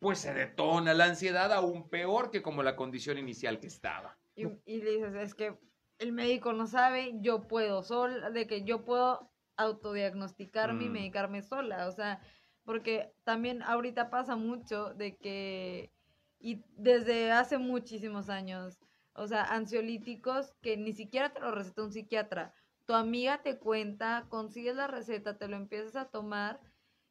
pues 0.00 0.18
se 0.18 0.34
detona 0.34 0.94
la 0.94 1.04
ansiedad 1.04 1.52
aún 1.52 1.88
peor 1.88 2.30
que 2.30 2.42
como 2.42 2.62
la 2.62 2.74
condición 2.74 3.18
inicial 3.18 3.60
que 3.60 3.68
estaba. 3.68 4.18
Y, 4.34 4.46
dices, 4.66 5.14
es 5.14 5.34
que 5.34 5.58
el 5.98 6.12
médico 6.12 6.52
no 6.54 6.66
sabe, 6.66 7.12
yo 7.20 7.46
puedo 7.46 7.82
sol, 7.82 8.32
de 8.32 8.46
que 8.46 8.64
yo 8.64 8.84
puedo 8.84 9.30
autodiagnosticarme 9.56 10.84
y 10.84 10.88
mm. 10.88 10.92
medicarme 10.92 11.42
sola, 11.42 11.86
o 11.86 11.92
sea, 11.92 12.20
porque 12.64 13.12
también 13.24 13.62
ahorita 13.62 14.08
pasa 14.08 14.36
mucho 14.36 14.94
de 14.94 15.16
que 15.16 15.92
y 16.40 16.64
desde 16.76 17.30
hace 17.30 17.58
muchísimos 17.58 18.30
años. 18.30 18.78
O 19.12 19.26
sea, 19.26 19.44
ansiolíticos 19.44 20.54
que 20.62 20.76
ni 20.76 20.94
siquiera 20.94 21.32
te 21.32 21.40
lo 21.40 21.50
receta 21.50 21.82
un 21.82 21.92
psiquiatra. 21.92 22.54
Tu 22.86 22.94
amiga 22.94 23.42
te 23.42 23.58
cuenta, 23.58 24.26
consigues 24.30 24.76
la 24.76 24.86
receta, 24.86 25.36
te 25.36 25.48
lo 25.48 25.56
empiezas 25.56 25.96
a 25.96 26.06
tomar 26.06 26.60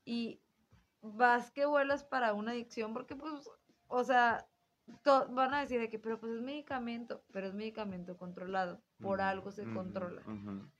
y 0.03 0.41
vas 1.01 1.51
que 1.51 1.65
vuelas 1.65 2.03
para 2.03 2.33
una 2.33 2.51
adicción 2.51 2.93
porque 2.93 3.15
pues, 3.15 3.49
o 3.87 4.03
sea, 4.03 4.47
van 5.03 5.53
a 5.53 5.61
decir 5.61 5.79
de 5.79 5.89
que, 5.89 5.99
pero 5.99 6.19
pues 6.19 6.33
es 6.33 6.41
medicamento, 6.41 7.23
pero 7.31 7.47
es 7.47 7.53
medicamento 7.53 8.17
controlado, 8.17 8.81
por 8.99 9.21
algo 9.21 9.51
se 9.51 9.63
controla. 9.71 10.23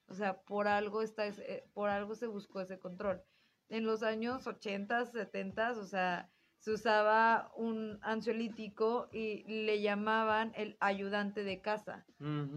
O 0.07 0.13
sea, 0.13 0.41
por 0.41 0.67
algo 0.67 1.01
está, 1.01 1.25
ese, 1.25 1.69
por 1.73 1.89
algo 1.89 2.15
se 2.15 2.27
buscó 2.27 2.61
ese 2.61 2.79
control. 2.79 3.23
en 3.69 3.85
los 3.85 4.01
años 4.01 4.47
80, 4.47 5.05
70, 5.05 5.73
o 5.73 5.85
sea, 5.85 6.31
se 6.57 6.71
usaba 6.71 7.51
un 7.55 7.99
ansiolítico 8.01 9.07
y 9.11 9.43
le 9.43 9.81
llamaban 9.81 10.51
el 10.55 10.75
ayudante 10.79 11.43
de 11.43 11.61
casa. 11.61 12.05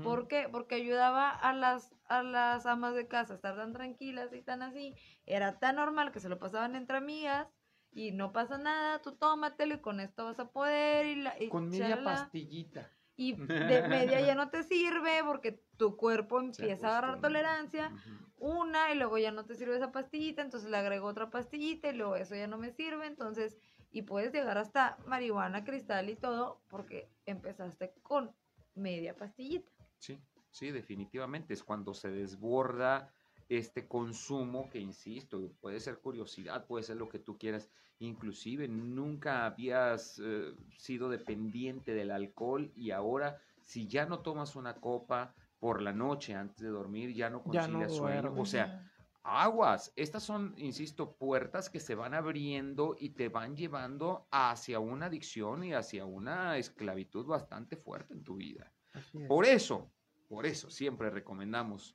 ¿Por 0.03 0.27
qué? 0.27 0.49
Porque 0.51 0.75
ayudaba 0.75 1.31
a 1.31 1.53
las, 1.53 1.95
a 2.19 2.23
las 2.23 2.67
amas 2.67 2.95
de 2.95 3.09
casa 3.09 3.35
estar 3.35 3.57
tan 3.57 3.73
tranquilas 3.73 4.33
y 4.33 4.43
tan 4.43 4.63
así. 4.63 4.95
Era 5.27 5.59
tan 5.59 5.77
normal 5.77 6.13
que 6.13 6.21
se 6.21 6.29
lo 6.29 6.39
pasaban 6.39 6.75
entre 6.75 6.99
amigas 6.99 7.49
y 7.91 8.13
no 8.13 8.33
pasa 8.33 8.59
nada, 8.59 9.01
tú 9.03 9.13
tómatelo 9.13 9.75
y 9.75 9.81
con 9.81 10.01
esto 10.01 10.25
vas 10.25 10.39
a 10.41 10.51
poder. 10.51 11.07
Y, 11.07 11.15
la, 11.17 11.41
y 11.41 11.49
Con 11.49 11.69
media 11.69 11.97
chalala. 11.97 12.05
pastillita. 12.05 12.91
Y 13.17 13.33
de 13.37 13.89
media 13.89 14.21
ya 14.21 14.35
no 14.35 14.51
te 14.51 14.63
sirve 14.63 15.23
porque 15.25 15.63
tu 15.77 15.97
cuerpo 15.97 16.41
empieza 16.41 16.87
a 16.87 16.91
agarrar 16.99 17.21
tolerancia. 17.21 17.93
Una 18.39 18.93
y 18.93 18.97
luego 18.97 19.19
ya 19.19 19.31
no 19.31 19.45
te 19.45 19.55
sirve 19.55 19.77
esa 19.77 19.93
pastillita, 19.93 20.43
entonces 20.43 20.69
le 20.69 20.77
agrego 20.77 21.07
otra 21.07 21.31
pastillita 21.31 21.89
y 21.91 21.93
luego 21.95 22.17
eso 22.17 22.35
ya 22.35 22.49
no 22.49 22.59
me 22.59 22.73
sirve, 22.73 23.07
entonces, 23.07 23.57
y 23.93 24.03
puedes 24.03 24.33
llegar 24.33 24.59
hasta 24.59 24.99
marihuana, 25.07 25.63
cristal 25.63 26.11
y 26.11 26.17
todo 26.17 26.61
porque 26.69 27.09
empezaste 27.25 27.95
con 28.03 28.35
media 28.75 29.15
pastillita. 29.15 29.71
Sí, 29.99 30.19
sí, 30.53 30.71
definitivamente. 30.71 31.55
Es 31.55 31.65
cuando 31.65 31.95
se 31.95 32.11
desborda 32.11 33.13
este 33.49 33.89
consumo 33.89 34.71
que, 34.71 34.79
insisto, 34.79 35.51
puede 35.61 35.81
ser 35.81 35.99
curiosidad, 35.99 36.67
puede 36.67 36.85
ser 36.85 36.97
lo 36.97 37.09
que 37.09 37.19
tú 37.19 37.37
quieras. 37.37 37.69
Inclusive 37.99 38.69
nunca 38.69 39.47
habías 39.47 40.21
eh, 40.25 40.55
sido 40.77 41.09
dependiente 41.09 41.95
del 41.95 42.11
alcohol 42.11 42.73
y 42.77 42.91
ahora 42.91 43.39
si 43.61 43.87
ya 43.87 44.07
no 44.07 44.21
tomas 44.21 44.57
una 44.57 44.75
copa 44.75 45.35
por 45.59 45.81
la 45.81 45.93
noche 45.93 46.35
antes 46.35 46.59
de 46.59 46.69
dormir, 46.69 47.15
ya 47.15 47.31
no 47.31 47.43
Ya 47.53 47.69
no 47.69 47.79
concilias 47.79 47.95
sueño. 47.95 48.35
O 48.37 48.45
sea, 48.45 48.91
aguas. 49.23 49.93
Estas 49.95 50.23
son, 50.23 50.55
insisto, 50.57 51.17
puertas 51.17 51.71
que 51.71 51.79
se 51.79 51.95
van 51.95 52.15
abriendo 52.15 52.97
y 52.99 53.11
te 53.11 53.29
van 53.29 53.57
llevando 53.57 54.27
hacia 54.31 54.81
una 54.81 55.07
adicción 55.07 55.63
y 55.65 55.73
hacia 55.73 56.05
una 56.05 56.59
esclavitud 56.59 57.27
bastante 57.27 57.77
fuerte 57.77 58.15
en 58.15 58.25
tu 58.25 58.37
vida. 58.37 58.73
Es. 58.93 59.29
Por 59.29 59.47
eso, 59.47 59.93
por 60.33 60.47
eso 60.47 60.71
siempre 60.71 61.11
recomendamos 61.11 61.95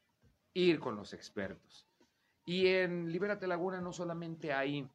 ir 0.54 0.80
con 0.80 0.96
los 0.96 1.12
expertos. 1.12 1.88
Y 2.46 2.68
en 2.68 3.12
Libérate 3.12 3.48
Laguna 3.48 3.82
no 3.82 3.92
solamente 3.92 4.54
hay 4.54 4.88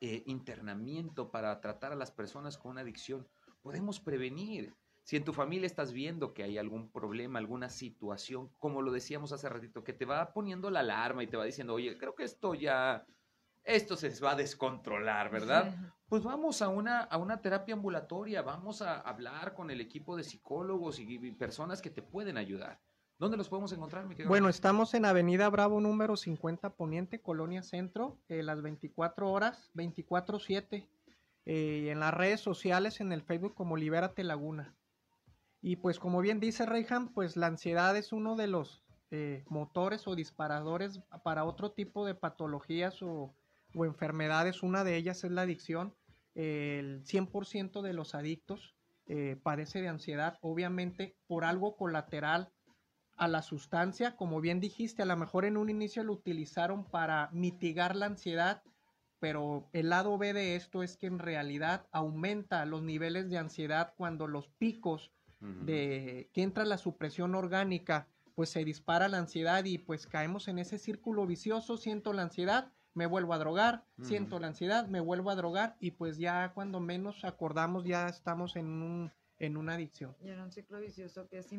eh, 0.00 0.22
internamiento 0.24 1.30
para 1.30 1.60
tratar 1.60 1.92
a 1.92 1.94
las 1.94 2.10
personas 2.10 2.56
con 2.56 2.70
una 2.70 2.80
adicción, 2.80 3.28
podemos 3.60 4.00
prevenir. 4.00 4.72
Si 5.02 5.14
en 5.14 5.24
tu 5.24 5.34
familia 5.34 5.66
estás 5.66 5.92
viendo 5.92 6.32
que 6.32 6.42
hay 6.42 6.56
algún 6.56 6.88
problema, 6.88 7.38
alguna 7.38 7.68
situación, 7.68 8.48
como 8.58 8.80
lo 8.80 8.92
decíamos 8.92 9.32
hace 9.32 9.50
ratito, 9.50 9.84
que 9.84 9.92
te 9.92 10.06
va 10.06 10.32
poniendo 10.32 10.70
la 10.70 10.80
alarma 10.80 11.22
y 11.22 11.26
te 11.26 11.36
va 11.36 11.44
diciendo, 11.44 11.74
oye, 11.74 11.98
creo 11.98 12.14
que 12.14 12.24
esto 12.24 12.54
ya, 12.54 13.04
esto 13.64 13.96
se 13.96 14.10
va 14.20 14.32
a 14.32 14.36
descontrolar, 14.36 15.30
¿verdad? 15.30 15.74
Pues 16.08 16.22
vamos 16.22 16.62
a 16.62 16.68
una, 16.68 17.00
a 17.00 17.16
una 17.16 17.40
terapia 17.40 17.74
ambulatoria, 17.74 18.42
vamos 18.42 18.82
a 18.82 19.00
hablar 19.00 19.54
con 19.54 19.70
el 19.70 19.80
equipo 19.80 20.16
de 20.16 20.22
psicólogos 20.22 20.98
y, 20.98 21.04
y 21.04 21.32
personas 21.32 21.80
que 21.80 21.90
te 21.90 22.02
pueden 22.02 22.36
ayudar. 22.36 22.80
¿Dónde 23.18 23.36
los 23.36 23.48
podemos 23.48 23.72
encontrar, 23.72 24.06
mi 24.06 24.14
querido? 24.14 24.28
Bueno, 24.28 24.48
estamos 24.48 24.92
en 24.94 25.04
Avenida 25.04 25.48
Bravo 25.48 25.80
número 25.80 26.16
50 26.16 26.74
Poniente, 26.74 27.20
Colonia 27.22 27.62
Centro, 27.62 28.18
eh, 28.28 28.42
las 28.42 28.60
24 28.60 29.30
horas, 29.30 29.70
24/7, 29.74 30.88
eh, 31.46 31.82
y 31.84 31.88
en 31.88 32.00
las 32.00 32.12
redes 32.12 32.40
sociales, 32.40 33.00
en 33.00 33.12
el 33.12 33.22
Facebook 33.22 33.54
como 33.54 33.76
Libérate 33.76 34.24
Laguna. 34.24 34.74
Y 35.62 35.76
pues 35.76 35.98
como 35.98 36.20
bien 36.20 36.40
dice 36.40 36.66
Reyhan, 36.66 37.08
pues 37.08 37.36
la 37.36 37.46
ansiedad 37.46 37.96
es 37.96 38.12
uno 38.12 38.36
de 38.36 38.48
los 38.48 38.84
eh, 39.10 39.44
motores 39.48 40.06
o 40.08 40.16
disparadores 40.16 41.00
para 41.22 41.44
otro 41.44 41.70
tipo 41.70 42.04
de 42.04 42.14
patologías 42.14 43.00
o, 43.00 43.34
o 43.74 43.84
enfermedades. 43.84 44.62
Una 44.62 44.84
de 44.84 44.96
ellas 44.96 45.24
es 45.24 45.30
la 45.30 45.42
adicción. 45.42 45.94
El 46.34 47.04
100% 47.04 47.82
de 47.82 47.92
los 47.92 48.14
adictos 48.14 48.74
eh, 49.06 49.36
padece 49.42 49.82
de 49.82 49.88
ansiedad, 49.88 50.38
obviamente 50.40 51.16
por 51.26 51.44
algo 51.44 51.76
colateral 51.76 52.52
a 53.16 53.28
la 53.28 53.42
sustancia, 53.42 54.16
como 54.16 54.40
bien 54.40 54.60
dijiste, 54.60 55.02
a 55.02 55.06
lo 55.06 55.16
mejor 55.16 55.44
en 55.44 55.56
un 55.56 55.70
inicio 55.70 56.02
lo 56.02 56.14
utilizaron 56.14 56.84
para 56.84 57.28
mitigar 57.32 57.94
la 57.96 58.06
ansiedad, 58.06 58.62
pero 59.20 59.68
el 59.72 59.90
lado 59.90 60.18
B 60.18 60.32
de 60.32 60.56
esto 60.56 60.82
es 60.82 60.96
que 60.96 61.06
en 61.06 61.18
realidad 61.18 61.86
aumenta 61.92 62.64
los 62.64 62.82
niveles 62.82 63.28
de 63.28 63.38
ansiedad 63.38 63.94
cuando 63.96 64.26
los 64.26 64.48
picos 64.48 65.12
de 65.40 66.30
que 66.32 66.42
entra 66.42 66.64
la 66.64 66.78
supresión 66.78 67.34
orgánica, 67.34 68.08
pues 68.34 68.48
se 68.48 68.64
dispara 68.64 69.08
la 69.08 69.18
ansiedad 69.18 69.62
y 69.66 69.76
pues 69.76 70.06
caemos 70.06 70.48
en 70.48 70.58
ese 70.58 70.78
círculo 70.78 71.26
vicioso, 71.26 71.76
siento 71.76 72.14
la 72.14 72.22
ansiedad, 72.22 72.72
me 72.94 73.06
vuelvo 73.06 73.34
a 73.34 73.38
drogar, 73.38 73.84
siento 74.00 74.38
la 74.38 74.46
ansiedad, 74.48 74.86
me 74.88 75.00
vuelvo 75.00 75.30
a 75.30 75.34
drogar 75.34 75.76
y 75.80 75.90
pues 75.92 76.16
ya 76.18 76.52
cuando 76.54 76.80
menos 76.80 77.24
acordamos 77.24 77.84
ya 77.84 78.08
estamos 78.08 78.56
en 78.56 78.66
un 78.66 79.12
en 79.38 79.56
una 79.56 79.74
adicción. 79.74 80.14
Y 80.20 80.28
era 80.28 80.44
un 80.44 80.52
ciclo 80.52 80.78
vicioso 80.80 81.26
que 81.28 81.38
es, 81.38 81.52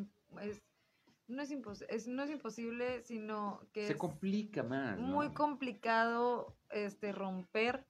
no, 1.28 1.42
es 1.42 1.52
impos- 1.52 1.86
es- 1.90 2.08
no 2.08 2.24
es 2.24 2.30
imposible, 2.30 3.02
sino 3.04 3.60
que 3.74 3.86
Se 3.86 3.94
es 3.94 3.98
complica 4.00 4.64
más. 4.64 4.98
¿no? 4.98 5.06
muy 5.06 5.30
complicado 5.34 6.56
este 6.70 7.12
romper 7.12 7.86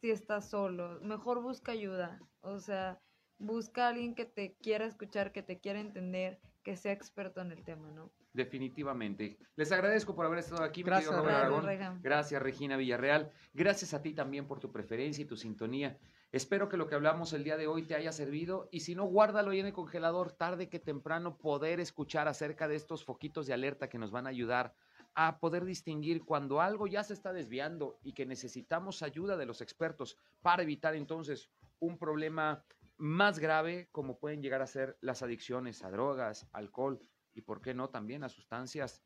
si 0.00 0.10
estás 0.10 0.48
solo. 0.50 0.98
Mejor 1.00 1.42
busca 1.42 1.72
ayuda. 1.72 2.20
O 2.40 2.58
sea, 2.58 3.00
busca 3.38 3.86
a 3.86 3.88
alguien 3.90 4.14
que 4.14 4.24
te 4.24 4.54
quiera 4.54 4.84
escuchar, 4.86 5.30
que 5.32 5.42
te 5.42 5.60
quiera 5.60 5.78
entender, 5.78 6.40
que 6.62 6.76
sea 6.76 6.92
experto 6.92 7.40
en 7.40 7.52
el 7.52 7.64
tema, 7.64 7.90
¿no? 7.90 8.10
Definitivamente. 8.32 9.38
Les 9.56 9.72
agradezco 9.72 10.14
por 10.14 10.26
haber 10.26 10.38
estado 10.40 10.62
aquí, 10.62 10.82
mi 10.82 10.90
Gracias, 10.90 11.10
querido 11.10 11.24
Robert 11.24 11.50
Raúl. 11.50 11.68
Aragón. 11.68 12.00
Gracias, 12.02 12.42
Regina 12.42 12.76
Villarreal. 12.76 13.32
Gracias 13.54 13.94
a 13.94 14.02
ti 14.02 14.12
también 14.12 14.46
por 14.46 14.60
tu 14.60 14.70
preferencia 14.70 15.22
y 15.22 15.26
tu 15.26 15.36
sintonía. 15.36 15.98
Espero 16.32 16.68
que 16.68 16.76
lo 16.76 16.86
que 16.86 16.94
hablamos 16.94 17.32
el 17.32 17.42
día 17.42 17.56
de 17.56 17.66
hoy 17.66 17.82
te 17.82 17.96
haya 17.96 18.12
servido 18.12 18.68
y 18.70 18.80
si 18.80 18.94
no, 18.94 19.04
guárdalo 19.04 19.50
ahí 19.50 19.60
en 19.60 19.66
el 19.66 19.72
congelador 19.72 20.30
tarde 20.30 20.68
que 20.68 20.78
temprano 20.78 21.36
poder 21.38 21.80
escuchar 21.80 22.28
acerca 22.28 22.68
de 22.68 22.76
estos 22.76 23.04
foquitos 23.04 23.46
de 23.46 23.54
alerta 23.54 23.88
que 23.88 23.98
nos 23.98 24.12
van 24.12 24.26
a 24.26 24.30
ayudar 24.30 24.74
a 25.14 25.40
poder 25.40 25.64
distinguir 25.64 26.24
cuando 26.24 26.60
algo 26.60 26.86
ya 26.86 27.02
se 27.02 27.14
está 27.14 27.32
desviando 27.32 27.98
y 28.04 28.12
que 28.12 28.26
necesitamos 28.26 29.02
ayuda 29.02 29.36
de 29.36 29.46
los 29.46 29.60
expertos 29.60 30.16
para 30.40 30.62
evitar 30.62 30.94
entonces 30.94 31.50
un 31.80 31.98
problema 31.98 32.62
más 33.00 33.38
grave 33.38 33.88
como 33.92 34.18
pueden 34.18 34.42
llegar 34.42 34.60
a 34.60 34.66
ser 34.66 34.98
las 35.00 35.22
adicciones 35.22 35.82
a 35.82 35.90
drogas, 35.90 36.46
alcohol 36.52 37.00
y 37.32 37.40
por 37.40 37.62
qué 37.62 37.72
no 37.72 37.88
también 37.88 38.24
a 38.24 38.28
sustancias 38.28 39.02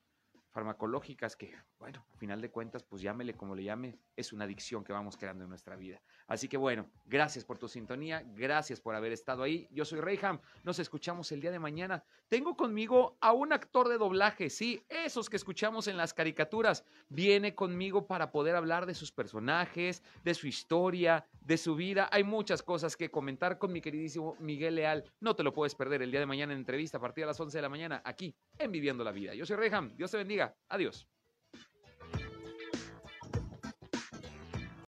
farmacológicas 0.54 1.34
que, 1.34 1.52
bueno, 1.80 2.06
a 2.14 2.16
final 2.16 2.40
de 2.40 2.48
cuentas, 2.48 2.84
pues 2.84 3.02
llámele 3.02 3.34
como 3.34 3.56
le 3.56 3.64
llame, 3.64 3.98
es 4.14 4.32
una 4.32 4.44
adicción 4.44 4.84
que 4.84 4.92
vamos 4.92 5.16
creando 5.16 5.42
en 5.42 5.50
nuestra 5.50 5.74
vida. 5.74 6.00
Así 6.28 6.48
que 6.48 6.56
bueno, 6.56 6.88
gracias 7.06 7.44
por 7.44 7.58
tu 7.58 7.66
sintonía, 7.66 8.22
gracias 8.36 8.80
por 8.80 8.94
haber 8.94 9.10
estado 9.10 9.42
ahí. 9.42 9.66
Yo 9.72 9.84
soy 9.84 10.00
Reyham, 10.00 10.40
nos 10.62 10.78
escuchamos 10.78 11.32
el 11.32 11.40
día 11.40 11.50
de 11.50 11.58
mañana. 11.58 12.04
Tengo 12.28 12.56
conmigo 12.56 13.18
a 13.20 13.32
un 13.32 13.52
actor 13.52 13.88
de 13.88 13.98
doblaje, 13.98 14.48
sí, 14.48 14.80
esos 14.88 15.28
que 15.28 15.36
escuchamos 15.36 15.88
en 15.88 15.96
las 15.96 16.14
caricaturas. 16.14 16.84
Viene 17.08 17.56
conmigo 17.56 18.06
para 18.06 18.30
poder 18.30 18.54
hablar 18.54 18.86
de 18.86 18.94
sus 18.94 19.10
personajes, 19.10 20.04
de 20.22 20.34
su 20.34 20.46
historia, 20.46 21.26
de 21.44 21.56
su 21.56 21.76
vida. 21.76 22.08
Hay 22.10 22.24
muchas 22.24 22.62
cosas 22.62 22.96
que 22.96 23.10
comentar 23.10 23.58
con 23.58 23.72
mi 23.72 23.80
queridísimo 23.80 24.36
Miguel 24.40 24.74
Leal. 24.74 25.04
No 25.20 25.36
te 25.36 25.42
lo 25.42 25.52
puedes 25.52 25.74
perder 25.74 26.02
el 26.02 26.10
día 26.10 26.20
de 26.20 26.26
mañana 26.26 26.52
en 26.52 26.58
entrevista 26.58 26.98
a 26.98 27.00
partir 27.00 27.22
de 27.22 27.28
las 27.28 27.40
11 27.40 27.56
de 27.56 27.62
la 27.62 27.68
mañana 27.68 28.02
aquí 28.04 28.34
en 28.58 28.72
Viviendo 28.72 29.04
la 29.04 29.12
Vida. 29.12 29.34
Yo 29.34 29.46
soy 29.46 29.56
Reyham, 29.56 29.94
Dios 29.96 30.10
te 30.10 30.16
bendiga. 30.16 30.56
Adiós. 30.68 31.06